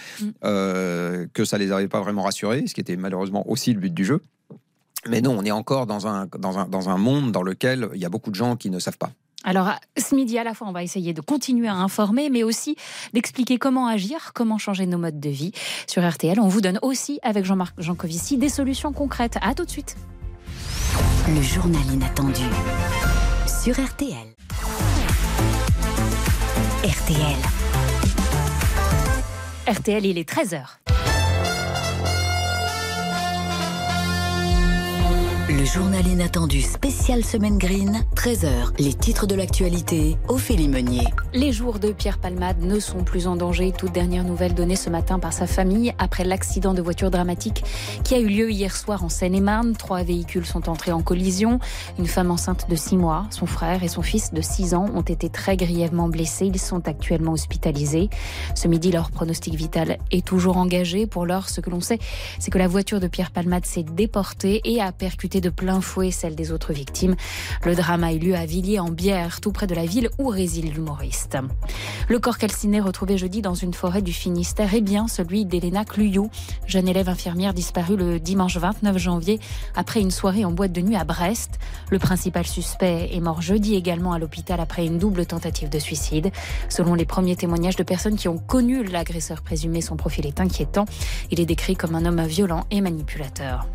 euh, 0.43 1.27
que 1.33 1.45
ça 1.45 1.57
les 1.57 1.71
avait 1.71 1.87
pas 1.87 2.01
vraiment 2.01 2.23
rassurés, 2.23 2.65
ce 2.67 2.73
qui 2.73 2.81
était 2.81 2.95
malheureusement 2.95 3.49
aussi 3.49 3.73
le 3.73 3.79
but 3.79 3.93
du 3.93 4.05
jeu. 4.05 4.21
Mais 5.07 5.21
non, 5.21 5.35
on 5.37 5.43
est 5.43 5.51
encore 5.51 5.85
dans 5.85 6.07
un, 6.07 6.27
dans 6.39 6.57
un, 6.57 6.67
dans 6.67 6.89
un 6.89 6.97
monde 6.97 7.31
dans 7.31 7.43
lequel 7.43 7.89
il 7.93 8.01
y 8.01 8.05
a 8.05 8.09
beaucoup 8.09 8.31
de 8.31 8.35
gens 8.35 8.55
qui 8.55 8.69
ne 8.69 8.79
savent 8.79 8.97
pas. 8.97 9.11
Alors, 9.43 9.69
ce 9.95 10.15
midi, 10.15 10.39
à 10.39 10.43
la 10.43 10.55
fois, 10.55 10.67
on 10.67 10.71
va 10.71 10.81
essayer 10.81 11.13
de 11.13 11.21
continuer 11.21 11.67
à 11.67 11.75
informer, 11.75 12.31
mais 12.31 12.41
aussi 12.41 12.75
d'expliquer 13.13 13.59
comment 13.59 13.87
agir, 13.87 14.31
comment 14.33 14.57
changer 14.57 14.87
nos 14.87 14.97
modes 14.97 15.19
de 15.19 15.29
vie. 15.29 15.51
Sur 15.85 16.07
RTL, 16.07 16.39
on 16.39 16.47
vous 16.47 16.61
donne 16.61 16.79
aussi, 16.81 17.19
avec 17.21 17.45
Jean-Marc 17.45 17.79
Jancovici, 17.79 18.37
des 18.37 18.49
solutions 18.49 18.91
concrètes. 18.91 19.37
À 19.43 19.53
tout 19.53 19.63
de 19.63 19.69
suite. 19.69 19.95
Le 21.27 21.41
journal 21.41 21.81
inattendu 21.93 22.43
sur 23.47 23.73
RTL. 23.79 24.35
RTL. 26.83 27.64
RTL, 29.67 30.05
il 30.05 30.19
est 30.19 30.29
13h. 30.29 30.94
Journal 35.65 36.05
inattendu 36.05 36.61
spécial 36.61 37.25
Semaine 37.25 37.57
Green, 37.57 38.05
13h. 38.15 38.79
Les 38.79 38.93
titres 38.93 39.25
de 39.25 39.33
l'actualité, 39.33 40.15
Ophélie 40.27 40.67
Meunier. 40.67 41.05
Les 41.33 41.51
jours 41.51 41.79
de 41.79 41.91
Pierre 41.91 42.19
Palmade 42.19 42.61
ne 42.61 42.79
sont 42.79 43.03
plus 43.03 43.25
en 43.25 43.35
danger. 43.35 43.73
Toute 43.75 43.91
dernière 43.91 44.23
nouvelle 44.23 44.53
donnée 44.53 44.75
ce 44.75 44.91
matin 44.91 45.17
par 45.17 45.33
sa 45.33 45.47
famille 45.47 45.91
après 45.97 46.23
l'accident 46.23 46.75
de 46.75 46.83
voiture 46.83 47.09
dramatique 47.09 47.63
qui 48.03 48.13
a 48.13 48.19
eu 48.19 48.27
lieu 48.27 48.51
hier 48.51 48.75
soir 48.75 49.03
en 49.03 49.09
Seine-et-Marne. 49.09 49.75
Trois 49.75 50.03
véhicules 50.03 50.45
sont 50.45 50.69
entrés 50.69 50.91
en 50.91 51.01
collision. 51.01 51.59
Une 51.97 52.05
femme 52.05 52.29
enceinte 52.29 52.69
de 52.69 52.75
6 52.75 52.97
mois, 52.97 53.25
son 53.31 53.47
frère 53.47 53.83
et 53.83 53.87
son 53.87 54.03
fils 54.03 54.33
de 54.33 54.41
6 54.41 54.75
ans 54.75 54.85
ont 54.93 55.01
été 55.01 55.29
très 55.29 55.57
grièvement 55.57 56.09
blessés. 56.09 56.45
Ils 56.45 56.59
sont 56.59 56.87
actuellement 56.87 57.31
hospitalisés. 57.31 58.11
Ce 58.53 58.67
midi, 58.67 58.91
leur 58.91 59.09
pronostic 59.09 59.55
vital 59.55 59.97
est 60.11 60.25
toujours 60.25 60.57
engagé. 60.57 61.07
Pour 61.07 61.25
l'heure, 61.25 61.49
ce 61.49 61.59
que 61.59 61.71
l'on 61.71 61.81
sait, 61.81 61.97
c'est 62.37 62.51
que 62.51 62.59
la 62.59 62.67
voiture 62.67 62.99
de 62.99 63.07
Pierre 63.07 63.31
Palmade 63.31 63.65
s'est 63.65 63.83
déportée 63.83 64.61
et 64.63 64.79
a 64.79 64.91
percuté 64.91 65.41
de 65.41 65.54
plein 65.55 65.81
fouet 65.81 66.11
celle 66.11 66.35
des 66.35 66.51
autres 66.51 66.73
victimes. 66.73 67.15
Le 67.63 67.75
drame 67.75 68.03
a 68.03 68.13
eu 68.13 68.19
lieu 68.19 68.35
à 68.35 68.45
Villiers-en-Bière, 68.45 69.41
tout 69.41 69.51
près 69.51 69.67
de 69.67 69.75
la 69.75 69.85
ville 69.85 70.09
où 70.19 70.27
réside 70.27 70.73
l'humoriste. 70.73 71.37
Le 72.09 72.19
corps 72.19 72.37
calciné 72.37 72.79
retrouvé 72.79 73.17
jeudi 73.17 73.41
dans 73.41 73.53
une 73.53 73.73
forêt 73.73 74.01
du 74.01 74.13
Finistère 74.13 74.73
est 74.73 74.81
bien 74.81 75.07
celui 75.07 75.45
d'Elena 75.45 75.85
Cluyou, 75.85 76.29
jeune 76.67 76.87
élève 76.87 77.09
infirmière 77.09 77.53
disparue 77.53 77.95
le 77.95 78.19
dimanche 78.19 78.57
29 78.57 78.97
janvier 78.97 79.39
après 79.75 80.01
une 80.01 80.11
soirée 80.11 80.45
en 80.45 80.51
boîte 80.51 80.71
de 80.71 80.81
nuit 80.81 80.95
à 80.95 81.03
Brest. 81.03 81.59
Le 81.89 81.99
principal 81.99 82.45
suspect 82.45 83.09
est 83.11 83.19
mort 83.19 83.41
jeudi 83.41 83.75
également 83.75 84.13
à 84.13 84.19
l'hôpital 84.19 84.59
après 84.59 84.85
une 84.85 84.97
double 84.97 85.25
tentative 85.25 85.69
de 85.69 85.79
suicide. 85.79 86.31
Selon 86.69 86.93
les 86.93 87.05
premiers 87.05 87.35
témoignages 87.35 87.75
de 87.75 87.83
personnes 87.83 88.17
qui 88.17 88.27
ont 88.27 88.37
connu 88.37 88.83
l'agresseur 88.83 89.41
présumé, 89.41 89.81
son 89.81 89.95
profil 89.95 90.25
est 90.25 90.39
inquiétant. 90.39 90.85
Il 91.31 91.39
est 91.39 91.45
décrit 91.45 91.75
comme 91.75 91.95
un 91.95 92.05
homme 92.05 92.25
violent 92.25 92.65
et 92.71 92.81
manipulateur. 92.81 93.67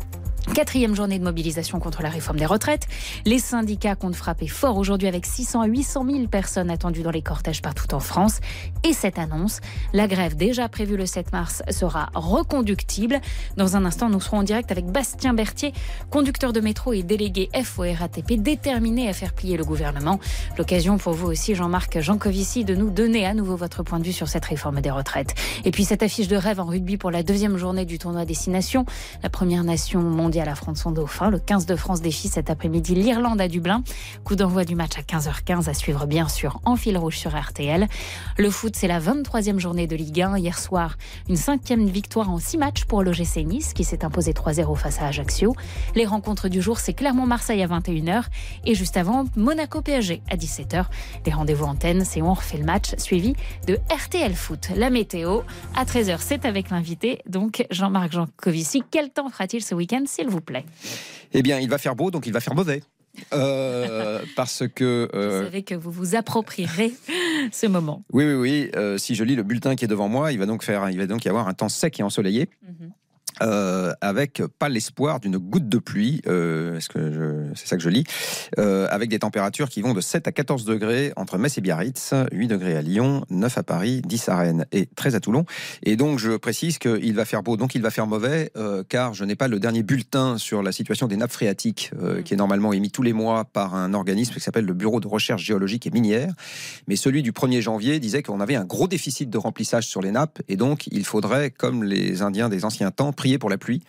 Quatrième 0.47 0.95
journée 0.95 1.17
de 1.17 1.23
mobilisation 1.23 1.79
contre 1.79 2.01
la 2.01 2.09
réforme 2.09 2.37
des 2.37 2.45
retraites. 2.45 2.87
Les 3.25 3.39
syndicats 3.39 3.95
comptent 3.95 4.15
frapper 4.15 4.47
fort 4.47 4.75
aujourd'hui 4.77 5.07
avec 5.07 5.25
600 5.25 5.61
à 5.61 5.65
800 5.67 6.05
000 6.05 6.27
personnes 6.27 6.69
attendues 6.69 7.03
dans 7.03 7.11
les 7.11 7.21
cortèges 7.21 7.61
partout 7.61 7.93
en 7.93 8.01
France. 8.01 8.39
Et 8.83 8.91
cette 8.91 9.17
annonce, 9.17 9.61
la 9.93 10.07
grève 10.07 10.35
déjà 10.35 10.67
prévue 10.67 10.97
le 10.97 11.05
7 11.05 11.31
mars 11.31 11.63
sera 11.69 12.09
reconductible. 12.15 13.21
Dans 13.55 13.77
un 13.77 13.85
instant, 13.85 14.09
nous 14.09 14.19
serons 14.19 14.39
en 14.39 14.43
direct 14.43 14.71
avec 14.71 14.87
Bastien 14.87 15.33
Berthier, 15.33 15.73
conducteur 16.09 16.51
de 16.51 16.59
métro 16.59 16.91
et 16.91 17.03
délégué 17.03 17.49
FORATP, 17.53 18.33
déterminé 18.33 19.07
à 19.07 19.13
faire 19.13 19.33
plier 19.33 19.55
le 19.55 19.63
gouvernement. 19.63 20.19
L'occasion 20.57 20.97
pour 20.97 21.13
vous 21.13 21.27
aussi, 21.27 21.55
Jean-Marc 21.55 22.01
Jancovici, 22.01 22.65
de 22.65 22.75
nous 22.75 22.89
donner 22.89 23.25
à 23.25 23.33
nouveau 23.33 23.55
votre 23.55 23.83
point 23.83 23.99
de 23.99 24.05
vue 24.05 24.11
sur 24.11 24.27
cette 24.27 24.45
réforme 24.45 24.81
des 24.81 24.91
retraites. 24.91 25.33
Et 25.63 25.71
puis 25.71 25.85
cette 25.85 26.03
affiche 26.03 26.27
de 26.27 26.35
rêve 26.35 26.59
en 26.59 26.65
rugby 26.65 26.97
pour 26.97 27.11
la 27.11 27.23
deuxième 27.23 27.57
journée 27.57 27.85
du 27.85 27.99
tournoi 27.99 28.25
Destination. 28.25 28.85
La 29.23 29.29
première 29.29 29.63
nation 29.63 30.01
mondiale 30.01 30.30
affronte 30.39 30.77
son 30.77 30.91
dauphin. 30.91 31.29
Le 31.29 31.39
15 31.39 31.65
de 31.65 31.75
France 31.75 32.01
défie 32.01 32.27
cet 32.27 32.49
après-midi 32.49 32.95
l'Irlande 32.95 33.41
à 33.41 33.47
Dublin. 33.47 33.83
Coup 34.23 34.35
d'envoi 34.35 34.63
du 34.63 34.75
match 34.75 34.97
à 34.97 35.01
15h15 35.01 35.69
à 35.69 35.73
suivre 35.73 36.05
bien 36.05 36.27
sûr 36.27 36.59
en 36.65 36.75
fil 36.75 36.97
rouge 36.97 37.17
sur 37.17 37.39
RTL. 37.39 37.87
Le 38.37 38.49
foot, 38.49 38.75
c'est 38.75 38.87
la 38.87 38.99
23e 38.99 39.59
journée 39.59 39.87
de 39.87 39.95
Ligue 39.95 40.21
1. 40.21 40.37
Hier 40.37 40.57
soir, 40.57 40.97
une 41.29 41.35
cinquième 41.35 41.85
victoire 41.87 42.29
en 42.29 42.39
six 42.39 42.57
matchs 42.57 42.85
pour 42.85 43.03
l'OGC 43.03 43.45
Nice 43.45 43.73
qui 43.73 43.83
s'est 43.83 44.05
imposé 44.05 44.31
3-0 44.31 44.75
face 44.75 45.01
à 45.01 45.07
Ajaccio. 45.07 45.55
Les 45.95 46.05
rencontres 46.05 46.47
du 46.47 46.61
jour, 46.61 46.79
c'est 46.79 46.93
Clermont-Marseille 46.93 47.61
à 47.61 47.67
21h 47.67 48.25
et 48.65 48.75
juste 48.75 48.97
avant 48.97 49.25
Monaco-PSG 49.35 50.21
à 50.29 50.35
17h. 50.35 50.85
Les 51.25 51.31
rendez-vous 51.31 51.65
antennes, 51.65 52.05
c'est 52.05 52.21
on 52.21 52.33
refait 52.33 52.57
le 52.57 52.65
match 52.65 52.95
suivi 52.97 53.35
de 53.67 53.77
RTL 53.91 54.33
Foot. 54.33 54.69
La 54.75 54.89
météo, 54.89 55.41
à 55.75 55.85
13h, 55.85 56.17
c'est 56.19 56.45
avec 56.45 56.69
l'invité, 56.69 57.21
donc 57.27 57.65
Jean-Marc 57.71 58.11
Jancovici. 58.13 58.83
Quel 58.89 59.09
temps 59.09 59.29
fera-t-il 59.29 59.63
ce 59.63 59.75
week-end, 59.75 60.03
s'il 60.21 60.29
vous 60.29 60.41
plaît 60.41 60.65
Eh 61.33 61.41
bien, 61.41 61.59
il 61.59 61.69
va 61.69 61.77
faire 61.77 61.95
beau, 61.95 62.11
donc 62.11 62.25
il 62.27 62.33
va 62.33 62.39
faire 62.39 62.55
mauvais. 62.55 62.81
Euh, 63.33 64.19
parce 64.35 64.63
que. 64.73 65.09
euh, 65.13 65.39
Vous 65.39 65.45
savez 65.45 65.63
que 65.63 65.75
vous 65.75 65.91
vous 65.91 66.15
approprierez 66.15 66.93
ce 67.51 67.67
moment. 67.67 68.03
oui, 68.13 68.25
oui, 68.25 68.33
oui. 68.33 68.71
euh, 68.75 68.97
si 68.97 69.15
je 69.15 69.23
lis 69.23 69.35
le 69.35 69.43
bulletin 69.43 69.75
qui 69.75 69.85
est 69.85 69.87
devant 69.89 70.07
moi, 70.07 70.31
il 70.31 70.39
va 70.39 70.45
donc 70.45 70.63
faire, 70.63 70.89
il 70.89 70.97
va 70.97 71.07
donc 71.07 71.25
y 71.25 71.29
avoir 71.29 71.47
un 71.47 71.53
temps 71.53 71.69
sec 71.69 71.99
et 71.99 72.03
ensoleillé. 72.03 72.49
Euh, 73.41 73.93
avec 74.01 74.41
pas 74.59 74.69
l'espoir 74.69 75.19
d'une 75.19 75.37
goutte 75.37 75.69
de 75.69 75.77
pluie, 75.77 76.21
euh, 76.27 76.77
est-ce 76.77 76.89
que 76.89 77.11
je- 77.11 77.53
c'est 77.55 77.67
ça 77.67 77.77
que 77.77 77.83
je 77.83 77.89
lis, 77.89 78.03
euh, 78.59 78.87
avec 78.89 79.09
des 79.09 79.19
températures 79.19 79.69
qui 79.69 79.81
vont 79.81 79.93
de 79.93 80.01
7 80.01 80.27
à 80.27 80.31
14 80.31 80.65
degrés 80.65 81.13
entre 81.15 81.37
Metz 81.37 81.57
et 81.57 81.61
Biarritz, 81.61 82.13
8 82.31 82.47
degrés 82.47 82.75
à 82.75 82.81
Lyon, 82.81 83.25
9 83.29 83.57
à 83.57 83.63
Paris, 83.63 84.01
10 84.05 84.29
à 84.29 84.37
Rennes 84.37 84.65
et 84.71 84.85
13 84.85 85.15
à 85.15 85.19
Toulon. 85.19 85.45
Et 85.83 85.95
donc 85.95 86.19
je 86.19 86.37
précise 86.37 86.77
qu'il 86.77 87.13
va 87.13 87.25
faire 87.25 87.43
beau, 87.43 87.57
donc 87.57 87.75
il 87.75 87.81
va 87.81 87.91
faire 87.91 88.07
mauvais, 88.07 88.51
car 88.89 89.13
je 89.13 89.23
n'ai 89.25 89.35
pas 89.35 89.47
le 89.47 89.59
dernier 89.59 89.83
bulletin 89.83 90.37
sur 90.37 90.63
la 90.63 90.71
situation 90.71 91.07
des 91.07 91.17
nappes 91.17 91.31
phréatiques, 91.31 91.91
euh, 92.01 92.21
qui 92.21 92.33
est 92.33 92.37
normalement 92.37 92.73
émis 92.73 92.91
tous 92.91 93.03
les 93.03 93.13
mois 93.13 93.45
par 93.45 93.75
un 93.75 93.93
organisme 93.93 94.33
qui 94.33 94.39
s'appelle 94.39 94.65
le 94.65 94.73
Bureau 94.73 94.99
de 94.99 95.07
recherche 95.07 95.43
géologique 95.43 95.87
et 95.87 95.91
minière. 95.91 96.33
Mais 96.87 96.95
celui 96.95 97.21
du 97.23 97.31
1er 97.31 97.61
janvier 97.61 97.99
disait 97.99 98.23
qu'on 98.23 98.39
avait 98.39 98.55
un 98.55 98.65
gros 98.65 98.87
déficit 98.87 99.29
de 99.29 99.37
remplissage 99.37 99.87
sur 99.87 100.01
les 100.01 100.11
nappes, 100.11 100.39
et 100.47 100.57
donc 100.57 100.87
il 100.91 101.05
faudrait, 101.05 101.51
comme 101.51 101.83
les 101.83 102.21
Indiens 102.21 102.49
des 102.49 102.65
anciens 102.65 102.91
temps, 102.91 103.13
prier 103.21 103.37
pour 103.37 103.49
la 103.49 103.57
pluie, 103.57 103.81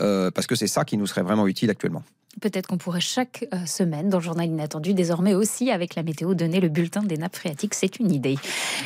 euh, 0.00 0.30
parce 0.30 0.46
que 0.46 0.54
c'est 0.54 0.66
ça 0.76 0.84
qui 0.84 0.96
nous 0.96 1.06
serait 1.06 1.22
vraiment 1.28 1.46
utile 1.46 1.70
actuellement. 1.70 2.02
Peut-être 2.38 2.66
qu'on 2.66 2.76
pourrait 2.76 3.00
chaque 3.00 3.46
euh, 3.54 3.64
semaine, 3.64 4.10
dans 4.10 4.18
le 4.18 4.22
journal 4.22 4.46
inattendu, 4.46 4.92
désormais 4.92 5.34
aussi 5.34 5.70
avec 5.70 5.94
la 5.94 6.02
météo, 6.02 6.34
donner 6.34 6.60
le 6.60 6.68
bulletin 6.68 7.02
des 7.02 7.16
nappes 7.16 7.34
phréatiques. 7.36 7.72
C'est 7.74 7.98
une 7.98 8.12
idée. 8.12 8.36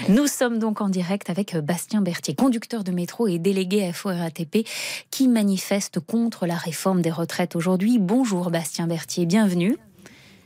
Nous 0.09 0.29
sommes 0.29 0.61
donc 0.61 0.81
en 0.81 0.89
direct 0.89 1.29
avec 1.31 1.55
euh, 1.57 1.61
Bastien 1.61 2.01
Berthier, 2.01 2.35
conducteur 2.37 2.85
de 2.85 2.93
métro 2.93 3.27
et 3.27 3.39
délégué 3.41 3.93
FORATP, 3.93 4.65
qui 5.11 5.27
manifeste 5.27 5.99
contre 5.99 6.47
la 6.47 6.55
réforme 6.57 7.03
des 7.03 7.11
retraites 7.11 7.57
aujourd'hui. 7.57 7.99
Bonjour 7.99 8.51
Bastien 8.53 8.87
Berthier, 8.87 9.27
bienvenue. 9.27 9.77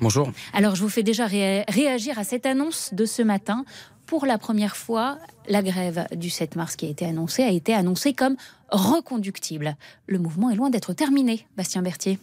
Bonjour. 0.01 0.33
Alors, 0.55 0.75
je 0.75 0.83
vous 0.83 0.89
fais 0.89 1.03
déjà 1.03 1.27
ré- 1.27 1.65
réagir 1.69 2.19
à 2.19 2.25
cette 2.25 2.47
annonce 2.47 2.95
de 2.95 3.05
ce 3.05 3.21
matin. 3.23 3.65
Pour 4.07 4.27
la 4.27 4.39
première 4.39 4.77
fois, 4.77 5.19
la 5.49 5.63
grève 5.63 6.07
du 6.17 6.31
7 6.31 6.57
mars 6.57 6.75
qui 6.77 6.87
a 6.87 6.89
été 6.91 7.05
annoncée 7.07 7.43
a 7.43 7.51
été 7.51 7.73
annoncée 7.75 8.13
comme 8.13 8.37
reconductible. 8.75 9.77
Le 10.07 10.19
mouvement 10.19 10.51
est 10.51 10.57
loin 10.57 10.71
d'être 10.71 10.93
terminé, 10.93 11.47
Bastien 11.57 11.83
Berthier. 11.83 12.19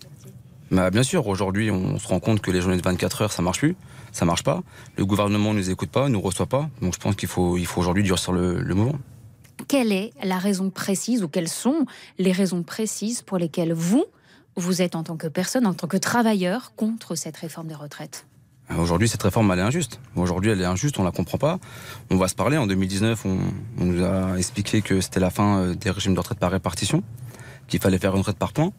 Bah, 0.70 0.90
bien 0.90 1.04
sûr, 1.04 1.28
aujourd'hui, 1.28 1.70
on 1.72 2.00
se 2.00 2.08
rend 2.08 2.20
compte 2.20 2.42
que 2.42 2.52
les 2.52 2.62
journées 2.62 2.78
de 2.78 2.82
24 2.82 3.24
heures, 3.24 3.32
ça 3.32 3.42
marche 3.42 3.60
plus, 3.60 3.76
ça 4.12 4.26
marche 4.26 4.44
pas. 4.44 4.62
Le 4.98 5.06
gouvernement 5.06 5.54
ne 5.54 5.60
nous 5.60 5.70
écoute 5.70 5.90
pas, 5.90 6.08
nous 6.08 6.22
reçoit 6.22 6.46
pas. 6.46 6.70
Donc 6.82 6.94
je 6.94 7.00
pense 7.00 7.16
qu'il 7.16 7.28
faut, 7.28 7.58
il 7.58 7.66
faut 7.66 7.82
aujourd'hui 7.82 8.04
durcir 8.04 8.32
le, 8.32 8.62
le 8.62 8.76
mouvement. 8.76 9.00
Quelle 9.68 9.92
est 9.92 10.12
la 10.24 10.38
raison 10.38 10.70
précise 10.70 11.24
ou 11.24 11.28
quelles 11.28 11.50
sont 11.50 11.86
les 12.18 12.32
raisons 12.32 12.64
précises 12.64 13.22
pour 13.22 13.38
lesquelles 13.38 13.74
vous, 13.74 14.06
vous 14.56 14.82
êtes 14.82 14.96
en 14.96 15.04
tant 15.04 15.18
que 15.18 15.28
personne, 15.28 15.68
en 15.68 15.74
tant 15.74 15.88
que 15.88 15.98
travailleur, 15.98 16.74
contre 16.76 17.16
cette 17.16 17.38
réforme 17.38 17.68
des 17.68 17.76
retraites? 17.76 18.26
Aujourd'hui, 18.78 19.10
cette 19.10 19.24
réforme, 19.24 19.52
elle 19.52 19.60
est 19.60 19.64
injuste. 19.64 20.00
Aujourd'hui, 20.16 20.52
elle 20.52 20.62
est 20.62 20.66
injuste, 20.66 20.98
on 21.00 21.04
la 21.04 21.12
comprend 21.12 21.38
pas. 21.38 21.60
On 22.10 22.18
va 22.18 22.28
se 22.28 22.36
parler. 22.36 22.58
En 22.58 22.68
2019, 22.68 23.26
on, 23.26 23.84
nous 23.84 24.04
a 24.04 24.38
expliqué 24.38 24.82
que 24.82 25.02
c'était 25.02 25.20
la 25.20 25.30
fin 25.30 25.60
euh, 25.60 25.76
des 25.76 25.90
régimes 25.90 26.14
de 26.14 26.20
retraite 26.20 26.40
par 26.40 26.52
répartition, 26.52 27.04
qu'il 27.68 27.80
fallait 27.80 27.98
faire 27.98 28.14
une 28.14 28.20
retraite 28.20 28.38
par 28.38 28.54
points. 28.54 28.72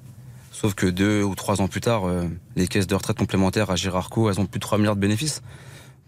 Sauf 0.50 0.74
que 0.74 0.86
deux 0.86 1.22
ou 1.22 1.34
trois 1.34 1.60
ans 1.60 1.68
plus 1.68 1.80
tard, 1.80 2.06
euh, 2.06 2.24
les 2.56 2.68
caisses 2.68 2.86
de 2.86 2.94
retraite 2.94 3.18
complémentaires 3.18 3.70
à 3.70 3.76
Girardco, 3.76 4.30
elles 4.30 4.40
ont 4.40 4.46
plus 4.46 4.58
de 4.58 4.64
3 4.64 4.78
milliards 4.78 4.96
de 4.96 5.00
bénéfices. 5.00 5.42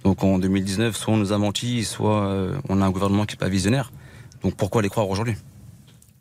Donc 0.03 0.23
en 0.23 0.39
2019, 0.39 0.97
soit 0.97 1.15
on 1.15 1.17
nous 1.17 1.33
a 1.33 1.39
menti, 1.39 1.85
soit 1.85 2.27
euh, 2.27 2.57
on 2.69 2.81
a 2.83 2.85
un 2.85 2.91
gouvernement 2.91 3.25
qui 3.27 3.35
n'est 3.35 3.39
pas 3.39 3.49
visionnaire. 3.49 3.93
Donc 4.43 4.55
pourquoi 4.55 4.83
les 4.83 4.89
croire 4.89 5.09
aujourd'hui? 5.09 5.37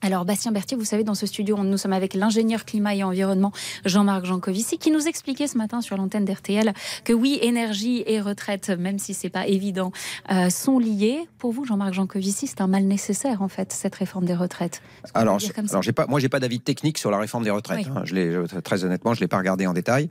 Alors, 0.06 0.26
Bastien 0.26 0.52
Berthier, 0.52 0.76
vous 0.76 0.84
savez, 0.84 1.06
dans 1.06 1.16
ce 1.16 1.26
studio, 1.26 1.58
nous 1.64 1.78
sommes 1.78 1.94
avec 1.94 2.14
l'ingénieur 2.14 2.66
climat 2.66 2.94
et 2.94 3.04
environnement 3.04 3.54
Jean-Marc 3.86 4.26
Jancovici, 4.26 4.78
qui 4.78 4.92
nous 4.92 5.08
expliquait 5.08 5.48
ce 5.48 5.58
matin 5.58 5.80
sur 5.80 5.96
l'antenne 5.96 6.26
d'RTL 6.26 6.74
que 7.06 7.14
oui, 7.14 7.40
énergie 7.42 8.04
et 8.06 8.20
retraite, 8.20 8.70
même 8.70 9.00
si 9.00 9.14
c'est 9.14 9.30
pas 9.30 9.48
évident, 9.48 9.94
euh, 10.30 10.50
sont 10.50 10.78
liés. 10.78 11.20
Pour 11.38 11.54
vous, 11.54 11.64
Jean-Marc 11.64 11.94
Jancovici, 11.94 12.48
c'est 12.48 12.60
un 12.60 12.68
mal 12.68 12.84
nécessaire, 12.84 13.42
en 13.42 13.48
fait, 13.48 13.72
cette 13.72 13.96
réforme 13.96 14.26
des 14.26 14.36
retraites? 14.36 14.82
Alors, 15.14 15.38
alors 15.70 15.82
j'ai 15.82 15.94
pas, 15.94 16.06
moi, 16.08 16.20
j'ai 16.20 16.28
pas 16.28 16.42
d'avis 16.42 16.60
technique 16.60 16.98
sur 16.98 17.10
la 17.10 17.18
réforme 17.18 17.46
des 17.46 17.50
retraites. 17.50 17.86
Oui. 17.86 17.92
hein. 17.96 18.02
Je 18.04 18.14
l'ai, 18.14 18.34
je- 18.34 18.60
très 18.60 18.84
honnêtement, 18.84 19.14
je 19.14 19.22
l'ai 19.22 19.30
pas 19.30 19.38
regardé 19.38 19.68
en 19.68 19.74
détail. 19.74 20.10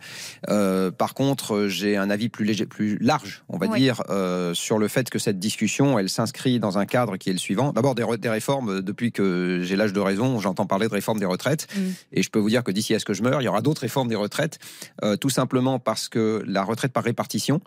Euh, 0.48 0.90
par 0.90 1.12
contre, 1.12 1.66
j'ai 1.68 1.98
un 1.98 2.08
avis 2.08 2.30
plus 2.30 2.46
léger, 2.46 2.64
plus 2.64 2.96
large, 2.98 3.42
on 3.50 3.58
va 3.58 3.66
Oui. 3.66 3.78
dire, 3.78 4.02
euh, 4.08 4.54
sur 4.54 4.78
le 4.78 4.88
fait 4.88 5.10
que 5.10 5.18
cette 5.18 5.38
discussion, 5.38 5.98
elle 5.98 6.08
s'inscrit 6.08 6.58
dans 6.60 6.78
un 6.78 6.86
cadre 6.86 7.18
qui 7.18 7.28
est 7.28 7.34
le 7.34 7.38
suivant. 7.38 7.72
D'abord, 7.72 7.94
des, 7.94 8.04
des 8.16 8.30
réformes. 8.30 8.80
Depuis 8.80 9.12
que 9.12 9.60
j'ai 9.62 9.76
l'âge 9.82 9.92
de 9.92 10.00
raison, 10.00 10.38
j'entends 10.40 10.66
parler 10.66 10.88
de 10.88 10.92
réforme 10.92 11.18
des 11.18 11.26
retraites, 11.26 11.66
Mm. 11.76 11.80
et 12.12 12.22
je 12.22 12.30
peux 12.30 12.38
vous 12.38 12.48
dire 12.48 12.62
que 12.64 12.70
d'ici 12.72 12.94
à 12.94 12.98
ce 12.98 13.04
que 13.04 13.14
je 13.14 13.22
meure, 13.22 13.40
il 13.42 13.44
y 13.44 13.48
aura 13.48 13.62
d'autres 13.62 13.82
réformes 13.82 14.08
des 14.08 14.16
retraites, 14.16 14.58
euh, 15.02 15.16
tout 15.16 15.30
simplement 15.30 15.78
parce 15.78 16.08
que 16.08 16.42
la 16.46 16.62
retraite 16.64 16.92
par 16.92 17.04
répartition. 17.04 17.60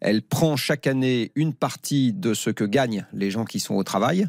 Elle 0.00 0.20
prend 0.20 0.56
chaque 0.56 0.86
année 0.86 1.32
une 1.36 1.54
partie 1.54 2.12
de 2.12 2.34
ce 2.34 2.50
que 2.50 2.64
gagnent 2.64 3.06
les 3.14 3.30
gens 3.30 3.46
qui 3.46 3.60
sont 3.60 3.74
au 3.74 3.82
travail 3.82 4.28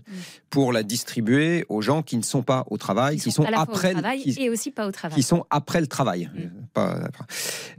pour 0.49 0.71
la 0.71 0.81
distribuer 0.81 1.65
aux 1.67 1.81
gens 1.81 2.03
qui 2.03 2.15
ne 2.15 2.23
sont 2.23 2.41
pas 2.41 2.63
au 2.69 2.77
travail, 2.77 3.17
qui 3.19 3.31
sont, 3.31 3.43
après, 3.43 3.89
au 3.89 3.99
travail 3.99 4.21
qui, 4.23 4.41
et 4.41 4.49
aussi 4.49 4.71
pas 4.71 4.87
au 4.87 4.93
travail. 4.93 5.15
qui 5.17 5.23
sont 5.23 5.43
après 5.49 5.81
le 5.81 5.87
travail. 5.87 6.29
Pas 6.73 6.91
après. 7.03 7.25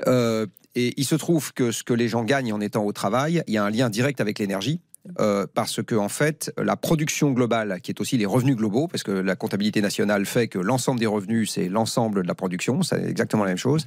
Euh, 0.07 0.47
et 0.75 0.93
il 0.99 1.07
se 1.07 1.15
trouve 1.15 1.55
que 1.55 1.73
ce 1.73 1.83
que 1.83 1.95
les 1.95 2.09
gens 2.09 2.25
gagnent 2.25 2.53
en 2.53 2.61
étant 2.61 2.85
au 2.85 2.93
travail, 2.93 3.43
il 3.47 3.55
y 3.55 3.57
a 3.57 3.65
un 3.65 3.71
lien 3.71 3.89
direct 3.89 4.21
avec 4.21 4.39
l'énergie. 4.39 4.81
Euh, 5.19 5.47
parce 5.53 5.83
que 5.83 5.95
en 5.95 6.09
fait, 6.09 6.53
la 6.57 6.77
production 6.77 7.33
globale, 7.33 7.81
qui 7.83 7.91
est 7.91 8.01
aussi 8.01 8.17
les 8.17 8.27
revenus 8.27 8.57
globaux, 8.57 8.89
parce 8.89 9.03
que 9.03 9.13
la 9.13 9.37
comptabilité 9.37 9.81
nationale 9.81 10.27
fait 10.27 10.49
que 10.49 10.59
l'ensemble 10.59 11.01
des 11.01 11.07
revenus, 11.07 11.53
c'est 11.53 11.69
l'ensemble 11.69 12.23
de 12.23 12.29
la 12.29 12.35
production, 12.35 12.83
c'est 12.83 13.03
exactement 13.05 13.45
la 13.45 13.51
même 13.51 13.59
chose. 13.59 13.87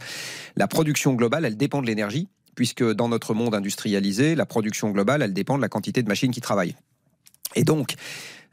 La 0.55 0.67
production 0.67 1.13
globale, 1.13 1.45
elle 1.45 1.57
dépend 1.57 1.81
de 1.81 1.87
l'énergie, 1.87 2.29
puisque 2.55 2.83
dans 2.83 3.09
notre 3.09 3.33
monde 3.33 3.55
industrialisé, 3.55 4.35
la 4.35 4.45
production 4.45 4.91
globale, 4.91 5.21
elle 5.21 5.33
dépend 5.33 5.57
de 5.57 5.61
la 5.61 5.69
quantité 5.69 6.03
de 6.03 6.07
machines 6.07 6.31
qui 6.31 6.41
travaillent. 6.41 6.75
Et 7.55 7.63
donc, 7.63 7.95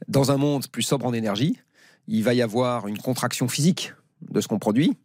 dans 0.06 0.30
un 0.30 0.36
monde 0.36 0.66
plus 0.68 0.82
sobre 0.82 1.06
en 1.06 1.12
énergie, 1.12 1.58
il 2.06 2.22
va 2.22 2.34
y 2.34 2.42
avoir 2.42 2.88
une 2.88 2.98
contraction 2.98 3.48
physique 3.48 3.92
de 4.22 4.40
ce 4.40 4.48
qu'on 4.48 4.58
produit. 4.58 4.96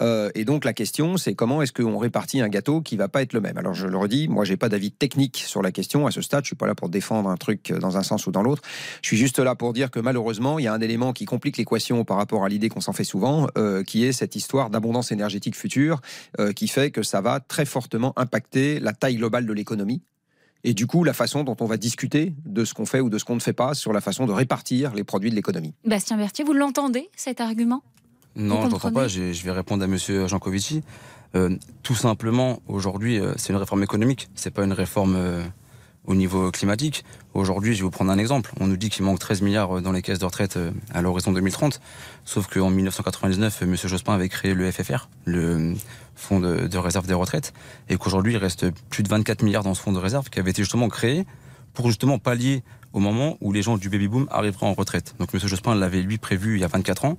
Euh, 0.00 0.30
et 0.34 0.44
donc 0.44 0.64
la 0.64 0.72
question, 0.72 1.16
c'est 1.16 1.34
comment 1.34 1.62
est-ce 1.62 1.72
qu'on 1.72 1.98
répartit 1.98 2.40
un 2.40 2.48
gâteau 2.48 2.80
qui 2.80 2.96
va 2.96 3.08
pas 3.08 3.22
être 3.22 3.32
le 3.32 3.40
même? 3.40 3.58
Alors 3.58 3.74
je 3.74 3.86
le 3.86 3.96
redis, 3.96 4.28
moi 4.28 4.44
j'ai 4.44 4.56
pas 4.56 4.68
d'avis 4.68 4.90
technique 4.90 5.44
sur 5.46 5.62
la 5.62 5.72
question 5.72 6.06
à 6.06 6.10
ce 6.10 6.22
stade. 6.22 6.44
Je 6.44 6.48
suis 6.48 6.56
pas 6.56 6.66
là 6.66 6.74
pour 6.74 6.88
défendre 6.88 7.28
un 7.28 7.36
truc 7.36 7.72
dans 7.72 7.96
un 7.96 8.02
sens 8.02 8.26
ou 8.26 8.32
dans 8.32 8.42
l'autre. 8.42 8.62
Je 9.02 9.08
suis 9.08 9.16
juste 9.16 9.38
là 9.38 9.54
pour 9.54 9.72
dire 9.72 9.90
que 9.90 10.00
malheureusement, 10.00 10.58
il 10.58 10.64
y 10.64 10.68
a 10.68 10.72
un 10.72 10.80
élément 10.80 11.12
qui 11.12 11.24
complique 11.24 11.56
l'équation 11.56 12.04
par 12.04 12.16
rapport 12.16 12.44
à 12.44 12.48
l'idée 12.48 12.68
qu'on 12.68 12.80
s'en 12.80 12.92
fait 12.92 13.04
souvent, 13.04 13.48
euh, 13.58 13.82
qui 13.82 14.04
est 14.04 14.12
cette 14.12 14.36
histoire 14.36 14.70
d'abondance 14.70 15.12
énergétique 15.12 15.56
future, 15.56 16.00
euh, 16.38 16.52
qui 16.52 16.68
fait 16.68 16.90
que 16.90 17.02
ça 17.02 17.20
va 17.20 17.40
très 17.40 17.64
fortement 17.64 18.12
impacter 18.16 18.80
la 18.80 18.92
taille 18.92 19.16
globale 19.16 19.46
de 19.46 19.52
l'économie. 19.52 20.02
Et 20.64 20.74
du 20.74 20.86
coup, 20.86 21.02
la 21.02 21.12
façon 21.12 21.42
dont 21.42 21.56
on 21.60 21.66
va 21.66 21.76
discuter 21.76 22.34
de 22.44 22.64
ce 22.64 22.72
qu'on 22.72 22.86
fait 22.86 23.00
ou 23.00 23.10
de 23.10 23.18
ce 23.18 23.24
qu'on 23.24 23.34
ne 23.34 23.40
fait 23.40 23.52
pas 23.52 23.74
sur 23.74 23.92
la 23.92 24.00
façon 24.00 24.26
de 24.26 24.32
répartir 24.32 24.94
les 24.94 25.02
produits 25.02 25.30
de 25.30 25.34
l'économie. 25.34 25.74
Bastien 25.84 26.16
Berthier, 26.16 26.44
vous 26.44 26.52
l'entendez, 26.52 27.10
cet 27.16 27.40
argument? 27.40 27.82
Non, 28.36 28.64
je 28.64 28.68
n'entends 28.68 28.92
pas. 28.92 29.08
Je 29.08 29.42
vais 29.42 29.50
répondre 29.50 29.84
à 29.84 29.86
Monsieur 29.86 30.26
Jancovici. 30.26 30.82
Euh, 31.34 31.56
tout 31.82 31.94
simplement, 31.94 32.60
aujourd'hui, 32.68 33.18
euh, 33.18 33.32
c'est 33.36 33.52
une 33.52 33.58
réforme 33.58 33.82
économique. 33.82 34.28
C'est 34.34 34.50
pas 34.50 34.64
une 34.64 34.72
réforme 34.72 35.14
euh, 35.16 35.42
au 36.06 36.14
niveau 36.14 36.50
climatique. 36.50 37.04
Aujourd'hui, 37.34 37.72
je 37.74 37.78
vais 37.78 37.84
vous 37.84 37.90
prendre 37.90 38.10
un 38.10 38.18
exemple. 38.18 38.52
On 38.60 38.66
nous 38.66 38.76
dit 38.76 38.90
qu'il 38.90 39.04
manque 39.04 39.18
13 39.18 39.42
milliards 39.42 39.80
dans 39.80 39.92
les 39.92 40.02
caisses 40.02 40.18
de 40.18 40.24
retraite 40.24 40.56
euh, 40.56 40.70
à 40.92 41.00
l'horizon 41.00 41.32
2030. 41.32 41.80
Sauf 42.24 42.48
qu'en 42.48 42.70
1999, 42.70 43.62
M. 43.62 43.76
Jospin 43.76 44.14
avait 44.14 44.28
créé 44.28 44.54
le 44.54 44.70
FFR, 44.70 45.08
le 45.24 45.74
Fonds 46.14 46.40
de, 46.40 46.66
de 46.66 46.78
réserve 46.78 47.06
des 47.06 47.14
retraites, 47.14 47.54
et 47.88 47.96
qu'aujourd'hui, 47.96 48.34
il 48.34 48.36
reste 48.36 48.70
plus 48.90 49.02
de 49.02 49.08
24 49.08 49.42
milliards 49.42 49.62
dans 49.64 49.74
ce 49.74 49.80
fonds 49.80 49.92
de 49.92 49.98
réserve 49.98 50.28
qui 50.28 50.38
avait 50.38 50.50
été 50.50 50.62
justement 50.62 50.88
créé 50.88 51.24
pour 51.72 51.86
justement 51.86 52.18
pallier 52.18 52.62
au 52.92 53.00
moment 53.00 53.36
où 53.40 53.52
les 53.52 53.62
gens 53.62 53.78
du 53.78 53.88
baby-boom 53.88 54.26
arriveront 54.30 54.68
en 54.68 54.74
retraite. 54.74 55.14
Donc 55.18 55.34
M. 55.34 55.40
Jospin 55.40 55.74
l'avait 55.74 56.02
lui 56.02 56.18
prévu 56.18 56.56
il 56.56 56.60
y 56.60 56.64
a 56.64 56.68
24 56.68 57.04
ans. 57.04 57.18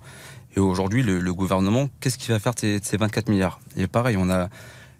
Et 0.55 0.59
aujourd'hui, 0.59 1.01
le, 1.01 1.19
le 1.19 1.33
gouvernement, 1.33 1.89
qu'est-ce 1.99 2.17
qu'il 2.17 2.31
va 2.31 2.39
faire 2.39 2.53
de 2.53 2.59
ces, 2.59 2.79
de 2.79 2.86
ces 2.86 2.97
24 2.97 3.29
milliards? 3.29 3.59
Et 3.75 3.88
pareil, 3.88 4.17
on 4.17 4.29
a 4.29 4.49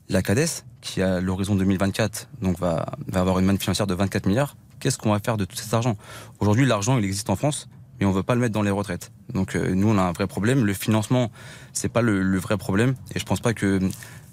la 0.10 0.22
CADES 0.22 0.64
qui 0.82 1.02
à 1.02 1.22
l'horizon 1.22 1.56
2024 1.56 2.30
donc 2.42 2.60
va, 2.60 2.86
va 3.08 3.20
avoir 3.22 3.40
une 3.40 3.46
manne 3.46 3.60
financière 3.60 3.88
de 3.88 3.94
24 3.94 4.26
milliards. 4.26 4.56
Qu'est-ce 4.80 4.98
qu'on 4.98 5.12
va 5.12 5.20
faire 5.20 5.38
de 5.38 5.46
tout 5.46 5.56
cet 5.56 5.74
argent? 5.74 5.96
Aujourd'hui, 6.40 6.66
l'argent, 6.66 6.98
il 6.98 7.06
existe 7.06 7.30
en 7.30 7.36
France, 7.36 7.70
mais 8.00 8.06
on 8.06 8.12
veut 8.12 8.24
pas 8.24 8.36
le 8.36 8.42
mettre 8.42 8.54
dans 8.54 8.64
les 8.64 8.72
retraites. 8.72 9.12
Donc 9.34 9.56
euh, 9.56 9.74
nous, 9.74 9.88
on 9.88 9.98
a 9.98 10.02
un 10.02 10.12
vrai 10.12 10.28
problème. 10.28 10.66
Le 10.66 10.74
financement, 10.74 11.32
c'est 11.72 11.90
pas 11.90 12.02
le, 12.02 12.22
le 12.22 12.38
vrai 12.38 12.58
problème. 12.58 12.96
Et 13.16 13.20
je 13.20 13.26
pense 13.26 13.40
pas 13.40 13.54
que 13.54 13.80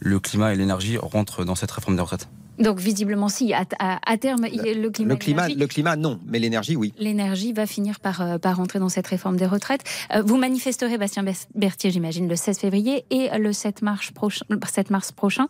le 0.01 0.21
climat 0.21 0.53
et 0.53 0.57
l'énergie 0.57 0.99
rentrent 0.99 1.45
dans 1.45 1.55
cette 1.55 1.71
réforme 1.71 1.95
des 1.95 2.03
retraites. 2.03 2.29
Donc 2.61 2.79
visiblement, 2.79 3.29
si, 3.29 3.55
à, 3.55 3.65
à- 3.79 3.99
à 4.05 4.17
terme, 4.19 4.43
le 4.43 4.89
climat, 4.91 5.15
Le 5.15 5.17
climat, 5.19 5.43
l'énergie- 5.47 5.55
le 5.61 5.67
climat, 5.67 5.97
non, 5.97 6.21
mais 6.27 6.39
l'énergie, 6.39 6.77
oui. 6.77 6.93
l'énergie 6.99 7.53
va 7.53 7.67
finir 7.67 8.01
par, 8.01 8.21
euh, 8.21 8.39
par 8.39 8.57
rentrer 8.57 8.79
dans 8.79 8.89
cette 8.91 9.07
réforme 9.07 9.37
des 9.37 9.47
retraites. 9.47 9.83
Euh, 10.15 10.23
vous 10.25 10.37
manifesterez, 10.37 10.99
Bastien 10.99 11.25
Berthier, 11.55 11.91
j'imagine, 11.91 12.29
le 12.29 12.37
16 12.37 12.59
février 12.59 13.05
et 13.11 13.31
le 13.39 13.53
7 13.53 13.83
mars, 13.83 14.11
prochain, 14.11 14.45
le 14.51 14.59
7 14.71 14.91
mars 14.91 15.11
prochain. 15.11 15.47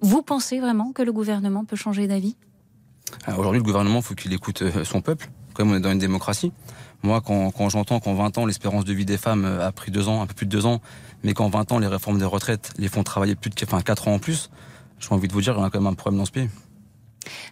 Vous 0.00 0.22
pensez 0.22 0.60
vraiment 0.60 0.92
que 0.92 1.02
le 1.02 1.12
gouvernement 1.12 1.64
peut 1.64 1.76
changer 1.76 2.06
d'avis? 2.06 2.36
Alors, 3.26 3.40
Aujourd'hui, 3.40 3.58
le 3.58 3.64
gouvernement, 3.64 4.00
faut 4.00 4.14
qu'il 4.14 4.32
écoute 4.32 4.62
euh, 4.62 4.84
son 4.84 5.00
peuple. 5.00 5.28
Comme 5.54 5.70
on 5.70 5.76
est 5.76 5.80
dans 5.80 5.92
une 5.92 5.98
démocratie. 5.98 6.52
Moi, 7.04 7.20
quand, 7.20 7.50
quand 7.52 7.68
j'entends 7.68 8.00
qu'en 8.00 8.14
20 8.14 8.38
ans, 8.38 8.46
l'espérance 8.46 8.84
de 8.84 8.92
vie 8.92 9.04
des 9.04 9.18
femmes 9.18 9.44
euh, 9.44 9.66
a 9.66 9.70
pris 9.72 9.90
deux 9.92 10.08
ans, 10.08 10.20
un 10.22 10.26
peu 10.26 10.34
plus 10.34 10.46
de 10.46 10.50
deux 10.50 10.66
ans, 10.66 10.80
mais 11.22 11.32
qu'en 11.34 11.48
20 11.48 11.70
ans, 11.72 11.78
les 11.78 11.86
réformes 11.86 12.18
des 12.18 12.24
retraites 12.24 12.72
les 12.78 12.88
font 12.88 13.02
travailler 13.04 13.34
plus 13.36 13.50
de 13.50 13.56
enfin, 13.64 13.80
4 13.80 14.08
ans 14.08 14.14
en 14.14 14.18
plus, 14.18 14.50
j'ai 15.08 15.14
envie 15.14 15.28
de 15.28 15.32
vous 15.32 15.40
dire, 15.40 15.56
y 15.58 15.62
a 15.62 15.70
quand 15.70 15.80
même 15.80 15.86
un 15.86 15.94
problème 15.94 16.18
dans 16.18 16.24
ce 16.24 16.32
pays. 16.32 16.48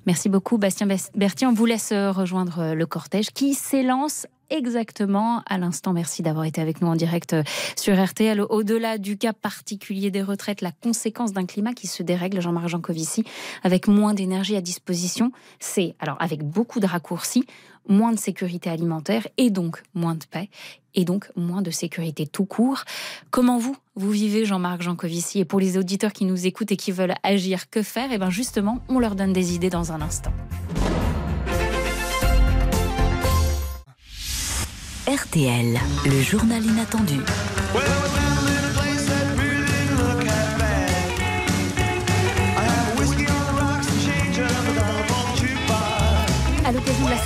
Merci 0.07 0.29
beaucoup, 0.29 0.59
Bastien 0.59 0.87
Berthier. 1.15 1.47
On 1.47 1.55
vous 1.55 1.67
laisse 1.67 1.93
euh, 1.93 2.11
rejoindre 2.11 2.59
euh, 2.59 2.75
le 2.75 2.87
cortège 2.87 3.31
qui 3.31 3.55
s'élance 3.55 4.27
exactement 4.51 5.43
à 5.47 5.57
l'instant. 5.57 5.93
Merci 5.93 6.23
d'avoir 6.23 6.45
été 6.45 6.61
avec 6.61 6.83
nous 6.83 6.89
en 6.89 6.97
direct 6.97 7.33
euh, 7.33 7.43
sur 7.77 8.03
RTL. 8.03 8.41
Au-delà 8.41 8.99
du 8.99 9.17
cas 9.17 9.33
particulier 9.33 10.11
des 10.11 10.23
retraites, 10.23 10.61
la 10.61 10.73
conséquence 10.73 11.33
d'un 11.33 11.47
climat 11.47 11.73
qui 11.73 11.87
se 11.87 12.03
dérègle, 12.03 12.41
Jean-Marc 12.41 12.69
Jancovici, 12.69 13.25
avec 13.63 13.89
moins 13.89 14.13
d'énergie 14.13 14.57
à 14.57 14.61
disposition, 14.61 15.33
c'est, 15.59 15.95
alors 16.01 16.17
avec 16.21 16.43
beaucoup 16.43 16.81
de 16.81 16.87
raccourcis, 16.87 17.47
moins 17.89 18.13
de 18.13 18.19
sécurité 18.19 18.71
alimentaire 18.71 19.27
et 19.39 19.51
donc 19.51 19.83
moins 19.95 20.15
de 20.15 20.25
paix 20.25 20.49
et 20.95 21.05
donc 21.05 21.31
moins 21.37 21.63
de 21.63 21.71
sécurité 21.71 22.27
tout 22.27 22.45
court. 22.45 22.85
Comment 23.31 23.59
vous, 23.59 23.77
vous 23.95 24.11
vivez 24.11 24.45
Jean-Marc 24.45 24.83
Jancovici? 24.83 25.41
Et 25.41 25.45
pour 25.45 25.61
les 25.61 25.79
auditeurs 25.79 26.13
qui 26.13 26.25
nous 26.25 26.47
écoutent 26.47 26.73
et 26.73 26.77
qui 26.77 26.93
veulent 26.93 27.15
agir, 27.23 27.71
que 27.71 27.83
faire? 27.83 28.13
Et 28.13 28.19
bien 28.19 28.31
justement, 28.31 28.81
on 28.89 28.99
leur 28.99 29.15
donne 29.15 29.33
des 29.33 29.55
idées 29.55 29.71
dans 29.71 29.93
un 29.93 30.01
instant. 30.01 30.33
RTL, 35.09 35.79
le 36.07 36.23
journal 36.23 36.65
inattendu. 36.65 37.19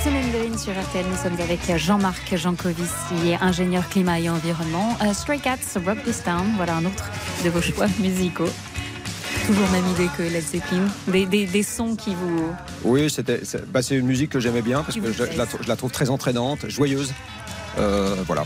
Semaine 0.03 0.31
de 0.31 0.57
sur 0.57 0.71
RTL, 0.73 1.05
nous 1.09 1.15
sommes 1.17 1.39
avec 1.39 1.75
Jean-Marc 1.77 2.35
Jancovici, 2.35 3.35
ingénieur 3.41 3.87
climat 3.89 4.19
et 4.19 4.29
environnement. 4.29 4.97
Euh, 5.03 5.13
Stray 5.13 5.39
Cats, 5.39 5.57
Rock 5.85 6.03
This 6.03 6.23
Town, 6.23 6.53
voilà 6.55 6.75
un 6.77 6.85
autre 6.85 7.09
de 7.43 7.49
vos 7.49 7.61
choix 7.61 7.87
musicaux. 7.99 8.49
Toujours 9.45 9.67
même 9.69 9.87
idée 9.91 10.07
que 10.17 10.23
Led 10.23 10.43
Zeppelin. 10.43 10.87
Des, 11.07 11.25
des- 11.25 11.45
des 11.45 11.63
sons 11.63 11.95
qui 11.95 12.13
vous... 12.15 12.51
Oui, 12.83 13.09
c'était, 13.09 13.41
c'est 13.43 13.69
bah, 13.71 13.81
c'est 13.81 13.95
une 13.95 14.05
musique 14.05 14.31
que 14.31 14.39
j'aimais 14.39 14.61
bien 14.61 14.83
parce 14.83 14.95
que 14.97 15.11
je, 15.11 15.23
je 15.31 15.37
la, 15.37 15.45
trou- 15.45 15.59
je 15.61 15.67
la 15.67 15.75
trouve 15.75 15.91
très 15.91 16.09
entraînante, 16.09 16.67
joyeuse. 16.69 17.13
Euh, 17.77 18.15
voilà. 18.25 18.45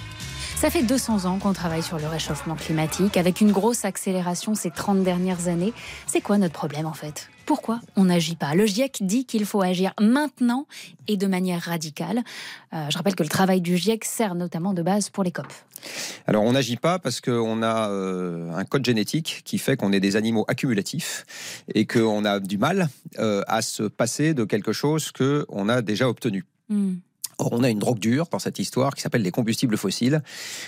Ça 0.57 0.69
fait 0.69 0.83
200 0.83 1.25
ans 1.25 1.37
qu'on 1.39 1.53
travaille 1.53 1.81
sur 1.81 1.97
le 1.97 2.07
réchauffement 2.07 2.55
climatique, 2.55 3.17
avec 3.17 3.41
une 3.41 3.51
grosse 3.51 3.83
accélération 3.83 4.53
ces 4.53 4.69
30 4.69 5.03
dernières 5.03 5.47
années. 5.47 5.73
C'est 6.05 6.21
quoi 6.21 6.37
notre 6.37 6.53
problème 6.53 6.85
en 6.85 6.93
fait? 6.93 7.29
Pourquoi 7.51 7.81
on 7.97 8.05
n'agit 8.05 8.37
pas 8.37 8.55
Le 8.55 8.65
GIEC 8.65 8.99
dit 9.01 9.25
qu'il 9.25 9.45
faut 9.45 9.61
agir 9.61 9.91
maintenant 9.99 10.67
et 11.09 11.17
de 11.17 11.27
manière 11.27 11.61
radicale. 11.63 12.21
Euh, 12.73 12.89
je 12.89 12.97
rappelle 12.97 13.13
que 13.13 13.23
le 13.23 13.27
travail 13.27 13.59
du 13.59 13.75
GIEC 13.75 14.05
sert 14.05 14.35
notamment 14.35 14.73
de 14.73 14.81
base 14.81 15.09
pour 15.09 15.25
les 15.25 15.33
COP. 15.33 15.47
Alors 16.27 16.43
on 16.45 16.53
n'agit 16.53 16.77
pas 16.77 16.97
parce 16.97 17.19
qu'on 17.19 17.61
a 17.61 17.89
euh, 17.89 18.55
un 18.55 18.63
code 18.63 18.85
génétique 18.85 19.41
qui 19.43 19.57
fait 19.57 19.75
qu'on 19.75 19.91
est 19.91 19.99
des 19.99 20.15
animaux 20.15 20.45
accumulatifs 20.47 21.25
et 21.75 21.85
qu'on 21.85 22.23
a 22.23 22.39
du 22.39 22.57
mal 22.57 22.87
euh, 23.19 23.41
à 23.47 23.61
se 23.61 23.83
passer 23.83 24.33
de 24.33 24.45
quelque 24.45 24.71
chose 24.71 25.11
qu'on 25.11 25.67
a 25.67 25.81
déjà 25.81 26.07
obtenu. 26.07 26.45
Or, 27.41 27.53
on 27.53 27.63
a 27.63 27.69
une 27.69 27.79
drogue 27.79 27.97
dure 27.97 28.27
dans 28.31 28.37
cette 28.37 28.59
histoire 28.59 28.93
qui 28.93 29.01
s'appelle 29.01 29.23
les 29.23 29.31
combustibles 29.31 29.75
fossiles. 29.75 30.21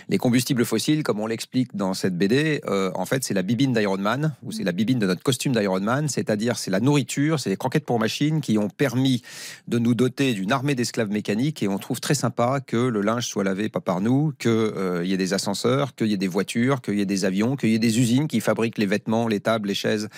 Les 0.10 0.18
combustibles 0.18 0.66
fossiles, 0.66 1.04
comme 1.04 1.20
on 1.20 1.28
l'explique 1.28 1.76
dans 1.76 1.94
cette 1.94 2.18
BD, 2.18 2.62
euh, 2.66 2.90
en 2.96 3.06
fait, 3.06 3.24
c'est 3.24 3.36
la 3.36 3.44
bibine 3.44 3.74
d'Iron 3.74 4.00
Man, 4.00 4.34
ou 4.42 4.52
c'est 4.52 4.64
la 4.64 4.72
bibine 4.72 4.98
de 4.98 5.06
notre 5.06 5.22
costume 5.22 5.54
d'Iron 5.54 5.82
Man, 5.82 6.10
c'est-à-dire 6.10 6.58
c'est 6.58 6.72
la 6.72 6.80
nourriture, 6.80 7.40
c'est 7.40 7.52
les 7.52 7.58
croquettes 7.58 7.86
pour 7.86 8.00
machines 8.00 8.42
qui 8.42 8.58
ont 8.58 8.70
permis 8.70 9.22
de 9.68 9.78
nous 9.78 9.94
doter 9.94 10.34
d'une 10.34 10.52
armée 10.52 10.74
d'esclaves 10.74 11.12
mécaniques 11.12 11.62
et 11.62 11.68
on 11.68 11.78
trouve 11.78 12.00
très 12.00 12.16
sympa 12.16 12.60
que 12.60 12.78
le 12.78 13.02
linge 13.02 13.28
soit 13.28 13.44
lavé 13.44 13.70
pas 13.70 13.80
par 13.80 14.02
nous, 14.02 14.34
qu'il 14.40 15.04
y 15.04 15.14
ait 15.14 15.18
des 15.18 15.34
ascenseurs, 15.34 15.94
qu'il 15.94 16.08
y 16.08 16.14
ait 16.14 16.18
des 16.18 16.28
voitures, 16.28 16.82
qu'il 16.82 16.96
y 16.96 17.02
ait 17.02 17.06
des 17.06 17.26
avions, 17.26 17.56
qu'il 17.56 17.70
y 17.70 17.76
ait 17.76 17.80
des 17.80 18.00
usines 18.00 18.28
qui 18.28 18.40
fabriquent 18.40 18.80
les 18.80 18.88
vêtements, 18.88 19.28
les 19.28 19.40
tables, 19.42 19.68
les 19.68 19.76
chaises 19.76 20.10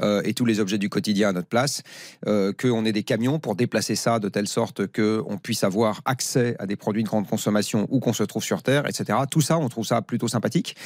euh, 0.00 0.22
et 0.24 0.32
tous 0.32 0.46
les 0.46 0.58
objets 0.58 0.78
du 0.78 0.88
quotidien 0.88 1.28
à 1.28 1.32
notre 1.32 1.48
place, 1.48 1.82
euh, 2.26 2.54
qu'on 2.54 2.86
ait 2.86 2.92
des 2.92 3.02
camions 3.02 3.38
pour 3.38 3.56
déplacer 3.56 3.94
ça 3.94 4.18
de 4.18 4.30
telle 4.30 4.48
sorte 4.48 4.86
qu'on 4.86 5.36
puisse 5.36 5.64
avoir 5.64 5.97
accès 6.04 6.56
à 6.58 6.66
des 6.66 6.76
produits 6.76 7.02
de 7.02 7.08
grande 7.08 7.28
consommation 7.28 7.86
où 7.90 8.00
qu'on 8.00 8.12
se 8.12 8.22
trouve 8.22 8.42
sur 8.42 8.62
Terre, 8.62 8.86
etc. 8.86 9.18
Tout 9.30 9.40
ça, 9.40 9.58
on 9.58 9.68
trouve 9.68 9.86
ça 9.86 10.02
plutôt 10.02 10.28
sympathique. 10.28 10.76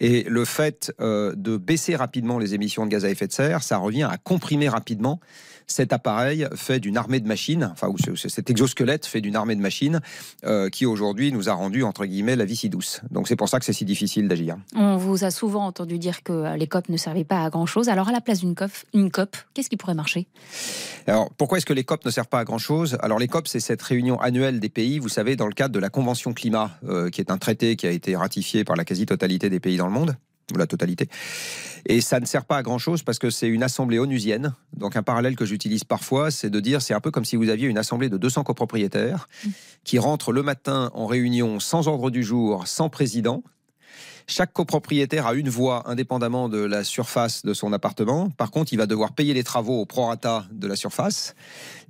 Et 0.00 0.24
le 0.24 0.44
fait 0.44 0.92
euh, 1.00 1.34
de 1.36 1.56
baisser 1.56 1.96
rapidement 1.96 2.38
les 2.38 2.54
émissions 2.54 2.84
de 2.84 2.90
gaz 2.90 3.04
à 3.04 3.10
effet 3.10 3.26
de 3.26 3.32
serre, 3.32 3.62
ça 3.62 3.78
revient 3.78 4.08
à 4.10 4.16
comprimer 4.16 4.68
rapidement 4.68 5.20
cet 5.72 5.92
appareil 5.92 6.46
fait 6.54 6.78
d'une 6.80 6.96
armée 6.96 7.18
de 7.20 7.26
machines, 7.26 7.70
enfin, 7.72 7.88
ou 7.88 7.96
ce- 7.98 8.28
cet 8.28 8.50
exosquelette 8.50 9.06
fait 9.06 9.20
d'une 9.20 9.36
armée 9.36 9.56
de 9.56 9.60
machines 9.60 10.00
euh, 10.44 10.68
qui 10.68 10.86
aujourd'hui 10.86 11.32
nous 11.32 11.48
a 11.48 11.52
rendu, 11.54 11.82
entre 11.82 12.04
guillemets, 12.06 12.36
la 12.36 12.44
vie 12.44 12.56
si 12.56 12.68
douce. 12.68 13.00
Donc 13.10 13.26
c'est 13.28 13.36
pour 13.36 13.48
ça 13.48 13.58
que 13.58 13.64
c'est 13.64 13.72
si 13.72 13.84
difficile 13.84 14.28
d'agir. 14.28 14.56
On 14.76 14.96
vous 14.96 15.24
a 15.24 15.30
souvent 15.30 15.66
entendu 15.66 15.98
dire 15.98 16.22
que 16.22 16.32
euh, 16.32 16.56
les 16.56 16.66
COP 16.66 16.88
ne 16.88 16.96
servaient 16.96 17.24
pas 17.24 17.44
à 17.44 17.50
grand-chose. 17.50 17.88
Alors 17.88 18.08
à 18.08 18.12
la 18.12 18.20
place 18.20 18.40
d'une 18.40 18.54
COP, 18.54 18.70
une 18.94 19.10
COP 19.10 19.36
qu'est-ce 19.54 19.70
qui 19.70 19.76
pourrait 19.76 19.94
marcher? 19.94 20.26
Alors, 21.06 21.30
pourquoi 21.36 21.58
est-ce 21.58 21.66
que 21.66 21.72
les 21.72 21.84
COP 21.84 22.04
ne 22.04 22.10
servent 22.10 22.28
pas 22.28 22.38
à 22.40 22.44
grand-chose? 22.44 22.96
Alors, 23.00 23.18
les 23.18 23.26
COP, 23.28 23.48
c'est 23.48 23.58
cette 23.60 23.82
réunion 23.82 24.20
annuelle 24.20 24.60
des 24.60 24.68
pays, 24.68 24.98
vous 24.98 25.08
savez, 25.08 25.34
dans 25.36 25.46
le 25.46 25.52
cadre 25.52 25.74
de 25.74 25.80
la 25.80 25.88
Convention 25.90 26.32
climat, 26.32 26.70
euh, 26.88 27.10
qui 27.10 27.20
est 27.20 27.30
un 27.30 27.38
traité 27.38 27.74
qui 27.76 27.86
a 27.86 27.90
été 27.90 28.14
ratifié 28.14 28.64
par 28.64 28.76
la 28.76 28.84
quasi-totalité 28.84 29.50
des 29.50 29.58
pays 29.60 29.76
dans 29.76 29.86
le 29.86 29.92
monde, 29.92 30.16
ou 30.52 30.58
la 30.58 30.66
totalité. 30.66 31.08
Et 31.86 32.00
ça 32.00 32.20
ne 32.20 32.26
sert 32.26 32.44
pas 32.44 32.56
à 32.56 32.62
grand-chose 32.62 33.02
parce 33.02 33.18
que 33.18 33.30
c'est 33.30 33.48
une 33.48 33.62
assemblée 33.62 33.98
onusienne. 33.98 34.54
Donc, 34.76 34.96
un 34.96 35.02
parallèle 35.02 35.36
que 35.36 35.44
j'utilise 35.44 35.84
parfois, 35.84 36.30
c'est 36.30 36.50
de 36.50 36.60
dire, 36.60 36.82
c'est 36.82 36.94
un 36.94 37.00
peu 37.00 37.10
comme 37.10 37.24
si 37.24 37.36
vous 37.36 37.48
aviez 37.48 37.68
une 37.68 37.78
assemblée 37.78 38.08
de 38.08 38.16
200 38.16 38.44
copropriétaires 38.44 39.28
qui 39.84 39.98
rentrent 39.98 40.32
le 40.32 40.42
matin 40.42 40.90
en 40.94 41.06
réunion 41.06 41.60
sans 41.60 41.88
ordre 41.88 42.10
du 42.10 42.22
jour, 42.22 42.66
sans 42.66 42.88
président, 42.88 43.42
chaque 44.26 44.52
copropriétaire 44.52 45.26
a 45.26 45.34
une 45.34 45.48
voix 45.48 45.88
indépendamment 45.88 46.48
de 46.48 46.58
la 46.58 46.84
surface 46.84 47.44
de 47.44 47.54
son 47.54 47.72
appartement. 47.72 48.30
Par 48.30 48.50
contre, 48.50 48.72
il 48.72 48.76
va 48.76 48.86
devoir 48.86 49.12
payer 49.12 49.34
les 49.34 49.44
travaux 49.44 49.80
au 49.80 49.86
prorata 49.86 50.44
de 50.52 50.66
la 50.66 50.76
surface. 50.76 51.34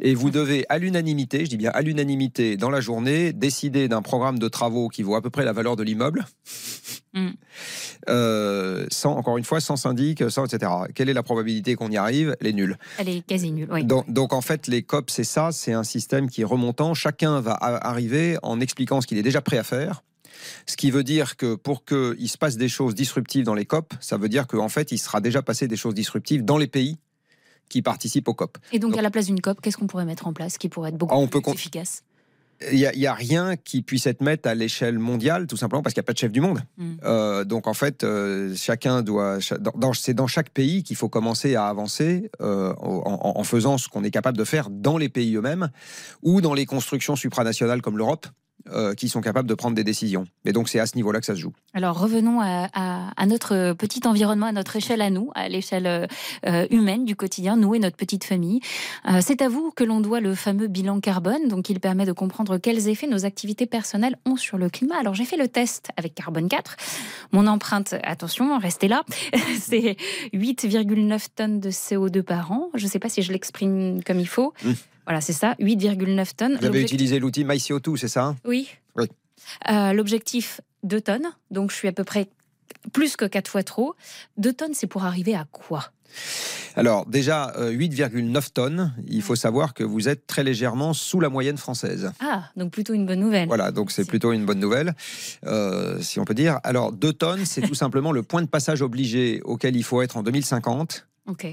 Et 0.00 0.14
vous 0.14 0.30
devez, 0.30 0.64
à 0.68 0.78
l'unanimité, 0.78 1.44
je 1.44 1.50
dis 1.50 1.56
bien 1.56 1.70
à 1.74 1.82
l'unanimité, 1.82 2.56
dans 2.56 2.70
la 2.70 2.80
journée, 2.80 3.32
décider 3.32 3.88
d'un 3.88 4.02
programme 4.02 4.38
de 4.38 4.48
travaux 4.48 4.88
qui 4.88 5.02
vaut 5.02 5.14
à 5.14 5.22
peu 5.22 5.30
près 5.30 5.44
la 5.44 5.52
valeur 5.52 5.76
de 5.76 5.82
l'immeuble. 5.82 6.24
Euh, 8.08 8.86
sans, 8.90 9.14
encore 9.16 9.36
une 9.38 9.44
fois, 9.44 9.60
sans 9.60 9.76
syndic, 9.76 10.30
sans 10.30 10.46
etc. 10.46 10.72
Quelle 10.94 11.08
est 11.08 11.14
la 11.14 11.22
probabilité 11.22 11.74
qu'on 11.74 11.90
y 11.90 11.96
arrive? 11.96 12.36
Elle 12.40 12.46
est 12.46 12.52
nulle. 12.52 12.78
Elle 12.98 13.08
est 13.08 13.26
quasi 13.26 13.52
nulle. 13.52 13.68
Oui. 13.70 13.84
Donc, 13.84 14.10
donc, 14.10 14.32
en 14.32 14.40
fait, 14.40 14.66
les 14.66 14.82
COP, 14.82 15.10
c'est 15.10 15.24
ça, 15.24 15.50
c'est 15.52 15.72
un 15.72 15.84
système 15.84 16.30
qui 16.30 16.40
est 16.40 16.46
remontant. 16.46 16.94
Chacun 16.94 17.40
va 17.40 17.52
arriver 17.52 18.38
en 18.42 18.60
expliquant 18.60 19.00
ce 19.00 19.06
qu'il 19.06 19.18
est 19.18 19.22
déjà 19.22 19.40
prêt 19.40 19.58
à 19.58 19.64
faire. 19.64 20.02
Ce 20.66 20.76
qui 20.76 20.90
veut 20.90 21.04
dire 21.04 21.36
que 21.36 21.54
pour 21.54 21.84
qu'il 21.84 22.28
se 22.28 22.38
passe 22.38 22.56
des 22.56 22.68
choses 22.68 22.94
disruptives 22.94 23.44
dans 23.44 23.54
les 23.54 23.66
COP, 23.66 23.94
ça 24.00 24.16
veut 24.16 24.28
dire 24.28 24.46
qu'en 24.46 24.68
fait, 24.68 24.92
il 24.92 24.98
sera 24.98 25.20
déjà 25.20 25.42
passé 25.42 25.68
des 25.68 25.76
choses 25.76 25.94
disruptives 25.94 26.44
dans 26.44 26.58
les 26.58 26.66
pays 26.66 26.98
qui 27.68 27.82
participent 27.82 28.28
aux 28.28 28.34
COP. 28.34 28.58
Et 28.72 28.78
donc, 28.78 28.96
à 28.96 29.02
la 29.02 29.10
place 29.10 29.26
d'une 29.26 29.40
COP, 29.40 29.60
qu'est-ce 29.60 29.76
qu'on 29.76 29.86
pourrait 29.86 30.04
mettre 30.04 30.26
en 30.26 30.32
place 30.32 30.58
qui 30.58 30.68
pourrait 30.68 30.90
être 30.90 30.98
beaucoup 30.98 31.14
Ah, 31.14 31.18
on 31.18 31.28
plus 31.28 31.40
peut 31.40 31.50
efficace? 31.52 32.04
Il 32.70 32.78
n'y 32.78 32.86
a, 32.86 32.94
il 32.94 33.00
y 33.00 33.06
a 33.06 33.14
rien 33.14 33.56
qui 33.56 33.82
puisse 33.82 34.06
être 34.06 34.20
mis 34.20 34.36
à 34.44 34.54
l'échelle 34.54 34.98
mondiale, 34.98 35.46
tout 35.46 35.56
simplement 35.56 35.82
parce 35.82 35.94
qu'il 35.94 36.00
n'y 36.00 36.04
a 36.04 36.06
pas 36.06 36.12
de 36.12 36.18
chef 36.18 36.30
du 36.30 36.40
monde. 36.40 36.60
Mm. 36.76 36.94
Euh, 37.04 37.44
donc 37.44 37.66
en 37.66 37.74
fait, 37.74 38.04
euh, 38.04 38.54
chacun 38.54 39.02
doit. 39.02 39.38
C'est 39.94 40.14
dans 40.14 40.26
chaque 40.26 40.50
pays 40.50 40.82
qu'il 40.82 40.96
faut 40.96 41.08
commencer 41.08 41.56
à 41.56 41.66
avancer 41.66 42.30
euh, 42.40 42.72
en 42.78 43.42
faisant 43.42 43.78
ce 43.78 43.88
qu'on 43.88 44.04
est 44.04 44.10
capable 44.10 44.38
de 44.38 44.44
faire 44.44 44.70
dans 44.70 44.96
les 44.96 45.08
pays 45.08 45.34
eux-mêmes 45.34 45.70
ou 46.22 46.40
dans 46.40 46.54
les 46.54 46.66
constructions 46.66 47.16
supranationales 47.16 47.82
comme 47.82 47.98
l'Europe. 47.98 48.26
Euh, 48.70 48.94
qui 48.94 49.08
sont 49.08 49.20
capables 49.20 49.48
de 49.48 49.54
prendre 49.54 49.74
des 49.74 49.82
décisions. 49.82 50.24
Et 50.44 50.52
donc 50.52 50.68
c'est 50.68 50.78
à 50.78 50.86
ce 50.86 50.94
niveau-là 50.94 51.18
que 51.18 51.26
ça 51.26 51.34
se 51.34 51.40
joue. 51.40 51.52
Alors 51.74 51.98
revenons 51.98 52.40
à, 52.40 52.68
à- 52.72 53.10
à 53.16 53.26
notre 53.26 53.72
petit 53.72 54.06
environnement, 54.06 54.46
à 54.46 54.52
notre 54.52 54.76
échelle 54.76 55.02
à 55.02 55.10
nous, 55.10 55.30
à 55.34 55.48
l'échelle 55.48 55.86
euh, 55.86 56.06
euh, 56.46 56.66
humaine 56.70 57.04
du 57.04 57.16
quotidien, 57.16 57.56
nous 57.56 57.74
et 57.74 57.80
notre 57.80 57.96
petite 57.96 58.22
famille. 58.24 58.60
Euh, 59.10 59.18
c'est 59.20 59.42
à 59.42 59.48
vous 59.48 59.72
que 59.74 59.82
l'on 59.82 60.00
doit 60.00 60.20
le 60.20 60.34
fameux 60.36 60.68
bilan 60.68 61.00
carbone, 61.00 61.48
donc 61.48 61.70
il 61.70 61.80
permet 61.80 62.06
de 62.06 62.12
comprendre 62.12 62.56
quels 62.58 62.88
effets 62.88 63.08
nos 63.08 63.24
activités 63.24 63.66
personnelles 63.66 64.16
ont 64.26 64.36
sur 64.36 64.58
le 64.58 64.68
climat. 64.70 64.96
Alors 64.96 65.14
j'ai 65.14 65.24
fait 65.24 65.36
le 65.36 65.48
test 65.48 65.88
avec 65.96 66.14
Carbone 66.14 66.48
4. 66.48 66.76
Mon 67.32 67.48
empreinte, 67.48 67.94
attention, 68.04 68.56
restez 68.58 68.86
là, 68.86 69.02
c'est 69.58 69.96
8,9 70.34 71.26
tonnes 71.34 71.60
de 71.60 71.70
CO2 71.70 72.22
par 72.22 72.52
an. 72.52 72.70
Je 72.74 72.84
ne 72.84 72.90
sais 72.90 72.98
pas 72.98 73.08
si 73.08 73.22
je 73.22 73.32
l'exprime 73.32 74.02
comme 74.04 74.20
il 74.20 74.28
faut. 74.28 74.52
Mmh. 74.64 74.70
Voilà, 75.06 75.20
c'est 75.20 75.32
ça, 75.32 75.54
8,9 75.60 76.34
tonnes. 76.36 76.56
Vous 76.60 76.66
avez 76.66 76.82
utilisé 76.82 77.18
l'outil 77.18 77.44
MyCO2, 77.44 77.96
c'est 77.96 78.08
ça 78.08 78.24
hein? 78.24 78.36
Oui. 78.44 78.68
Oui. 78.96 79.06
Euh, 79.70 79.92
L'objectif, 79.92 80.60
2 80.84 81.00
tonnes. 81.00 81.32
Donc, 81.50 81.70
je 81.70 81.76
suis 81.76 81.88
à 81.88 81.92
peu 81.92 82.04
près 82.04 82.28
plus 82.92 83.16
que 83.16 83.24
4 83.24 83.48
fois 83.48 83.62
trop. 83.62 83.94
2 84.38 84.52
tonnes, 84.52 84.74
c'est 84.74 84.86
pour 84.86 85.04
arriver 85.04 85.34
à 85.34 85.46
quoi? 85.50 85.90
Alors 86.76 87.06
déjà, 87.06 87.52
euh, 87.56 87.70
8,9 87.70 88.52
tonnes, 88.52 88.94
il 89.06 89.22
faut 89.22 89.34
savoir 89.36 89.74
que 89.74 89.84
vous 89.84 90.08
êtes 90.08 90.26
très 90.26 90.44
légèrement 90.44 90.92
sous 90.94 91.20
la 91.20 91.28
moyenne 91.28 91.56
française. 91.56 92.12
Ah, 92.20 92.44
donc 92.56 92.70
plutôt 92.70 92.94
une 92.94 93.06
bonne 93.06 93.20
nouvelle. 93.20 93.46
Voilà, 93.48 93.72
donc 93.72 93.90
c'est 93.90 94.04
plutôt 94.06 94.32
une 94.32 94.44
bonne 94.44 94.58
nouvelle, 94.58 94.94
euh, 95.46 96.00
si 96.00 96.18
on 96.20 96.24
peut 96.24 96.34
dire. 96.34 96.60
Alors, 96.64 96.92
2 96.92 97.12
tonnes, 97.12 97.44
c'est 97.44 97.62
tout 97.62 97.74
simplement 97.84 98.12
le 98.12 98.22
point 98.22 98.42
de 98.42 98.46
passage 98.46 98.82
obligé 98.82 99.40
auquel 99.44 99.76
il 99.76 99.84
faut 99.84 100.02
être 100.02 100.16
en 100.16 100.22
2050 100.22 101.06
Ok. 101.28 101.46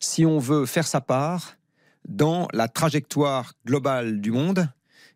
si 0.00 0.26
on 0.26 0.38
veut 0.38 0.66
faire 0.66 0.86
sa 0.86 1.00
part 1.00 1.56
dans 2.08 2.48
la 2.52 2.68
trajectoire 2.68 3.52
globale 3.66 4.20
du 4.20 4.30
monde, 4.30 4.68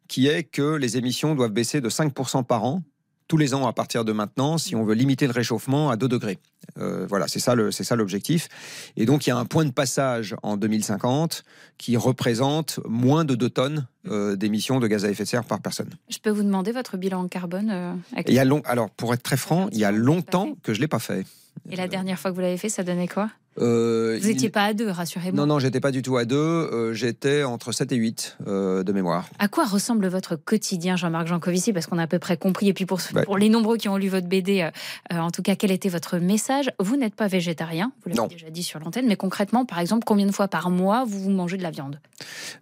qui 0.08 0.26
est 0.26 0.42
que 0.44 0.74
les 0.76 0.96
émissions 0.96 1.34
doivent 1.34 1.52
baisser 1.52 1.80
de 1.80 1.88
5% 1.88 2.44
par 2.44 2.64
an, 2.64 2.82
tous 3.26 3.36
les 3.36 3.52
ans 3.52 3.66
à 3.66 3.74
partir 3.74 4.06
de 4.06 4.12
maintenant, 4.12 4.56
si 4.56 4.74
on 4.74 4.84
veut 4.84 4.94
limiter 4.94 5.26
le 5.26 5.32
réchauffement 5.34 5.90
à 5.90 5.96
2 5.96 6.08
degrés. 6.08 6.38
Euh, 6.78 7.04
voilà, 7.06 7.28
c'est 7.28 7.40
ça 7.40 7.54
le- 7.54 7.70
c'est 7.70 7.84
ça 7.84 7.94
l'objectif. 7.94 8.48
Et 8.96 9.04
donc, 9.04 9.26
il 9.26 9.30
y 9.30 9.32
a 9.34 9.36
un 9.36 9.44
point 9.44 9.66
de 9.66 9.70
passage 9.70 10.34
en 10.42 10.56
2050 10.56 11.44
qui 11.76 11.98
représente 11.98 12.80
moins 12.88 13.26
de 13.26 13.34
2 13.34 13.50
tonnes 13.50 13.86
euh, 14.06 14.34
d'émissions 14.34 14.80
de 14.80 14.86
gaz 14.86 15.04
à 15.04 15.10
effet 15.10 15.24
de 15.24 15.28
serre 15.28 15.44
par 15.44 15.60
personne. 15.60 15.90
Je 16.08 16.16
peux 16.18 16.30
vous 16.30 16.42
demander 16.42 16.72
votre 16.72 16.96
bilan 16.96 17.28
carbone 17.28 17.68
euh, 17.70 17.92
il 18.26 18.32
y 18.32 18.38
a 18.38 18.46
long, 18.46 18.62
alors, 18.64 18.88
pour 18.88 19.12
être 19.12 19.22
très 19.22 19.36
franc, 19.36 19.68
il 19.72 19.78
y 19.78 19.84
a 19.84 19.92
longtemps 19.92 20.54
que 20.62 20.72
je 20.72 20.78
ne 20.78 20.84
l'ai 20.84 20.88
pas 20.88 20.98
fait. 20.98 21.26
Et 21.70 21.76
la 21.76 21.86
dernière 21.88 22.18
fois 22.18 22.30
que 22.30 22.34
vous 22.36 22.40
l'avez 22.40 22.56
fait, 22.56 22.70
ça 22.70 22.82
donnait 22.82 23.08
quoi? 23.08 23.30
Euh, 23.60 24.16
Vous 24.20 24.26
il- 24.26 24.32
n'étiez 24.32 24.50
pas 24.50 24.62
à 24.64 24.72
deux, 24.74 24.88
rassurez-moi. 24.90 25.32
Non, 25.40 25.46
non, 25.54 25.58
j'étais 25.58 25.80
pas 25.80 25.90
du 25.90 26.02
tout 26.02 26.16
à 26.16 26.24
deux. 26.24 26.36
euh, 26.36 26.92
j'étais 26.94 27.42
entre 27.44 27.72
7 27.72 27.90
et 27.92 27.96
8 27.96 28.36
euh, 28.46 28.82
de 28.82 28.92
mémoire. 28.92 29.28
À 29.38 29.48
quoi 29.48 29.64
ressemble 29.64 30.06
votre 30.08 30.36
quotidien, 30.36 30.96
Jean-Marc 30.96 31.26
Jancovici? 31.26 31.72
Parce 31.72 31.86
qu'on 31.86 31.98
a 31.98 32.02
à 32.02 32.06
peu 32.06 32.18
près 32.18 32.36
compris. 32.36 32.68
Et 32.68 32.72
puis 32.72 32.86
pour, 32.86 33.00
Ouais. 33.14 33.24
pour 33.24 33.36
les 33.38 33.48
nombreux 33.48 33.76
qui 33.76 33.88
ont 33.88 33.96
lu 33.96 34.08
votre 34.08 34.26
BD, 34.28 34.68
en 35.10 35.30
tout 35.30 35.42
cas, 35.42 35.56
quel 35.56 35.70
était 35.70 35.88
votre 35.88 36.18
message? 36.18 36.70
Vous 36.78 36.96
n'êtes 36.96 37.14
pas 37.14 37.26
végétarien, 37.28 37.92
vous 38.04 38.14
l'avez 38.14 38.28
déjà 38.34 38.50
dit 38.50 38.62
sur 38.62 38.78
l'antenne, 38.80 39.06
mais 39.06 39.16
concrètement, 39.16 39.64
par 39.64 39.78
exemple, 39.80 40.04
combien 40.06 40.26
de 40.26 40.32
fois 40.32 40.48
par 40.48 40.70
mois 40.70 41.04
vous, 41.04 41.20
vous 41.20 41.30
mangez 41.30 41.56
de 41.56 41.62
la 41.62 41.70
viande? 41.70 42.00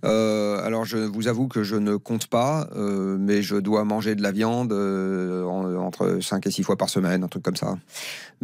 Alors, 0.03 0.85
je 0.85 0.99
vous 0.99 1.29
avoue 1.29 1.49
que 1.49 1.63
je 1.63 1.77
ne 1.77 1.97
compte 1.97 2.27
pas, 2.27 2.69
mais 2.75 3.43
je 3.43 3.57
dois 3.57 3.85
manger 3.85 4.15
de 4.15 4.23
la 4.23 4.33
viande 4.33 4.73
en- 4.73 5.75
entre 5.77 6.19
5 6.21 6.47
et 6.47 6.51
6 6.51 6.63
fois 6.63 6.77
par 6.77 6.89
semaine, 6.89 7.25
un 7.25 7.29
truc 7.29 7.43
comme 7.43 7.57
ça. 7.57 7.77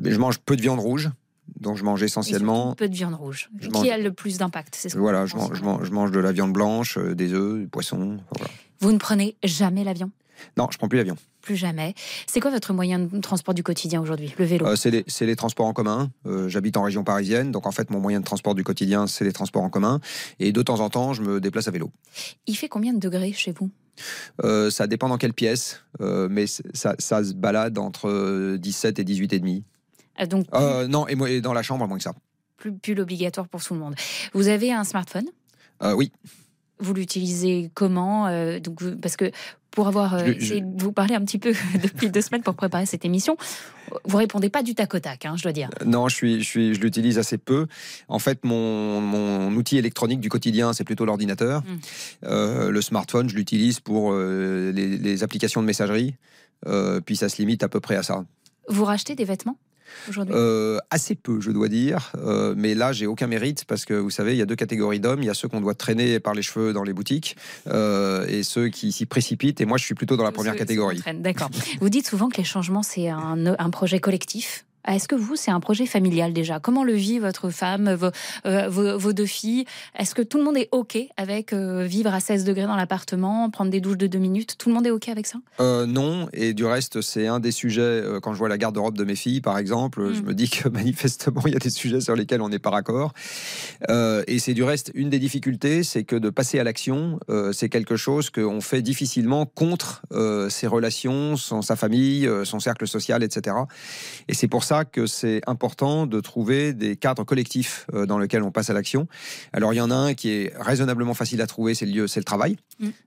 Mais 0.01 0.11
je 0.13 0.19
mange 0.19 0.39
peu 0.39 0.57
de 0.57 0.63
viande 0.63 0.81
rouge, 0.81 1.11
donc 1.61 1.77
je 1.77 1.85
mange 1.85 2.03
essentiellement. 2.03 2.63
surtout 2.63 2.77
peu 2.77 2.89
de 2.89 2.95
viande 2.95 3.15
rouge. 3.15 3.51
Je 3.61 3.69
qui 3.69 3.91
a 3.91 3.99
le 3.99 4.13
plus 4.13 4.39
d'impact 4.39 4.77
C'est 4.77 4.89
ce 4.89 4.99
Voilà, 4.99 5.27
je 5.27 5.37
mange, 5.37 5.55
je, 5.55 5.63
mange, 5.63 5.85
je 5.85 5.91
mange 5.93 6.11
de 6.11 6.21
la 6.21 6.33
viande 6.33 6.53
blanche, 6.53 6.99
euh, 6.99 7.15
des 7.15 7.33
œufs, 7.33 7.61
du 7.61 7.69
poisson. 7.69 8.19
Voilà. 8.37 8.51
Vous 8.81 8.93
ne 8.93 8.99
prenez 8.99 9.37
jamais 9.45 9.85
l'avion? 9.85 10.11
Non, 10.57 10.67
je 10.71 10.79
prends 10.79 10.89
plus 10.89 10.99
l'avion. 10.99 11.17
Plus 11.41 11.57
jamais. 11.57 11.95
C'est 12.27 12.41
quoi 12.41 12.51
votre 12.51 12.73
moyen 12.73 12.99
de 13.01 13.21
transport 13.21 13.55
du 13.55 13.63
quotidien 13.63 14.01
aujourd'hui 14.01 14.35
Le 14.39 14.45
vélo? 14.45 14.67
Euh, 14.67 14.77
c'est 14.77 15.27
les, 15.27 15.37
transports 15.37 15.67
en 15.67 15.73
commun. 15.73 16.11
Euh, 16.27 16.49
J'habite 16.49 16.77
en 16.77 16.83
région 16.83 17.05
parisienne, 17.05 17.53
donc 17.53 17.67
en 17.67 17.73
fait, 17.73 17.91
mon 17.91 18.01
moyen 18.01 18.21
de 18.21 18.25
transport 18.25 18.55
du 18.55 18.65
quotidien, 18.65 19.07
c'est 19.07 19.25
les 19.25 19.33
transports 19.33 19.63
en 19.63 19.71
commun. 19.71 20.01
Et 20.41 20.53
de 20.53 20.63
temps 20.63 20.81
en 20.81 20.91
temps, 20.91 21.13
je 21.13 21.23
me 21.23 21.41
déplace 21.41 21.69
à 21.69 21.71
vélo. 21.71 21.91
Il 22.47 22.57
fait 22.57 22.69
combien 22.69 22.93
de 22.93 22.99
degrés 22.99 23.33
chez 23.33 23.53
vous? 23.53 23.71
Ça 24.71 24.87
dépend 24.87 25.09
dans 25.09 25.19
quelle 25.19 25.35
pièce, 25.35 25.85
mais 26.01 26.47
ça, 26.47 26.95
ça 26.99 27.23
se 27.23 27.35
balade 27.35 27.79
entre 27.79 28.09
euh, 28.09 28.59
17 28.59 28.99
et 28.99 29.05
18 29.05 29.33
et 29.35 29.39
demi. 29.39 29.65
Euh, 30.21 30.27
Donc, 30.27 30.47
Euh, 30.55 30.87
non, 30.89 31.07
et, 31.09 31.15
moi- 31.15 31.31
et 31.31 31.41
dans 31.41 31.53
la 31.53 31.63
chambre, 31.63 31.87
moins 31.87 31.97
que 31.99 32.03
ça. 32.05 32.13
plus, 32.57 32.73
plus 32.73 32.95
l'obligatoire 32.95 33.49
pour 33.49 33.63
tout 33.63 33.75
le 33.75 33.81
monde. 33.81 33.95
Vous 34.35 34.49
avez 34.49 34.73
un 34.73 34.85
smartphone 34.85 35.27
Euh, 35.83 35.95
oui. 35.95 36.13
Vous 36.79 36.95
l'utilisez 36.95 37.71
comment 37.75 38.27
Euh, 38.29 38.59
donc, 38.61 38.83
Parce 39.01 39.17
que 39.17 39.31
pour 39.71 39.89
avoir 39.89 40.19
je- 40.19 40.57
de 40.59 40.83
vous 40.83 40.93
parler 40.93 41.15
un 41.15 41.21
petit 41.25 41.39
peu 41.39 41.53
depuis 41.83 42.11
deux 42.11 42.21
semaines 42.21 42.43
pour 42.43 42.55
préparer 42.55 42.87
cette 42.87 43.05
émission, 43.05 43.37
vous 44.05 44.17
répondez 44.17 44.49
pas 44.51 44.63
du 44.63 44.75
tac 44.75 44.95
au 44.95 44.99
tac, 45.01 45.25
hein, 45.27 45.35
je 45.37 45.43
dois 45.43 45.53
dire. 45.53 45.71
Non, 45.87 46.09
je, 46.09 46.15
suis, 46.15 46.41
je, 46.43 46.49
suis, 46.49 46.75
je 46.75 46.81
l'utilise 46.81 47.19
assez 47.19 47.39
peu. 47.39 47.67
En 48.09 48.19
fait, 48.19 48.45
mon, 48.45 49.01
mon 49.01 49.53
outil 49.55 49.79
électronique 49.79 50.21
du 50.21 50.29
quotidien, 50.29 50.73
c'est 50.73 50.85
plutôt 50.85 51.05
l'ordinateur. 51.05 51.63
Euh, 52.25 52.71
le 52.71 52.83
smartphone, 52.83 53.29
je 53.29 53.35
l'utilise 53.37 53.81
pour 53.81 54.13
euh, 54.13 54.71
les, 54.73 54.99
les 54.99 55.23
applications 55.25 55.63
de 55.63 55.67
messagerie. 55.67 56.15
Euh, 56.67 57.01
puis 57.01 57.17
ça 57.17 57.29
se 57.29 57.39
limite 57.39 57.63
à 57.65 57.69
peu 57.69 57.81
près 57.81 57.97
à 57.97 58.03
ça. 58.03 58.25
Vous 58.69 58.85
rachetez 58.85 59.15
des 59.17 59.25
vêtements? 59.25 59.57
Euh, 60.31 60.79
assez 60.91 61.15
peu, 61.15 61.41
je 61.41 61.51
dois 61.51 61.69
dire. 61.69 62.13
Euh, 62.19 62.55
mais 62.57 62.75
là, 62.75 62.93
j'ai 62.93 63.07
aucun 63.07 63.27
mérite 63.27 63.65
parce 63.67 63.85
que 63.85 63.95
vous 63.95 64.11
savez, 64.11 64.33
il 64.33 64.39
y 64.39 64.43
a 64.43 64.47
deux 64.47 64.57
catégories 64.57 65.01
d'hommes. 65.01 65.23
Il 65.23 65.27
y 65.27 65.31
a 65.31 65.35
ceux 65.35 65.49
qu'on 65.49 65.61
doit 65.61 65.75
traîner 65.75 66.21
par 66.21 66.35
les 66.35 66.43
cheveux 66.43 66.73
dans 66.73 66.85
les 66.85 66.93
boutiques 66.93 67.37
euh, 67.69 68.27
et 68.29 68.43
ceux 68.43 68.69
qui 68.69 68.93
s'y 68.93 69.07
précipitent. 69.07 69.61
Et 69.61 69.65
moi, 69.65 69.79
je 69.79 69.85
suis 69.85 69.95
plutôt 69.95 70.17
dans 70.17 70.25
la 70.25 70.33
première 70.33 70.53
Ceux- 70.55 70.59
catégorie. 70.59 71.03
D'accord. 71.17 71.51
vous 71.81 71.89
dites 71.89 72.07
souvent 72.07 72.29
que 72.29 72.37
les 72.39 72.45
changements, 72.45 72.83
c'est 72.83 73.09
un, 73.09 73.47
un 73.59 73.71
projet 73.71 74.01
collectif. 74.01 74.65
Est-ce 74.89 75.07
que 75.09 75.15
vous, 75.15 75.37
c'est 75.37 75.51
un 75.51 75.61
projet 75.61 75.87
familial 75.87 76.33
déjà? 76.33 76.59
Comment 76.61 76.83
le 76.85 76.95
vit 76.95 77.19
votre 77.19 77.51
femme, 77.51 77.93
vos, 77.95 78.09
euh, 78.47 78.69
vos- 78.69 78.99
vos 78.99 79.13
deux 79.13 79.27
filles? 79.27 79.65
Est-ce 79.99 80.15
que 80.15 80.23
tout 80.23 80.39
le 80.39 80.45
monde 80.45 80.57
est 80.57 80.69
OK 80.73 80.99
avec 81.17 81.53
euh, 81.53 81.85
vivre 81.85 82.13
à 82.13 82.21
16 82.21 82.45
degrés 82.45 82.67
dans 82.67 82.77
l'appartement, 82.77 83.49
prendre 83.51 83.71
des 83.71 83.81
douches 83.81 83.99
de 83.99 84.07
deux 84.09 84.19
minutes? 84.19 84.57
Tout 84.59 84.69
le 84.71 84.75
monde 84.75 84.87
est 84.87 84.91
OK 84.91 85.09
avec 85.09 85.27
ça? 85.27 85.39
Euh, 85.61 85.87
non, 85.87 86.29
et 86.33 86.53
du 86.53 86.65
reste, 86.65 87.01
c'est 87.01 87.27
un 87.27 87.39
des 87.41 87.53
sujets, 87.53 88.03
quand 88.23 88.33
je 88.33 88.39
vois 88.39 88.49
la 88.49 88.59
garde-robe 88.59 88.97
de 88.97 89.05
mes 89.05 89.15
filles, 89.17 89.41
par 89.41 89.59
exemple, 89.59 90.13
je 90.13 90.21
Mm. 90.21 90.25
me 90.27 90.35
dis 90.35 90.51
que 90.51 90.69
manifestement, 90.69 91.43
il 91.47 91.53
y 91.53 91.57
a 91.57 91.61
des 91.61 91.71
sujets 91.71 92.01
sur 92.01 92.17
lesquels 92.17 92.43
on 92.43 92.49
n'est 92.49 92.59
pas 92.59 92.71
raccord. 92.71 93.13
Et 94.27 94.39
c'est 94.39 94.55
du 94.55 94.63
reste, 94.63 94.91
une 94.95 95.11
des 95.11 95.19
difficultés, 95.19 95.83
c'est 95.83 96.05
que 96.05 96.17
de 96.17 96.31
passer 96.31 96.59
à 96.59 96.65
l'action, 96.65 97.19
c'est 97.53 97.69
quelque 97.69 97.97
chose 97.97 98.31
qu'on 98.31 98.61
fait 98.61 98.83
difficilement 98.83 99.47
contre 99.47 100.03
ses 100.49 100.67
relations, 100.67 101.37
son, 101.37 101.63
sa 101.63 101.77
famille, 101.77 102.29
son 102.45 102.59
cercle 102.61 102.87
social, 102.89 103.23
etc. 103.23 103.57
Et 104.29 104.35
c'est 104.35 104.49
pour 104.49 104.65
ça 104.65 104.72
que 104.85 105.07
c'est 105.07 105.41
important 105.47 106.07
de 106.07 106.21
trouver 106.21 106.73
des 106.73 106.97
cadres 106.97 107.25
collectifs 107.25 107.87
euh, 107.93 108.07
dans 108.07 108.19
lesquels 108.19 108.43
on 108.43 108.51
passe 108.51 108.71
à 108.71 108.73
l'action. 108.73 109.07
Alors, 109.53 109.73
il 109.73 109.77
y 109.77 109.81
en 109.81 109.91
a 109.91 109.95
un 109.95 110.15
qui 110.15 110.31
est 110.31 110.53
raisonnablement 110.59 111.15
facile 111.15 111.41
à 111.43 111.47
trouver, 111.47 111.75
c'est 111.75 111.87
le 111.87 111.93
lieu, 111.93 112.07
c'est 112.07 112.21
le 112.21 112.25
travail. 112.25 112.57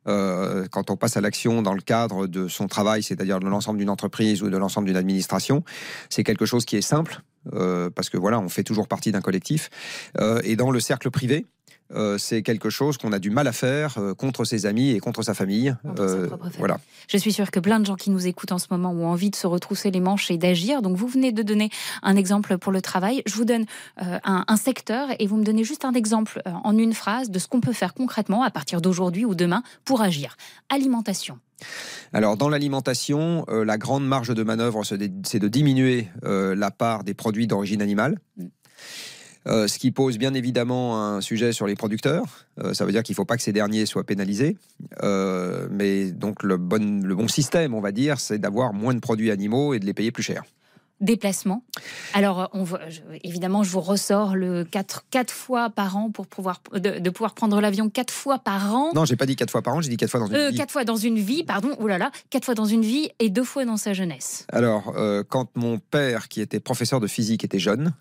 Euh, 0.08 0.68
quand 0.72 0.90
on 0.90 0.98
passe 0.98 1.18
à 1.18 1.22
l'action 1.22 1.62
dans 1.62 1.74
le 1.74 1.82
cadre 1.82 2.28
de 2.28 2.48
son 2.48 2.68
travail, 2.68 3.04
c'est-à-dire 3.04 3.40
de 3.40 3.48
l'ensemble 3.48 3.80
d'une 3.80 3.90
entreprise 3.90 4.44
ou 4.44 4.50
de 4.50 4.58
l'ensemble 4.58 4.88
d'une 4.88 4.98
administration, 4.98 5.64
c'est 6.10 6.24
quelque 6.24 6.46
chose 6.46 6.66
qui 6.66 6.78
est 6.78 6.82
simple, 6.82 7.22
euh, 7.54 7.90
parce 7.90 8.10
que 8.10 8.18
voilà, 8.18 8.40
on 8.40 8.50
fait 8.50 8.64
toujours 8.64 8.88
partie 8.88 9.12
d'un 9.12 9.22
collectif. 9.22 9.70
Euh, 10.20 10.42
et 10.44 10.56
dans 10.56 10.72
le 10.72 10.80
cercle 10.80 11.12
privé, 11.12 11.46
euh, 11.94 12.18
c'est 12.18 12.42
quelque 12.42 12.70
chose 12.70 12.98
qu'on 12.98 13.12
a 13.12 13.20
du 13.20 13.30
mal 13.30 13.48
à 13.48 13.52
faire 13.52 13.98
euh, 13.98 14.14
contre 14.14 14.44
ses 14.44 14.66
amis 14.66 14.92
et 14.92 15.00
contre 15.00 15.22
sa 15.22 15.34
famille. 15.34 15.76
Euh, 16.00 16.30
voilà. 16.58 16.80
Je 17.08 17.18
suis 17.18 17.32
sûre 17.32 17.52
que 17.52 17.60
plein 17.60 17.80
de 17.80 17.86
gens 17.86 17.96
qui 17.96 18.10
nous 18.10 18.26
écoutent 18.26 18.52
en 18.52 18.58
ce 18.58 18.68
moment 18.72 18.92
ont 18.92 19.08
envie 19.08 19.30
de 19.30 19.36
se 19.36 19.46
retrousser 19.46 19.92
les 19.92 20.00
manches 20.00 20.32
et 20.32 20.38
d'agir. 20.38 20.82
Donc 20.82 20.98
vous 20.98 21.08
venez 21.08 21.32
de 21.32 21.44
donner 21.44 21.70
un 22.02 22.16
exemple 22.16 22.58
pour 22.58 22.72
le 22.72 22.82
travail. 22.82 23.22
Je 23.28 23.36
vous 23.36 23.46
donne 23.46 23.66
un, 23.98 24.44
un 24.48 24.58
secteur 24.58 25.10
et 25.20 25.28
vous 25.28 25.38
me 25.38 25.44
donnez 25.44 25.64
juste 25.64 25.86
un 25.86 25.94
exemple 25.94 26.42
en 26.46 26.78
une 26.78 26.94
phrase 26.94 27.30
de 27.30 27.38
ce 27.40 27.48
qu'on 27.48 27.62
peut 27.62 27.74
faire 27.74 27.94
concrètement 27.94 28.42
à 28.44 28.50
partir 28.50 28.82
d'aujourd'hui 28.82 29.26
ou 29.26 29.36
demain 29.36 29.62
pour 29.84 30.02
agir. 30.02 30.38
Alimentation. 30.70 31.38
Alors, 32.12 32.36
dans 32.36 32.50
l'alimentation, 32.50 33.46
la 33.48 33.78
grande 33.78 34.06
marge 34.06 34.34
de 34.34 34.44
manœuvre, 34.44 34.84
c'est 34.84 34.98
de- 34.98 35.48
diminuer 35.48 36.10
la 36.24 36.72
part 36.72 37.04
des 37.04 37.14
produits 37.14 37.48
d'origine 37.48 37.82
animale. 37.82 38.20
Euh, 39.48 39.68
ce 39.68 39.78
qui 39.78 39.92
pose 39.92 40.18
bien 40.18 40.34
évidemment 40.34 41.04
un 41.04 41.22
sujet 41.22 41.52
sur 41.54 41.68
les 41.68 41.76
producteurs. 41.76 42.24
Euh, 42.60 42.74
ça 42.74 42.84
veut 42.86 42.92
dire 42.92 43.04
qu'il 43.04 43.14
ne 43.14 43.18
faut 43.18 43.26
pas 43.26 43.38
que 43.38 43.44
ces 43.44 43.54
derniers 43.54 43.86
soient 43.86 44.04
pénalisés. 44.04 44.58
Euh, 45.04 45.68
mais 45.70 46.12
donc 46.12 46.42
le 46.44 46.58
bon, 46.58 47.04
le 47.04 47.16
bon 47.16 47.28
système, 47.28 47.74
on 47.76 47.82
va 47.82 47.92
dire, 47.92 48.20
c'est 48.20 48.40
d'avoir 48.40 48.74
moins 48.74 48.94
de 48.96 49.00
produits 49.00 49.30
animaux 49.32 49.74
et 49.74 49.80
de 49.80 49.86
les 49.86 49.94
payer 49.94 50.12
plus 50.12 50.24
cher. 50.24 50.44
déplacement. 51.02 51.62
Alors, 52.14 52.50
on 52.54 52.64
voit, 52.64 52.80
je- 52.90 53.02
évidemment, 53.24 53.64
je 53.64 53.70
vous 53.70 53.82
ressors 53.82 54.34
le 54.36 54.64
4, 54.64 55.04
quatre 55.12 55.32
fois 55.34 55.70
par 55.70 55.98
an 55.98 56.10
pour 56.10 56.26
pouvoir, 56.26 56.62
de, 56.74 57.00
de 57.00 57.10
pouvoir 57.10 57.34
prendre 57.36 57.60
l'avion 57.60 57.90
4 57.90 58.12
fois 58.14 58.40
par 58.40 58.74
an. 58.74 58.94
Non, 58.96 59.04
j'ai 59.04 59.18
pas 59.18 59.26
dit 59.26 59.36
quatre 59.36 59.52
fois 59.52 59.62
par 59.62 59.76
an, 59.76 59.82
j'ai 59.82 59.90
dit 59.90 59.98
quatre 59.98 60.10
fois 60.10 60.22
dans 60.22 60.28
une 60.28 60.36
Euh, 60.36 60.50
vie. 60.52 60.56
quatre 60.58 60.72
fois 60.72 60.86
dans 60.86 60.96
une 60.96 61.20
vie, 61.20 61.44
pardon, 61.44 61.72
oh 61.80 61.88
là 61.88 61.98
là, 61.98 62.12
quatre 62.30 62.46
fois 62.46 62.56
dans 62.56 62.64
une 62.66 62.82
vie 62.82 63.10
et 63.20 63.30
deux 63.30 63.44
fois 63.44 63.66
dans 63.66 63.76
sa 63.76 63.92
jeunesse. 63.94 64.48
Alors, 64.54 64.94
euh, 64.96 65.22
quand 65.28 65.50
mon 65.56 65.80
père, 65.80 66.30
qui 66.30 66.40
était 66.40 66.62
professeur 66.62 67.02
de 67.02 67.08
physique, 67.08 67.44
était 67.44 67.60
jeune, 67.60 67.94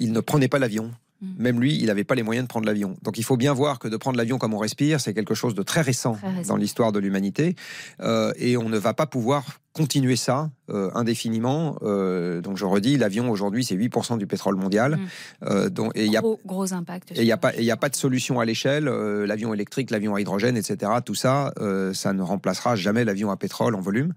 il 0.00 0.10
ne 0.12 0.20
prenait 0.20 0.48
pas 0.48 0.58
l'avion. 0.58 0.90
Même 1.38 1.60
lui, 1.60 1.76
il 1.76 1.84
n'avait 1.86 2.02
pas 2.04 2.14
les 2.14 2.22
moyens 2.22 2.46
de 2.46 2.48
prendre 2.48 2.64
l'avion. 2.64 2.96
Donc 3.02 3.18
il 3.18 3.24
faut 3.24 3.36
bien 3.36 3.52
voir 3.52 3.78
que 3.78 3.88
de 3.88 3.96
prendre 3.98 4.16
l'avion 4.16 4.38
comme 4.38 4.54
on 4.54 4.58
respire, 4.58 5.02
c'est 5.02 5.12
quelque 5.12 5.34
chose 5.34 5.54
de 5.54 5.62
très 5.62 5.82
récent, 5.82 6.14
Très 6.14 6.32
récent. 6.32 6.48
dans 6.48 6.56
l'histoire 6.56 6.92
de 6.92 6.98
l'humanité. 6.98 7.56
Euh, 8.00 8.32
et 8.36 8.56
on 8.56 8.70
ne 8.70 8.78
va 8.78 8.94
pas 8.94 9.04
pouvoir 9.04 9.60
continuer 9.72 10.16
ça 10.16 10.50
euh, 10.68 10.90
indéfiniment. 10.94 11.76
Euh, 11.82 12.40
donc 12.40 12.56
je 12.56 12.64
redis, 12.64 12.96
l'avion 12.96 13.30
aujourd'hui, 13.30 13.64
c'est 13.64 13.76
8% 13.76 14.18
du 14.18 14.26
pétrole 14.26 14.56
mondial. 14.56 14.98
Euh, 15.44 15.68
donc, 15.70 15.92
et 15.94 16.06
il 16.06 16.12
y 16.12 16.16
a 16.16 16.20
Gros, 16.20 16.40
gros 16.44 16.72
impact. 16.72 17.12
et 17.12 17.20
il 17.20 17.24
n'y 17.24 17.30
a, 17.32 17.36
pas- 17.36 17.54
il 17.56 17.70
a 17.70 17.76
pas 17.76 17.88
de 17.88 17.94
solution 17.96 18.40
à 18.40 18.44
l'échelle. 18.44 18.84
l'avion 18.86 19.54
électrique, 19.54 19.90
l'avion 19.90 20.14
à 20.16 20.20
hydrogène, 20.20 20.56
etc. 20.56 20.90
Tout 21.04 21.14
ça, 21.14 21.52
ça 21.92 22.12
ne 22.12 22.22
remplacera 22.22 22.74
jamais 22.76 23.04
l'avion 23.04 23.30
à 23.30 23.36
pétrole 23.36 23.74
en 23.74 23.80
volume. 23.80 24.12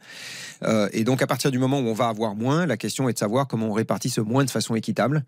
Et 0.92 1.04
donc, 1.04 1.22
à 1.22 1.28
partir 1.28 1.52
du 1.52 1.60
moment 1.60 1.80
où 1.80 1.84
on 1.88 1.94
va 1.94 2.08
avoir 2.08 2.36
moins, 2.36 2.66
la 2.66 2.78
question 2.78 3.10
est 3.10 3.14
de 3.14 3.18
savoir 3.20 3.48
comment 3.48 3.68
on 3.68 3.74
répartit 3.74 4.10
ce 4.10 4.22
moins 4.22 4.46
de 4.46 4.50
façon 4.52 4.76
équitable. 4.76 5.24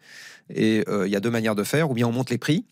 Et 0.50 0.84
il 1.06 1.10
y 1.12 1.16
a 1.16 1.20
deux 1.20 1.32
manières 1.32 1.56
de 1.56 1.64
faire. 1.64 1.92
Ou 1.92 1.94
bien 1.94 2.08
on 2.08 2.12
monte 2.12 2.30
les 2.30 2.38
prix. 2.38 2.66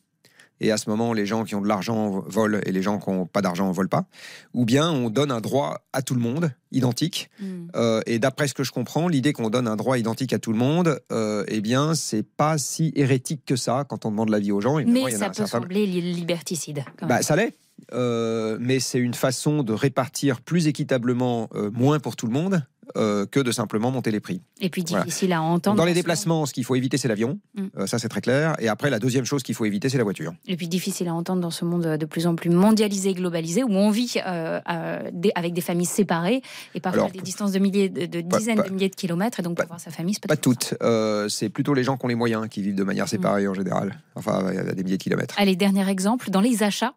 Et 0.63 0.71
à 0.71 0.77
ce 0.77 0.89
moment, 0.89 1.11
les 1.13 1.25
gens 1.25 1.43
qui 1.43 1.55
ont 1.55 1.61
de 1.61 1.67
l'argent 1.67 2.23
volent 2.25 2.59
et 2.65 2.71
les 2.71 2.81
gens 2.81 2.97
qui 2.97 3.09
n'ont 3.11 3.25
pas 3.25 3.41
d'argent 3.41 3.67
ne 3.67 3.73
volent 3.73 3.89
pas. 3.89 4.05
Ou 4.53 4.63
bien 4.65 4.89
on 4.89 5.09
donne 5.09 5.29
un 5.29 5.41
droit 5.41 5.81
à 5.91 6.01
tout 6.01 6.15
le 6.15 6.21
monde, 6.21 6.51
identique. 6.71 7.29
Euh, 7.75 7.99
et 8.05 8.17
d'après 8.17 8.47
ce 8.47 8.53
que 8.53 8.63
je 8.63 8.71
comprends, 8.71 9.07
l'idée 9.09 9.33
qu'on 9.33 9.49
donne 9.49 9.67
un 9.67 9.75
droit 9.75 9.97
identique 9.99 10.31
à 10.33 10.39
tout 10.39 10.51
le 10.53 10.57
monde, 10.57 10.99
euh, 11.11 11.43
eh 11.49 11.59
bien, 11.59 11.95
c'est 11.95 12.23
pas 12.23 12.57
si 12.57 12.93
hérétique 12.95 13.41
que 13.45 13.55
ça 13.57 13.85
quand 13.87 14.05
on 14.05 14.11
demande 14.11 14.29
l'avis 14.29 14.51
aux 14.53 14.61
gens. 14.61 14.77
Mais 14.77 15.11
ça 15.11 15.29
peut 15.29 15.45
sembler 15.45 15.85
li- 15.85 16.13
liberticide. 16.13 16.83
quand 16.97 17.07
Bah, 17.07 17.21
ça 17.21 17.35
l'est. 17.35 17.53
Euh, 17.91 18.57
mais 18.61 18.79
c'est 18.79 18.99
une 18.99 19.13
façon 19.13 19.61
de 19.63 19.73
répartir 19.73 20.39
plus 20.41 20.67
équitablement 20.67 21.49
euh, 21.53 21.69
moins 21.71 21.99
pour 21.99 22.15
tout 22.15 22.27
le 22.27 22.31
monde 22.33 22.63
euh, 22.97 23.25
que 23.25 23.39
de 23.39 23.51
simplement 23.51 23.91
monter 23.91 24.11
les 24.11 24.19
prix. 24.19 24.41
Et 24.61 24.69
puis 24.69 24.83
Voilà. 24.87 25.03
difficile 25.05 25.33
à 25.33 25.41
entendre. 25.41 25.77
Dans 25.77 25.85
les 25.85 25.91
en 25.91 25.95
ce 25.95 25.99
déplacements, 25.99 26.45
ce 26.45 26.53
qu'il 26.53 26.63
faut 26.65 26.75
éviter, 26.75 26.97
c'est 26.97 27.07
l'avion. 27.07 27.39
Mm. 27.55 27.65
Euh, 27.77 27.87
ça, 27.87 27.99
c'est 27.99 28.09
très 28.09 28.21
clair. 28.21 28.55
Et 28.59 28.67
après, 28.67 28.89
la 28.89 28.99
deuxième 28.99 29.25
chose 29.25 29.43
qu'il 29.43 29.55
faut 29.55 29.65
éviter, 29.65 29.89
c'est 29.89 29.97
la 29.97 30.03
voiture. 30.03 30.33
Et 30.47 30.57
puis 30.57 30.67
difficile 30.67 31.07
à 31.07 31.13
entendre 31.13 31.41
dans 31.41 31.51
ce 31.51 31.65
monde 31.65 31.97
de 31.97 32.05
plus 32.05 32.27
en 32.27 32.35
plus 32.35 32.49
mondialisé 32.49 33.09
et 33.09 33.13
globalisé, 33.13 33.63
où 33.63 33.71
on 33.71 33.89
vit 33.89 34.15
euh, 34.25 34.59
euh, 34.69 35.09
avec 35.35 35.53
des 35.53 35.61
familles 35.61 35.85
séparées 35.85 36.41
et 36.75 36.79
parfois 36.79 37.03
Alors, 37.03 37.09
à 37.09 37.13
des 37.13 37.21
distances 37.21 37.51
de, 37.51 37.59
milliers, 37.59 37.89
de, 37.89 38.05
de 38.05 38.21
pas- 38.27 38.37
dizaines 38.37 38.57
pas- 38.57 38.63
de 38.69 38.73
milliers 38.73 38.89
de 38.89 38.95
kilomètres, 38.95 39.39
et 39.39 39.43
donc 39.43 39.57
pour 39.57 39.65
voir 39.67 39.79
sa 39.79 39.91
famille, 39.91 40.13
c'est 40.15 40.21
pas 40.21 40.27
Pas 40.35 40.37
toutes. 40.37 40.75
Euh, 40.81 41.29
c'est 41.29 41.49
plutôt 41.49 41.73
les 41.73 41.83
gens 41.83 41.97
qui 41.97 42.05
ont 42.05 42.09
les 42.09 42.15
moyens 42.15 42.47
qui 42.49 42.61
vivent 42.61 42.75
de 42.75 42.83
manière 42.83 43.07
séparée 43.07 43.47
en 43.47 43.53
général. 43.53 43.99
Enfin, 44.15 44.47
il 44.49 44.55
y 44.55 44.59
a 44.59 44.73
des 44.73 44.83
milliers 44.83 44.97
de 44.97 45.03
kilomètres. 45.03 45.35
Allez, 45.37 45.55
dernier 45.55 45.87
exemple, 45.89 46.29
dans 46.29 46.41
les 46.41 46.63
achats, 46.63 46.93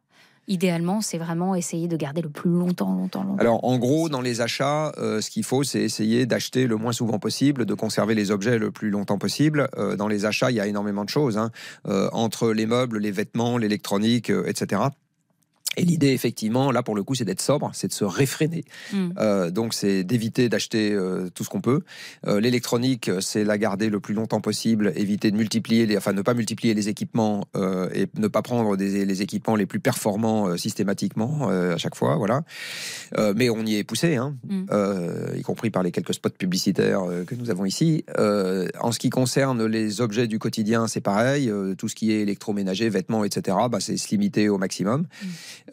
idéalement, 0.49 1.01
c'est 1.01 1.19
vraiment 1.19 1.55
essayer 1.55 1.89
de 1.89 1.97
garder 1.97 2.23
le 2.23 2.29
plus 2.29 2.51
longtemps, 2.51 2.95
longtemps, 2.95 3.25
longtemps. 3.25 3.41
Alors, 3.41 3.65
en 3.65 3.79
gros, 3.79 4.09
dans 4.09 4.21
les 4.21 4.41
achats, 4.41 4.93
euh, 4.99 5.21
ce 5.21 5.31
qu'il 5.31 5.45
faut, 5.45 5.65
c'est 5.65 5.81
essayer 5.81 6.27
d'acheter 6.27 6.67
le 6.67 6.77
moins 6.77 6.93
souvent 6.93 7.19
possible, 7.19 7.65
de 7.65 7.75
conserver 7.75 8.15
les 8.15 8.31
objets 8.31 8.59
le 8.59 8.71
plus 8.71 8.91
longtemps 8.91 9.19
possible. 9.19 9.69
Euh, 9.77 9.97
dans 9.97 10.09
les 10.09 10.25
achats, 10.25 10.51
il 10.51 10.57
y 10.57 10.61
a 10.61 10.67
énormément 10.67 11.05
de 11.05 11.11
choses, 11.11 11.39
hein. 11.39 11.51
Euh, 11.87 12.09
entre 12.13 12.53
les 12.53 12.67
meubles, 12.67 12.99
les 12.99 13.11
vêtements, 13.11 13.59
l'électronique, 13.59 14.31
etc. 14.31 14.83
Et 15.77 15.85
l'idée, 15.85 16.13
effectivement, 16.13 16.71
là 16.73 16.83
pour 16.83 16.95
le 16.95 17.03
coup, 17.03 17.15
c'est 17.15 17.25
d'être 17.25 17.41
sobre, 17.43 17.71
c'est 17.75 17.89
de 17.89 17.93
se 17.93 18.05
réfréner. 18.05 18.65
Mm. 18.93 19.09
Euh, 19.19 19.51
donc, 19.51 19.75
c'est 19.75 20.05
d'éviter 20.05 20.49
d'acheter 20.49 20.93
euh, 20.93 21.29
tout 21.35 21.45
ce 21.45 21.49
qu'on 21.51 21.61
peut. 21.61 21.83
Euh, 22.27 22.41
L'électronique, 22.41 23.11
c'est 23.21 23.45
la 23.45 23.59
garder 23.59 23.89
le 23.91 24.01
plus 24.01 24.15
longtemps 24.15 24.41
possible, 24.41 24.93
éviter 24.97 25.31
de 25.31 25.37
multiplier, 25.37 25.87
les, 25.87 25.97
enfin 25.97 26.13
ne 26.13 26.23
pas 26.23 26.35
multiplier 26.35 26.75
les 26.75 26.89
équipements 26.89 27.47
et 27.95 28.07
ne 28.17 28.29
pas 28.29 28.43
prendre 28.43 28.77
des, 28.77 29.05
les 29.05 29.23
équipements 29.23 29.57
les 29.57 29.67
plus 29.67 29.81
performants 29.81 30.57
systématiquement 30.57 31.49
à 31.49 31.77
chaque 31.77 31.95
fois, 31.95 32.17
voilà. 32.17 32.43
Mais 33.35 33.51
on 33.51 33.65
y 33.65 33.77
est 33.77 33.85
poussé, 33.85 34.17
hein, 34.17 34.37
Mm. 34.47 34.67
euh, 34.71 35.35
y 35.37 35.43
compris 35.43 35.71
par 35.71 35.83
les 35.83 35.91
quelques 35.91 36.15
spots 36.15 36.31
publicitaires 36.31 37.03
que 37.27 37.35
nous 37.35 37.51
avons 37.51 37.65
ici. 37.65 38.05
En 38.81 38.93
ce 38.93 38.99
qui 38.99 39.11
concerne 39.11 39.65
les 39.67 40.01
objets 40.01 40.27
du 40.27 40.39
quotidien, 40.39 40.87
c'est 40.87 41.01
pareil. 41.01 41.51
tout 41.79 41.89
ce 41.89 41.95
qui 41.95 42.13
est 42.13 42.21
électroménager, 42.21 42.89
vêtements, 42.89 43.25
etc. 43.25 43.57
Bah, 43.71 43.79
c'est 43.81 43.97
se 43.97 44.09
limiter 44.11 44.49
au 44.49 44.59
maximum. 44.59 45.07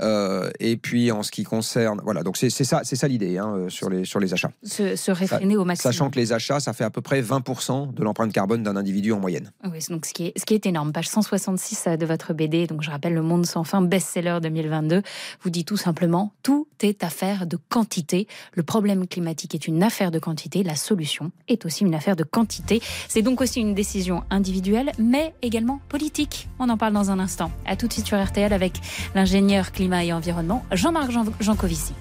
Euh, 0.01 0.49
et 0.59 0.77
puis 0.77 1.11
en 1.11 1.23
ce 1.23 1.31
qui 1.31 1.43
concerne, 1.43 2.01
voilà, 2.03 2.23
donc 2.23 2.37
c'est 2.37 2.49
ça, 2.49 2.81
c'est 2.83 2.95
ça 2.95 3.07
l'idée 3.07 3.37
hein, 3.37 3.53
euh, 3.55 3.69
sur 3.69 3.89
les 3.89 4.05
sur 4.05 4.19
les 4.19 4.33
achats. 4.33 4.51
Se, 4.63 4.95
se 4.95 5.11
réfréner 5.11 5.57
au 5.57 5.65
maximum. 5.65 5.93
Sachant 5.93 6.09
que 6.09 6.19
les 6.19 6.33
achats, 6.33 6.59
ça 6.59 6.73
fait 6.73 6.83
à 6.83 6.89
peu 6.89 7.01
près 7.01 7.21
20% 7.21 7.93
de 7.93 8.03
l'empreinte 8.03 8.33
carbone 8.33 8.63
d'un 8.63 8.75
individu 8.75 9.11
en 9.11 9.19
moyenne. 9.19 9.51
Oui, 9.63 9.77
c'est 9.79 9.91
donc 9.91 10.05
ce 10.05 10.13
qui, 10.13 10.27
est, 10.27 10.39
ce 10.39 10.45
qui 10.45 10.53
est 10.53 10.65
énorme. 10.65 10.91
Page 10.91 11.07
166 11.07 11.87
de 11.99 12.05
votre 12.05 12.33
BD, 12.33 12.67
donc 12.67 12.81
je 12.81 12.89
rappelle 12.89 13.13
Le 13.13 13.21
Monde 13.21 13.45
sans 13.45 13.63
fin, 13.63 13.81
best-seller 13.81 14.39
2022, 14.41 15.01
vous 15.41 15.49
dit 15.49 15.65
tout 15.65 15.77
simplement 15.77 16.33
tout 16.43 16.67
est 16.81 17.03
affaire 17.03 17.47
de 17.47 17.57
quantité. 17.69 18.27
Le 18.53 18.63
problème 18.63 19.07
climatique 19.07 19.55
est 19.55 19.67
une 19.67 19.83
affaire 19.83 20.11
de 20.11 20.19
quantité, 20.19 20.63
la 20.63 20.75
solution 20.75 21.31
est 21.47 21.65
aussi 21.65 21.83
une 21.83 21.95
affaire 21.95 22.15
de 22.15 22.23
quantité. 22.23 22.81
C'est 23.07 23.21
donc 23.21 23.41
aussi 23.41 23.59
une 23.59 23.73
décision 23.73 24.23
individuelle, 24.29 24.91
mais 24.97 25.33
également 25.41 25.79
politique. 25.89 26.49
On 26.59 26.69
en 26.69 26.77
parle 26.77 26.93
dans 26.93 27.11
un 27.11 27.19
instant. 27.19 27.51
À 27.65 27.75
tout 27.75 27.87
de 27.87 27.93
suite 27.93 28.07
sur 28.07 28.21
RTL 28.21 28.53
avec 28.53 28.73
l'ingénieur 29.15 29.71
climat 29.84 30.05
et 30.05 30.13
environnement 30.13 30.63
Jean-Marc 30.71 31.11
Jean- 31.11 31.25
Jancovici. 31.41 31.93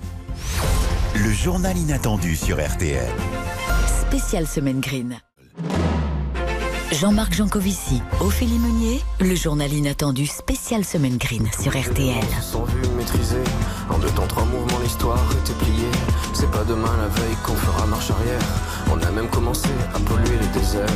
Le 1.16 1.32
journal 1.32 1.76
inattendu 1.76 2.36
sur 2.36 2.64
RTL. 2.64 3.10
Spécial 4.06 4.46
Semaine 4.46 4.78
Green. 4.78 5.18
Jean-Marc 6.92 7.34
Jancovici, 7.34 8.00
Ophélie 8.20 8.60
Meunier, 8.60 9.00
le 9.18 9.34
journal 9.34 9.72
inattendu 9.72 10.26
spécial 10.26 10.84
Semaine 10.84 11.16
Green 11.16 11.48
sur 11.60 11.72
RTL. 11.76 12.22
Sans 12.40 12.62
vue 12.66 12.86
maîtrisée, 12.96 13.42
en 13.90 13.98
deux 13.98 14.10
temps 14.10 14.28
trois 14.28 14.44
mouvements 14.44 14.78
l'histoire 14.84 15.18
était 15.42 15.64
pliée. 15.64 15.90
C'est 16.34 16.50
pas 16.52 16.62
demain 16.62 16.96
la 16.98 17.08
veille 17.08 17.36
qu'on 17.44 17.54
fera 17.56 17.84
marche 17.86 18.12
arrière. 18.12 18.42
On 18.92 19.02
a 19.02 19.10
même 19.10 19.28
commencé 19.28 19.68
à 19.92 19.98
polluer 19.98 20.38
les 20.40 20.60
déserts. 20.60 20.86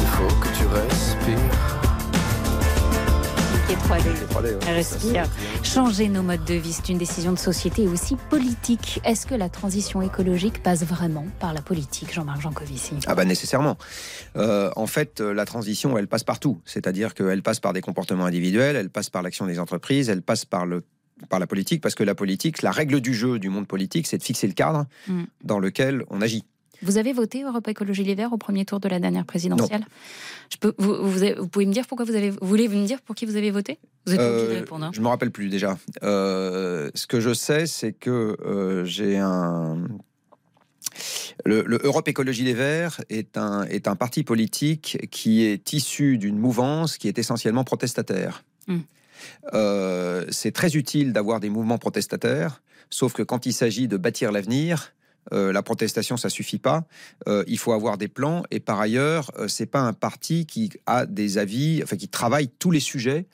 Il 0.00 0.06
faut 0.06 0.34
que 0.40 0.48
tu 0.58 0.66
respires. 0.66 1.77
Qui 3.68 3.74
est 3.74 3.76
3D. 3.76 4.64
Respire. 4.66 5.24
Changer 5.62 6.08
nos 6.08 6.22
modes 6.22 6.44
de 6.44 6.54
vie, 6.54 6.72
c'est 6.72 6.88
une 6.88 6.96
décision 6.96 7.32
de 7.32 7.38
société 7.38 7.82
et 7.82 7.86
aussi 7.88 8.16
politique. 8.30 8.98
Est-ce 9.04 9.26
que 9.26 9.34
la 9.34 9.50
transition 9.50 10.00
écologique 10.00 10.62
passe 10.62 10.84
vraiment 10.84 11.26
par 11.38 11.52
la 11.52 11.60
politique, 11.60 12.12
Jean-Marc 12.14 12.40
Jancovici? 12.40 12.94
Ah 13.06 13.14
bah 13.14 13.26
nécessairement. 13.26 13.76
Euh, 14.36 14.70
en 14.74 14.86
fait, 14.86 15.20
euh, 15.20 15.34
la 15.34 15.44
transition, 15.44 15.98
elle 15.98 16.08
passe 16.08 16.24
partout. 16.24 16.60
C'est-à-dire 16.64 17.12
qu'elle 17.14 17.42
passe 17.42 17.60
par 17.60 17.74
des 17.74 17.82
comportements 17.82 18.24
individuels, 18.24 18.74
elle 18.76 18.88
passe 18.90 19.10
par 19.10 19.22
l'action 19.22 19.44
des 19.46 19.58
entreprises, 19.58 20.08
elle 20.08 20.22
passe 20.22 20.44
par 20.46 20.64
le 20.64 20.84
par 21.28 21.40
la 21.40 21.48
politique, 21.48 21.80
parce 21.82 21.96
que 21.96 22.04
la 22.04 22.14
politique, 22.14 22.62
la 22.62 22.70
règle 22.70 23.00
du 23.00 23.12
jeu 23.12 23.40
du 23.40 23.48
monde 23.48 23.66
politique, 23.66 24.06
c'est 24.06 24.18
de 24.18 24.22
fixer 24.22 24.46
le 24.46 24.52
cadre 24.52 24.86
Mm. 25.08 25.24
dans 25.42 25.58
lequel 25.58 26.04
on 26.10 26.22
agit. 26.22 26.44
Vous 26.82 26.96
avez 26.98 27.12
voté 27.12 27.42
Europe 27.42 27.66
Écologie 27.68 28.04
Les 28.04 28.14
Verts 28.14 28.32
au 28.32 28.38
premier 28.38 28.64
tour 28.64 28.78
de 28.80 28.88
la 28.88 29.00
dernière 29.00 29.24
présidentielle 29.24 29.84
Je 30.50 30.56
peux, 30.58 30.74
vous, 30.78 30.94
vous, 31.10 31.22
avez- 31.22 31.34
vous 31.34 31.48
pouvez 31.48 31.66
me 31.66 31.72
dire 31.72 31.86
pourquoi 31.86 32.04
vous 32.06 32.14
avez. 32.14 32.30
Vous 32.30 32.38
voulez 32.46 32.68
me 32.68 32.86
dire 32.86 33.00
pour 33.02 33.14
qui 33.14 33.26
vous 33.26 33.36
avez 33.36 33.50
voté? 33.50 33.78
Vous 34.06 34.12
êtes 34.14 34.18
pas 34.20 34.28
obligé 34.30 34.46
de 34.46 34.52
Euh, 34.52 34.58
répondre. 34.60 34.84
hein. 34.86 34.90
Je 34.94 35.00
me 35.00 35.08
rappelle 35.08 35.30
plus 35.30 35.48
déjà. 35.48 35.76
Euh, 36.02 36.90
ce 36.94 37.06
que 37.06 37.20
je 37.20 37.34
sais, 37.34 37.66
c'est 37.66 37.92
que 37.92 38.36
euh, 38.44 38.84
j'ai 38.84 39.18
un. 39.18 39.78
Le, 41.44 41.62
le 41.66 41.78
Europe 41.84 42.08
Écologie 42.08 42.44
Les 42.44 42.54
Verts 42.54 43.00
est 43.10 43.36
un, 43.36 43.62
est 43.64 43.86
un 43.88 43.94
parti 43.96 44.22
politique 44.24 44.98
qui 45.10 45.44
est 45.44 45.72
issu 45.72 46.18
d'une 46.18 46.38
mouvance 46.38 46.96
qui 46.98 47.06
est 47.08 47.18
essentiellement 47.18 47.64
protestataire. 47.64 48.42
Mm. 48.66 48.78
Euh, 49.54 50.24
c'est 50.30 50.52
très 50.52 50.76
utile 50.76 51.12
d'avoir 51.12 51.40
des 51.40 51.48
mouvements 51.50 51.78
protestataires, 51.78 52.62
sauf 52.90 53.12
que 53.12 53.22
quand 53.22 53.46
il 53.46 53.52
s'agit 53.52 53.88
de 53.88 53.96
bâtir 53.96 54.32
l'avenir, 54.32 54.92
euh, 55.32 55.52
la 55.52 55.62
protestation, 55.62 56.16
ça 56.16 56.30
suffit 56.30 56.58
pas. 56.58 56.84
Euh, 57.26 57.44
il 57.46 57.58
faut 57.58 57.72
avoir 57.72 57.98
des 57.98 58.08
plans. 58.08 58.44
Et 58.50 58.60
par 58.60 58.80
ailleurs, 58.80 59.30
euh, 59.38 59.48
c'est 59.48 59.66
pas 59.66 59.80
un 59.80 59.92
parti 59.92 60.46
qui 60.46 60.70
a 60.86 61.06
des 61.06 61.38
avis, 61.38 61.80
enfin 61.82 61.96
qui 61.96 62.08
travaille 62.08 62.48
tous 62.48 62.70
les 62.70 62.80
sujets 62.80 63.26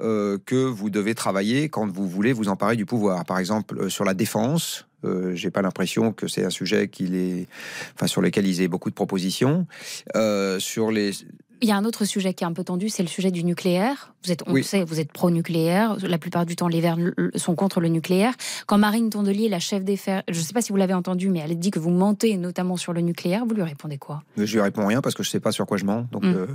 euh, 0.00 0.38
que 0.46 0.56
vous 0.56 0.90
devez 0.90 1.14
travailler 1.14 1.68
quand 1.68 1.86
vous 1.86 2.08
voulez 2.08 2.32
vous 2.32 2.48
emparer 2.48 2.76
du 2.76 2.86
pouvoir. 2.86 3.24
Par 3.24 3.38
exemple, 3.38 3.90
sur 3.90 4.04
la 4.04 4.14
défense. 4.14 4.86
J'ai 5.34 5.50
pas 5.50 5.62
l'impression 5.62 6.12
que 6.12 6.28
c'est 6.28 6.44
un 6.44 6.50
sujet 6.50 6.86
qu'il 6.86 7.16
est, 7.16 7.48
enfin 7.96 8.06
sur 8.06 8.22
lequel 8.22 8.46
ils 8.46 8.62
aient 8.62 8.68
beaucoup 8.68 8.88
de 8.88 8.94
propositions. 8.94 9.66
Sur 10.60 10.92
les 10.92 11.10
Il 11.62 11.68
y 11.68 11.70
a 11.72 11.76
un 11.76 11.84
autre 11.84 12.04
sujet 12.04 12.34
qui 12.34 12.42
est 12.42 12.46
un 12.46 12.52
peu 12.52 12.64
tendu, 12.64 12.88
c'est 12.88 13.02
le 13.04 13.08
sujet 13.08 13.30
du 13.30 13.44
nucléaire. 13.44 14.12
Vous 14.24 14.32
êtes, 14.32 14.42
on 14.46 14.52
Oui. 14.52 14.60
le 14.60 14.64
sait, 14.64 14.82
vous 14.84 14.98
êtes 15.00 15.12
pro-nucléaire. 15.12 15.96
La 16.02 16.18
plupart 16.18 16.44
du 16.44 16.56
temps, 16.56 16.66
les 16.68 16.80
Verts 16.80 16.96
sont 17.36 17.54
contre 17.54 17.80
le 17.80 17.88
nucléaire. 17.88 18.34
Quand 18.66 18.78
Marine 18.78 19.10
Tondelier, 19.10 19.48
la 19.48 19.58
chef 19.60 19.84
des 19.84 19.94
Verts, 19.96 20.22
je 20.28 20.38
ne 20.38 20.44
sais 20.44 20.52
pas 20.52 20.60
si 20.60 20.70
vous 20.72 20.76
l'avez 20.76 20.94
entendu, 20.94 21.28
mais 21.30 21.38
elle 21.40 21.56
dit 21.58 21.70
que 21.70 21.78
vous 21.78 21.90
mentez 21.90 22.36
notamment 22.36 22.76
sur 22.76 22.92
le 22.92 23.00
nucléaire. 23.00 23.44
Vous 23.46 23.54
lui 23.54 23.62
répondez 23.62 23.96
quoi? 23.98 24.22
Je 24.36 24.52
lui 24.52 24.60
réponds 24.60 24.86
rien 24.86 25.00
parce 25.00 25.14
que 25.14 25.22
je 25.22 25.30
sais 25.30 25.40
pas 25.40 25.52
sur 25.52 25.66
quoi 25.66 25.76
je 25.76 25.84
mens. 25.84 26.06
Donc, 26.12 26.24
Mm. 26.24 26.34
euh, 26.34 26.46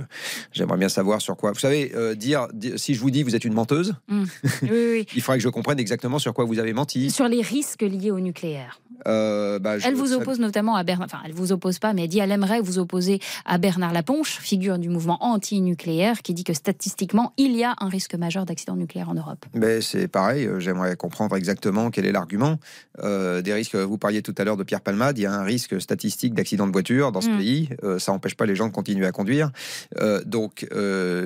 j'aimerais 0.52 0.76
bien 0.78 0.88
savoir 0.90 1.20
sur 1.22 1.36
quoi. 1.36 1.52
Vous 1.52 1.58
savez, 1.58 1.92
euh, 1.94 2.14
dire, 2.14 2.46
si 2.76 2.94
je 2.94 3.00
vous 3.00 3.10
dis 3.10 3.22
vous 3.22 3.34
êtes 3.34 3.44
une 3.44 3.54
menteuse, 3.54 3.94
Hmm. 4.08 4.24
Oui, 4.62 4.68
oui, 4.70 4.88
oui. 4.92 5.06
il 5.16 5.22
faudrait 5.22 5.38
que 5.38 5.44
je 5.44 5.48
comprenne 5.48 5.78
exactement 5.80 6.18
sur 6.18 6.34
quoi 6.34 6.44
vous 6.44 6.58
avez 6.58 6.72
menti. 6.74 7.10
Sur 7.10 7.28
les 7.28 7.40
risques 7.42 7.82
liés 7.82 8.10
au 8.10 8.20
nucléaire. 8.20 8.80
Euh, 9.06 9.58
bah, 9.60 9.78
je- 9.78 9.86
Elle 9.86 9.94
vous 9.94 10.12
oppose 10.12 10.40
notamment 10.40 10.74
à 10.74 10.82
Bernard, 10.82 11.06
enfin 11.06 11.20
elle 11.24 11.32
vous 11.32 11.52
oppose 11.52 11.78
pas, 11.78 11.92
mais 11.92 12.02
elle 12.02 12.08
dit 12.08 12.18
elle 12.18 12.32
aimerait 12.32 12.60
vous 12.60 12.78
opposer 12.80 13.20
à 13.46 13.56
Bernard 13.56 13.92
Laponche, 13.92 14.38
figure 14.40 14.76
du 14.78 14.88
mouvement 14.88 14.97
anti-nucléaire, 15.06 16.22
qui 16.22 16.34
dit 16.34 16.44
que 16.44 16.52
statistiquement 16.52 17.32
il 17.36 17.56
y 17.56 17.64
a 17.64 17.74
un 17.78 17.88
risque 17.88 18.14
majeur 18.14 18.44
d'accident 18.44 18.76
nucléaire 18.76 19.08
en 19.08 19.14
Europe. 19.14 19.44
Mais 19.54 19.80
c'est 19.80 20.08
pareil, 20.08 20.46
euh, 20.46 20.60
j'aimerais 20.60 20.96
comprendre 20.96 21.36
exactement 21.36 21.90
quel 21.90 22.06
est 22.06 22.12
l'argument. 22.12 22.58
Euh, 23.02 23.40
des 23.42 23.52
risques, 23.54 23.76
vous 23.76 23.98
parliez 23.98 24.22
tout 24.22 24.34
à 24.38 24.44
l'heure 24.44 24.56
de 24.56 24.64
Pierre 24.64 24.80
Palmade, 24.80 25.18
il 25.18 25.22
y 25.22 25.26
a 25.26 25.32
un 25.32 25.42
risque 25.44 25.80
statistique 25.80 26.34
d'accident 26.34 26.66
de 26.66 26.72
voiture 26.72 27.12
dans 27.12 27.20
ce 27.20 27.30
Mm. 27.30 27.38
pays, 27.38 27.68
Euh, 27.84 27.98
ça 27.98 28.12
n'empêche 28.12 28.34
pas 28.34 28.46
les 28.46 28.56
gens 28.56 28.66
de 28.66 28.72
continuer 28.72 29.06
à 29.06 29.12
conduire. 29.12 29.50
Euh, 30.00 30.22
donc 30.24 30.66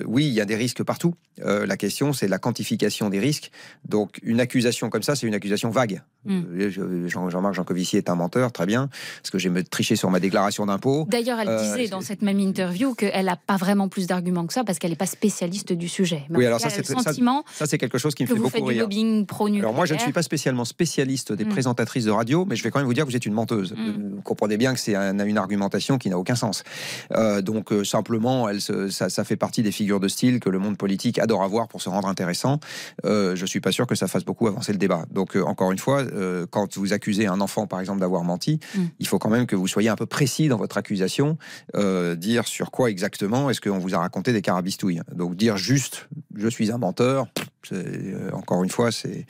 oui, 0.07 0.27
il 0.27 0.33
y 0.35 0.41
a 0.41 0.45
des 0.45 0.57
risques 0.57 0.83
partout. 0.83 1.14
La 1.39 1.77
question, 1.77 2.12
c'est 2.12 2.29
la 2.29 2.39
quantification 2.39 3.09
des 3.09 3.18
risques. 3.18 3.51
Donc 3.89 4.18
une 4.23 4.41
accusation 4.41 4.91
comme 4.91 5.03
ça, 5.03 5.16
c'est 5.16 5.27
une 5.27 5.35
accusation 5.35 5.70
vague. 5.70 6.03
Mm. 6.25 6.41
Je- 6.68 7.07
Jean- 7.09 7.31
Jean-Marc 7.31 7.55
Jancovici 7.55 7.97
est 7.97 8.11
un 8.11 8.14
menteur, 8.14 8.53
très 8.53 8.66
bien, 8.66 8.89
parce 9.23 9.31
que 9.31 9.39
j'ai 9.39 9.49
me 9.49 9.62
triché 9.64 9.97
sur 9.97 10.11
ma 10.11 10.20
déclaration 10.20 10.66
d'impôt. 10.66 11.07
D'ailleurs, 11.09 11.39
elle 11.41 11.57
disait 11.57 11.89
dans 11.89 12.01
cette 12.01 12.23
même 12.23 12.39
interview 12.39 12.95
qu'elle 12.95 13.25
n'a 13.27 13.37
pas 13.37 13.57
vraiment 13.63 13.89
plus 13.89 14.07
d'arguments 14.07 14.47
que 14.47 14.53
ça 14.53 14.65
parce 14.65 14.79
qu'elle 14.79 14.91
n'est 14.91 14.97
pas 14.97 15.07
spécialiste 15.07 15.73
du 15.73 15.89
sujet. 15.89 16.25
Mais 16.29 16.39
Oui, 16.39 16.47
alors 16.47 16.61
ça, 16.61 16.69
c'est 16.71 16.85
ça- 16.85 17.67
c'est 17.67 17.79
quelque 17.79 17.99
chose 17.99 18.15
qui 18.15 18.25
me 18.25 18.29
que 18.29 18.35
fait 18.35 18.39
vous 18.39 18.45
beaucoup 18.51 18.67
faites 18.67 18.75
du 18.75 18.81
lobbying 18.81 19.25
pro-nucléaire. 19.27 19.65
Alors 19.69 19.75
moi, 19.77 19.87
je 19.87 19.95
ne 19.95 19.99
suis 20.01 20.13
pas 20.13 20.23
spécialement 20.23 20.65
spécialiste 20.65 21.33
des 21.33 21.45
Mm. 21.45 21.49
présentatrices 21.51 22.05
de 22.05 22.11
radio, 22.11 22.45
mais 22.45 22.57
je 22.57 22.63
vais 22.65 22.71
quand 22.71 22.81
même 22.81 22.87
vous 22.87 22.95
dire 22.95 23.05
que 23.05 23.11
vous 23.11 23.17
êtes 23.17 23.27
une 23.27 23.33
menteuse. 23.35 23.73
Mm. 23.73 24.15
Vous 24.17 24.23
comprenez 24.23 24.57
bien 24.57 24.75
que 24.75 24.81
c'est 24.81 24.95
un- 24.97 25.19
une 25.25 25.39
argumentation 25.39 25.99
qui 25.99 26.11
n'a 26.11 26.19
aucun 26.19 26.35
sens. 26.35 26.65
Euh, 27.13 27.41
donc 27.43 27.73
euh, 27.73 27.85
simplement, 27.85 28.49
elle 28.49 28.61
ça, 28.61 29.09
ça 29.09 29.25
fait 29.25 29.37
partie 29.37 29.63
des 29.63 29.73
figures 29.73 30.01
de 30.01 30.09
style 30.09 30.41
que 30.41 30.51
le 30.51 30.59
monde 30.59 30.77
politique 30.77 31.19
adore 31.19 31.43
avoir 31.45 31.69
pour 31.69 31.81
se 31.83 31.89
rendre 31.89 32.09
intéressant. 32.09 32.59
Euh, 33.05 33.37
je 33.37 33.47
suis 33.47 33.61
pas 33.61 33.73
sûr 33.73 33.87
que 33.87 33.95
ça 33.95 34.09
fasse 34.09 34.25
beaucoup 34.25 34.47
avancer 34.49 34.73
le 34.73 34.79
débat. 34.79 35.05
Donc 35.13 35.37
euh, 35.37 35.43
encore 35.45 35.71
une 35.73 35.79
fois, 35.79 36.01
euh, 36.03 36.47
quand 36.51 36.77
vous 36.77 36.93
accusez 36.93 37.27
un 37.27 37.41
enfant, 37.41 37.67
par 37.67 37.81
exemple, 37.81 38.01
d'avoir 38.01 38.25
menti, 38.25 38.59
Mm. 38.75 38.81
il 38.99 39.07
faut 39.07 39.19
quand 39.19 39.31
même 39.31 39.47
que 39.47 39.57
vous 39.57 39.69
soyez 39.69 39.89
un 39.89 39.97
peu 39.97 40.07
précis 40.07 40.49
dans 40.49 40.57
votre 40.59 40.79
accusation, 40.79 41.37
euh, 41.77 42.15
dire 42.17 42.47
sur 42.47 42.71
quoi 42.71 42.91
exactement 42.91 43.51
est-ce 43.53 43.61
qu'on 43.61 43.78
vous 43.78 43.94
a 43.94 43.98
raconté 43.98 44.32
des 44.32 44.42
carabistouilles? 44.42 45.03
Donc 45.14 45.36
dire 45.36 45.57
juste, 45.57 46.09
je 46.34 46.48
suis 46.48 46.72
un 46.72 46.78
menteur. 46.78 47.26
euh, 47.72 48.30
encore 48.32 48.64
une 48.64 48.70
fois, 48.70 48.90
c'est 48.90 49.24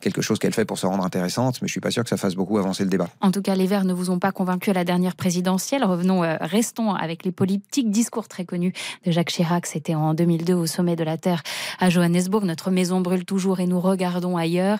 quelque 0.00 0.22
chose 0.22 0.38
qu'elle 0.38 0.52
fait 0.52 0.64
pour 0.64 0.78
se 0.78 0.86
rendre 0.86 1.04
intéressante, 1.04 1.60
mais 1.60 1.68
je 1.68 1.72
suis 1.72 1.80
pas 1.80 1.90
sûr 1.90 2.04
que 2.04 2.08
ça 2.08 2.16
fasse 2.16 2.34
beaucoup 2.34 2.58
avancer 2.58 2.84
le 2.84 2.90
débat. 2.90 3.08
En 3.20 3.32
tout 3.32 3.42
cas, 3.42 3.54
les 3.54 3.66
Verts 3.66 3.84
ne 3.84 3.92
vous 3.92 4.10
ont 4.10 4.18
pas 4.18 4.30
convaincu 4.30 4.70
à 4.70 4.72
la 4.74 4.84
dernière 4.84 5.16
présidentielle. 5.16 5.84
Revenons, 5.84 6.22
euh, 6.22 6.36
restons 6.40 6.94
avec 6.94 7.24
les 7.24 7.32
politiques. 7.32 7.90
Discours 7.90 8.28
très 8.28 8.44
connus 8.44 8.72
de 9.04 9.10
Jacques 9.10 9.30
Chirac. 9.30 9.66
C'était 9.66 9.94
en 9.94 10.14
2002 10.14 10.54
au 10.54 10.66
sommet 10.66 10.96
de 10.96 11.04
la 11.04 11.16
Terre 11.16 11.42
à 11.80 11.90
Johannesburg. 11.90 12.44
Notre 12.44 12.70
maison 12.70 13.00
brûle 13.00 13.24
toujours 13.24 13.60
et 13.60 13.66
nous 13.66 13.80
regardons 13.80 14.36
ailleurs. 14.36 14.78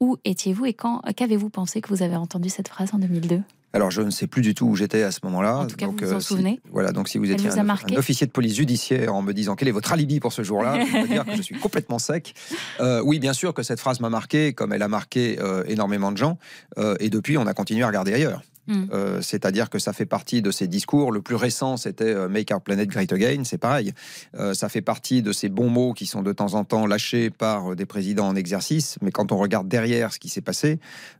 Où 0.00 0.16
étiez-vous 0.24 0.64
et 0.64 0.72
quand 0.72 1.02
qu'avez-vous 1.14 1.50
pensé 1.50 1.82
que 1.82 1.90
vous 1.90 2.02
avez 2.02 2.16
entendu 2.16 2.48
cette 2.48 2.68
phrase 2.68 2.94
en 2.94 2.98
2002 2.98 3.42
Alors, 3.72 3.90
je 3.90 4.02
ne 4.02 4.10
sais 4.10 4.26
plus 4.26 4.42
du 4.42 4.54
tout 4.54 4.66
où 4.66 4.74
j'étais 4.76 5.02
à 5.02 5.12
ce 5.12 5.20
moment-là. 5.24 5.58
En 5.58 5.66
tout 5.66 5.76
cas, 5.76 5.86
donc, 5.86 6.02
vous 6.02 6.08
vous 6.08 6.14
en 6.14 6.20
si- 6.20 6.26
souvenez 6.26 6.60
Voilà, 6.72 6.92
donc 6.92 7.08
si 7.08 7.18
vous 7.18 7.30
étiez 7.30 7.48
vous 7.48 7.58
un, 7.58 7.96
officier 7.96 8.26
de 8.26 8.32
police 8.32 8.56
judiciaire 8.56 9.14
en 9.14 9.22
me 9.22 9.32
disant 9.32 9.54
quel 9.54 9.68
est 9.68 9.72
votre 9.72 9.92
alibi 9.92 10.18
pour 10.18 10.32
ce 10.32 10.42
jour-là, 10.42 10.84
je 10.84 11.06
dire 11.06 11.24
que 11.24 11.36
je 11.36 11.42
suis 11.42 11.54
complètement 11.60 11.98
sec. 11.98 12.34
Euh, 12.80 13.00
oui, 13.04 13.18
bien 13.20 13.32
sûr 13.32 13.54
que 13.54 13.62
cette 13.62 13.80
phrase 13.80 14.00
m'a 14.00 14.10
marqué, 14.10 14.52
comme 14.54 14.72
elle 14.72 14.82
a 14.82 14.88
marqué 14.88 15.38
euh, 15.40 15.62
énormément 15.68 16.10
de 16.10 16.16
gens. 16.16 16.38
Euh, 16.78 16.96
et 17.00 17.10
depuis, 17.10 17.38
on 17.38 17.46
a 17.46 17.54
continué 17.54 17.84
à 17.84 17.86
regarder 17.86 18.12
ailleurs. 18.12 18.42
Mm. 18.70 18.86
Euh, 18.92 19.20
C'est-à-dire 19.20 19.68
que 19.68 19.78
ça 19.78 19.92
fait 19.92 20.06
partie 20.06 20.42
de 20.42 20.50
ces 20.50 20.68
discours. 20.68 21.10
Le 21.12 21.20
plus 21.20 21.34
récent, 21.34 21.76
c'était 21.76 22.04
euh, 22.14 22.28
Make 22.28 22.50
Our 22.52 22.60
Planet 22.60 22.88
Great 22.88 23.12
Again. 23.12 23.42
C'est 23.44 23.58
pareil. 23.58 23.92
Euh, 24.36 24.54
ça 24.54 24.68
fait 24.68 24.80
partie 24.80 25.22
de 25.22 25.32
ces 25.32 25.48
bons 25.48 25.68
mots 25.68 25.92
qui 25.92 26.06
sont 26.06 26.22
de 26.22 26.32
temps 26.32 26.54
en 26.54 26.64
temps 26.64 26.86
lâchés 26.86 27.30
par 27.30 27.74
des 27.74 27.86
présidents 27.86 28.28
en 28.28 28.36
exercice. 28.36 28.96
Mais 29.02 29.10
quand 29.10 29.32
on 29.32 29.38
regarde 29.38 29.68
derrière 29.68 30.12
ce 30.12 30.18
qui 30.20 30.28
s'est 30.28 30.40
passé, 30.40 30.78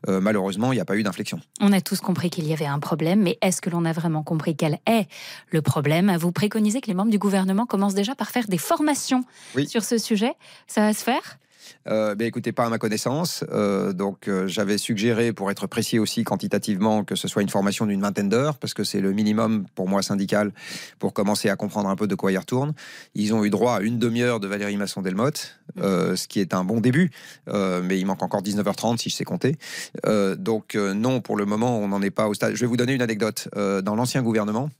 euh, 0.09 0.21
malheureusement, 0.21 0.73
il 0.73 0.77
n'y 0.77 0.81
a 0.81 0.85
pas 0.85 0.97
eu 0.97 1.03
d'inflexion. 1.03 1.41
On 1.61 1.73
a 1.73 1.81
tous 1.81 2.01
compris 2.01 2.31
qu'il 2.31 2.47
y 2.47 2.53
avait 2.53 2.67
un 2.67 2.79
problème, 2.79 3.21
mais 3.23 3.37
est-ce 3.43 3.61
que 3.61 3.71
l'on 3.71 3.85
a 3.85 3.93
vraiment 3.93 4.23
compris 4.23 4.55
quel 4.57 4.79
est 4.87 5.09
le 5.51 5.61
problème? 5.63 6.17
Vous 6.17 6.33
préconisez 6.33 6.81
que 6.81 6.87
les 6.87 6.95
membres 6.95 7.11
du 7.11 7.19
gouvernement 7.19 7.67
commencent 7.67 7.95
déjà 7.95 8.15
par 8.15 8.31
faire 8.31 8.47
des 8.47 8.59
formations 8.59 9.25
Oui. 9.57 9.67
sur 9.69 9.83
ce 9.83 9.99
sujet. 9.99 10.33
Ça 10.69 10.83
va 10.83 10.93
se 10.95 11.03
faire? 11.03 11.39
Euh, 11.87 12.15
ben 12.15 12.27
écoutez, 12.27 12.53
pas 12.53 12.65
à 12.65 12.69
ma 12.69 12.79
connaissance. 12.79 13.45
Euh, 13.53 13.93
donc, 13.93 14.29
euh, 14.29 14.47
j'avais 14.47 14.79
suggéré, 14.79 15.33
pour 15.33 15.51
être 15.51 15.67
précis 15.67 15.99
aussi 15.99 16.25
quantitativement, 16.25 17.05
que 17.05 17.15
ce 17.15 17.29
soit 17.29 17.43
une 17.43 17.49
formation 17.49 17.87
d'une 17.87 18.01
vingtaine 18.01 18.29
d'heures, 18.29 18.59
parce 18.59 18.75
que 18.75 18.85
c'est 18.85 19.01
le 19.01 19.13
minimum 19.13 19.67
pour 19.75 19.89
moi 19.89 20.03
syndical 20.03 20.53
pour 20.99 21.13
commencer 21.13 21.49
à 21.49 21.57
comprendre 21.57 21.89
un 21.89 21.97
peu 21.97 22.07
de 22.07 22.15
quoi 22.15 22.33
il 22.33 22.39
retourne. 22.39 22.73
Ils 23.15 23.35
ont 23.35 23.45
eu 23.45 23.51
droit 23.51 23.77
à 23.77 23.81
une 23.81 23.99
demi-heure 23.99 24.41
de 24.41 24.49
Valérie 24.49 24.77
Masson-Delmotte, 24.77 25.61
ce 25.77 26.29
qui 26.29 26.41
est 26.41 26.55
un 26.55 26.65
bon 26.65 26.81
début, 26.81 27.11
mais 27.47 27.99
il 27.99 28.07
manque 28.07 28.23
encore 28.23 28.43
19h30 28.43 28.99
si 28.99 29.11
je 29.11 29.15
sais 29.15 29.25
compter. 29.25 29.57
Donc, 30.05 30.75
non, 30.75 31.21
pour 31.21 31.37
le 31.37 31.47
moment, 31.47 31.79
on 31.79 31.89
n'en 31.89 32.03
est 32.03 32.11
pas 32.11 32.29
au 32.29 32.35
stade. 32.35 32.55
Je 32.55 32.61
vais 32.61 32.67
vous 32.67 32.77
donner 32.77 32.93
une 32.93 33.03
anecdote. 33.03 33.49
Dans 33.55 33.95
l'ancien 33.95 34.23
gouvernement, 34.23 34.71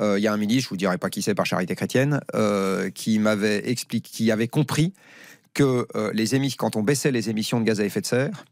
il 0.00 0.18
y 0.18 0.26
a 0.26 0.32
un 0.32 0.36
ministre, 0.36 0.64
je 0.64 0.68
vous 0.70 0.76
dirai 0.76 0.98
pas 0.98 1.10
qui 1.10 1.22
c'est 1.22 1.34
par 1.34 1.46
charité 1.46 1.74
chrétienne, 1.74 2.20
qui 2.94 3.18
m'avait 3.18 3.68
expliqué, 3.68 4.10
qui 4.10 4.30
avait 4.30 4.48
compris 4.48 4.92
que 5.54 5.86
euh, 5.94 6.50
quand 6.58 6.76
on 6.76 6.82
baissait 6.82 7.12
les 7.12 7.30
émissions 7.30 7.60
de 7.60 7.64
gaz 7.64 7.80
à 7.80 7.84
effet 7.84 8.00
de 8.00 8.06
serre, 8.06 8.44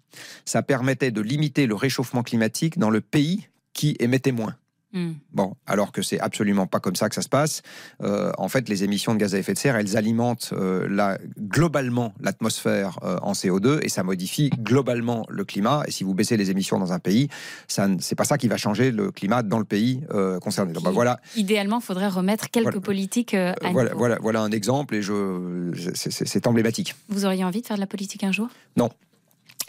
ça 0.45 0.63
permettait 0.63 1.11
de 1.11 1.21
limiter 1.21 1.67
le 1.67 1.75
réchauffement 1.75 2.23
climatique 2.23 2.79
dans 2.79 2.91
le 2.91 3.01
pays 3.01 3.49
qui 3.73 3.97
émettait 3.99 4.33
moins. 4.33 4.55
Hmm. 4.93 5.13
Bon, 5.33 5.55
alors 5.67 5.91
que 5.91 6.03
c'est 6.03 6.21
absolument 6.21 6.67
pas 6.67 6.79
comme 6.79 6.97
ça 6.97 7.09
que 7.09 7.15
ça 7.15 7.23
se 7.23 7.29
passe. 7.29 7.63
Euh, 8.03 8.31
en 8.37 8.49
fait, 8.49 8.69
les 8.69 8.85
émissions 8.85 9.15
de 9.15 9.19
gaz 9.19 9.35
à 9.35 9.39
effet 9.39 9.55
de 9.55 9.59
serre, 9.59 9.77
elles 9.77 9.97
alimentent 9.97 10.51
euh, 10.53 10.87
la, 10.89 11.19
globalement 11.39 12.13
l'atmosphère 12.21 12.99
euh, 13.03 13.17
en 13.23 13.33
CO2 13.33 13.81
et 13.83 13.89
ça 13.89 14.03
modifie 14.03 14.51
globalement 14.51 15.25
le 15.31 15.45
climat. 15.45 15.83
Et 15.87 15.91
si 15.91 16.05
vous 16.05 16.15
baissez 16.15 16.37
les 16.37 16.51
émissions 16.51 16.79
dans 16.79 16.93
un 16.93 16.99
pays, 16.99 17.29
ça, 17.69 17.89
c'est 18.01 18.15
pas 18.15 18.25
ça 18.25 18.37
qui 18.37 18.49
va 18.49 18.59
changer 18.59 18.91
le 18.91 19.11
climat 19.11 19.43
dans 19.43 19.59
le 19.59 19.65
pays 19.65 20.03
euh, 20.13 20.39
concerné. 20.41 20.73
Donc, 20.73 20.85
bah, 20.85 20.91
voilà, 20.91 21.21
Idéalement, 21.37 21.79
il 21.79 21.85
faudrait 21.85 22.09
remettre 22.09 22.51
quelques 22.51 22.67
Voilà. 22.67 22.81
politiques 22.81 23.35
à 23.35 23.55
voilà, 23.73 23.95
voilà, 23.95 24.19
voilà 24.21 24.41
un 24.43 24.51
exemple 24.51 24.95
et 24.95 25.03
je, 25.03 25.71
c'est 25.95 26.47
emblématique. 26.47 26.95
Vous 27.09 27.25
auriez 27.25 27.45
envie 27.45 27.63
de 27.63 27.67
faire 27.67 27.77
de 27.77 27.81
la 27.81 27.87
politique 27.87 28.25
un 28.25 28.33
jour? 28.33 28.49
Non. 28.77 28.91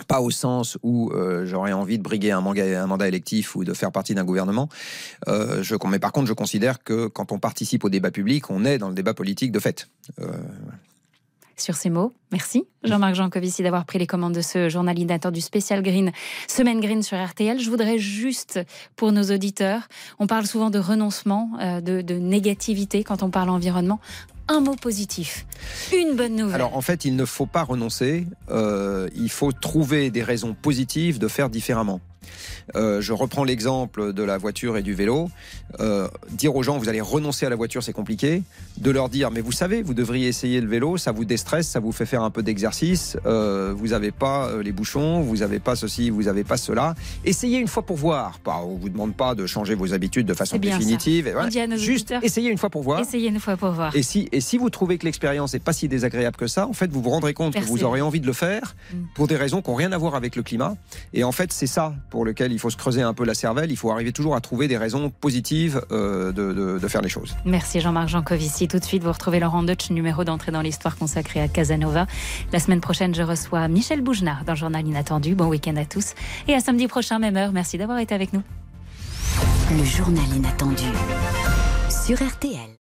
Pas 0.07 0.21
au 0.21 0.31
sens 0.31 0.77
où 0.81 1.11
euh, 1.11 1.45
j'aurais 1.45 1.73
envie 1.73 1.97
de 1.97 2.03
briguer 2.03 2.31
un, 2.31 2.41
mandat 2.41 3.07
électif 3.07 3.55
ou 3.55 3.63
de 3.63 3.73
faire 3.73 3.91
partie 3.91 4.15
d'un 4.15 4.23
gouvernement. 4.23 4.69
Euh, 5.27 5.63
mais 5.87 5.99
par 5.99 6.11
contre, 6.11 6.27
je 6.27 6.33
considère 6.33 6.83
que 6.83 7.07
quand 7.07 7.31
on 7.31 7.39
participe 7.39 7.83
au 7.83 7.89
débat 7.89 8.11
public, 8.11 8.49
on 8.49 8.65
est 8.65 8.77
dans 8.77 8.89
le 8.89 8.95
débat 8.95 9.13
politique 9.13 9.51
de 9.51 9.59
fait. 9.59 9.89
Euh, 10.19 10.31
Sur 11.57 11.75
ces 11.75 11.91
mots, 11.91 12.11
merci 12.31 12.65
Jean-Marc 12.83 13.15
Jancovici 13.15 13.61
d'avoir 13.61 13.85
pris 13.85 13.99
les 13.99 14.07
commandes 14.07 14.33
de 14.33 14.41
ce 14.41 14.67
journal 14.67 14.97
inattendu 14.97 15.41
spécial 15.41 15.83
Green, 15.83 16.11
Semaine 16.47 16.81
Green 16.81 17.03
sur 17.03 17.23
RTL. 17.23 17.59
Je 17.59 17.69
voudrais 17.69 17.99
juste, 17.99 18.59
pour 18.95 19.11
nos 19.11 19.23
auditeurs, 19.31 19.81
on 20.17 20.25
parle 20.25 20.47
souvent 20.47 20.71
de 20.71 20.79
renoncement, 20.79 21.51
de 21.81 22.13
négativité 22.13 23.03
quand 23.03 23.21
on 23.21 23.29
parle 23.29 23.49
environnement. 23.49 23.99
Un 24.49 24.59
mot 24.59 24.75
positif, 24.75 25.45
une 25.93 26.15
bonne 26.15 26.35
nouvelle. 26.35 26.55
Alors 26.55 26.75
en 26.75 26.81
fait, 26.81 27.05
il 27.05 27.15
ne 27.15 27.23
faut 27.23 27.45
pas 27.45 27.63
renoncer, 27.63 28.27
euh, 28.49 29.09
il 29.15 29.29
faut 29.29 29.53
trouver 29.53 30.11
des 30.11 30.23
raisons 30.23 30.53
positives 30.53 31.17
de 31.17 31.27
faire 31.29 31.49
différemment. 31.49 32.01
Euh, 32.75 33.01
je 33.01 33.13
reprends 33.13 33.43
l'exemple 33.43 34.13
de 34.13 34.23
la 34.23 34.37
voiture 34.37 34.77
et 34.77 34.81
du 34.83 34.93
vélo. 34.93 35.29
Euh, 35.79 36.07
dire 36.31 36.55
aux 36.55 36.63
gens 36.63 36.77
vous 36.77 36.89
allez 36.89 37.01
renoncer 37.01 37.45
à 37.45 37.49
la 37.49 37.55
voiture, 37.55 37.83
c'est 37.83 37.93
compliqué. 37.93 38.43
De 38.77 38.91
leur 38.91 39.09
dire 39.09 39.31
mais 39.31 39.41
vous 39.41 39.51
savez, 39.51 39.81
vous 39.81 39.93
devriez 39.93 40.27
essayer 40.27 40.61
le 40.61 40.67
vélo, 40.67 40.97
ça 40.97 41.11
vous 41.11 41.25
déstresse, 41.25 41.67
ça 41.67 41.79
vous 41.79 41.91
fait 41.91 42.05
faire 42.05 42.23
un 42.23 42.29
peu 42.29 42.43
d'exercice. 42.43 43.17
Euh, 43.25 43.73
vous 43.75 43.89
n'avez 43.89 44.11
pas 44.11 44.49
les 44.63 44.71
bouchons, 44.71 45.21
vous 45.21 45.37
n'avez 45.37 45.59
pas 45.59 45.75
ceci, 45.75 46.09
vous 46.09 46.23
n'avez 46.23 46.43
pas 46.43 46.57
cela. 46.57 46.95
Essayez 47.25 47.59
une 47.59 47.67
fois 47.67 47.83
pour 47.85 47.97
voir. 47.97 48.39
Pas, 48.39 48.61
on 48.63 48.75
vous 48.75 48.89
demande 48.89 49.15
pas 49.15 49.35
de 49.35 49.45
changer 49.45 49.75
vos 49.75 49.93
habitudes 49.93 50.25
de 50.25 50.33
façon 50.33 50.57
définitive. 50.57 51.27
Et 51.27 51.31
voilà. 51.31 51.49
Juste 51.77 52.11
auditeurs, 52.11 52.23
essayez 52.23 52.49
une 52.49 52.57
fois 52.57 52.69
pour 52.69 52.83
voir. 52.83 52.99
essayez 52.99 53.29
une 53.29 53.39
fois 53.39 53.57
pour 53.57 53.71
voir. 53.71 53.95
Et 53.95 54.03
si, 54.03 54.29
et 54.31 54.41
si 54.41 54.57
vous 54.57 54.69
trouvez 54.69 54.97
que 54.97 55.05
l'expérience 55.05 55.53
n'est 55.53 55.59
pas 55.59 55.73
si 55.73 55.87
désagréable 55.87 56.37
que 56.37 56.47
ça, 56.47 56.67
en 56.67 56.73
fait, 56.73 56.91
vous 56.91 57.01
vous 57.01 57.09
rendrez 57.09 57.33
compte 57.33 57.53
que 57.53 57.59
vous 57.61 57.83
aurez 57.83 58.01
envie 58.01 58.19
de 58.19 58.27
le 58.27 58.33
faire 58.33 58.75
Mm. 58.93 58.97
pour 59.15 59.27
des 59.27 59.35
raisons 59.35 59.61
qui 59.61 59.69
n'ont 59.69 59.75
rien 59.75 59.91
à 59.91 59.97
voir 59.97 60.15
avec 60.15 60.35
le 60.35 60.43
climat. 60.43 60.75
Et 61.13 61.23
en 61.23 61.31
fait, 61.31 61.51
c'est 61.53 61.67
ça 61.67 61.93
pour 62.13 62.25
lequel 62.25 62.51
il 62.51 62.59
faut 62.59 62.69
se 62.69 62.77
creuser 62.77 63.01
un 63.01 63.15
peu 63.15 63.25
la 63.25 63.33
cervelle. 63.33 63.71
Il 63.71 63.75
faut 63.75 63.89
arriver 63.89 64.11
toujours 64.11 64.35
à 64.35 64.39
trouver 64.39 64.67
des 64.67 64.77
raisons 64.77 65.09
positives 65.09 65.81
euh, 65.91 66.31
de, 66.31 66.53
de- 66.53 66.77
de 66.77 66.87
faire 66.87 67.01
les 67.01 67.09
choses. 67.09 67.35
Merci 67.43 67.81
Jean-Marc 67.81 68.09
Jancovici. 68.09 68.67
Tout 68.67 68.77
de 68.77 68.83
suite, 68.83 69.03
vous 69.03 69.11
retrouvez 69.11 69.39
Laurent 69.39 69.63
Deutsch, 69.63 69.89
numéro 69.89 70.23
d'entrée 70.23 70.51
dans 70.51 70.61
l'histoire 70.61 70.95
consacrée 70.95 71.41
à 71.41 71.47
Casanova. 71.47 72.05
La 72.51 72.59
semaine 72.59 72.81
prochaine, 72.81 73.15
je 73.15 73.23
reçois 73.23 73.67
Michel 73.67 74.01
Bougenard 74.01 74.43
dans 74.45 74.53
le 74.53 74.57
Journal 74.59 74.85
Inattendu. 74.87 75.33
Bon 75.33 75.47
week-end 75.47 75.75
à 75.75 75.85
tous. 75.85 76.13
Et 76.47 76.53
à 76.53 76.59
samedi 76.59 76.87
prochain, 76.87 77.17
même 77.17 77.35
heure. 77.35 77.51
Merci 77.51 77.79
d'avoir 77.79 77.97
été 77.97 78.13
avec 78.13 78.31
nous. 78.31 78.43
Le 79.71 79.83
journal 79.83 80.25
inattendu 80.35 80.83
sur 81.89 82.17
RTL. 82.21 82.77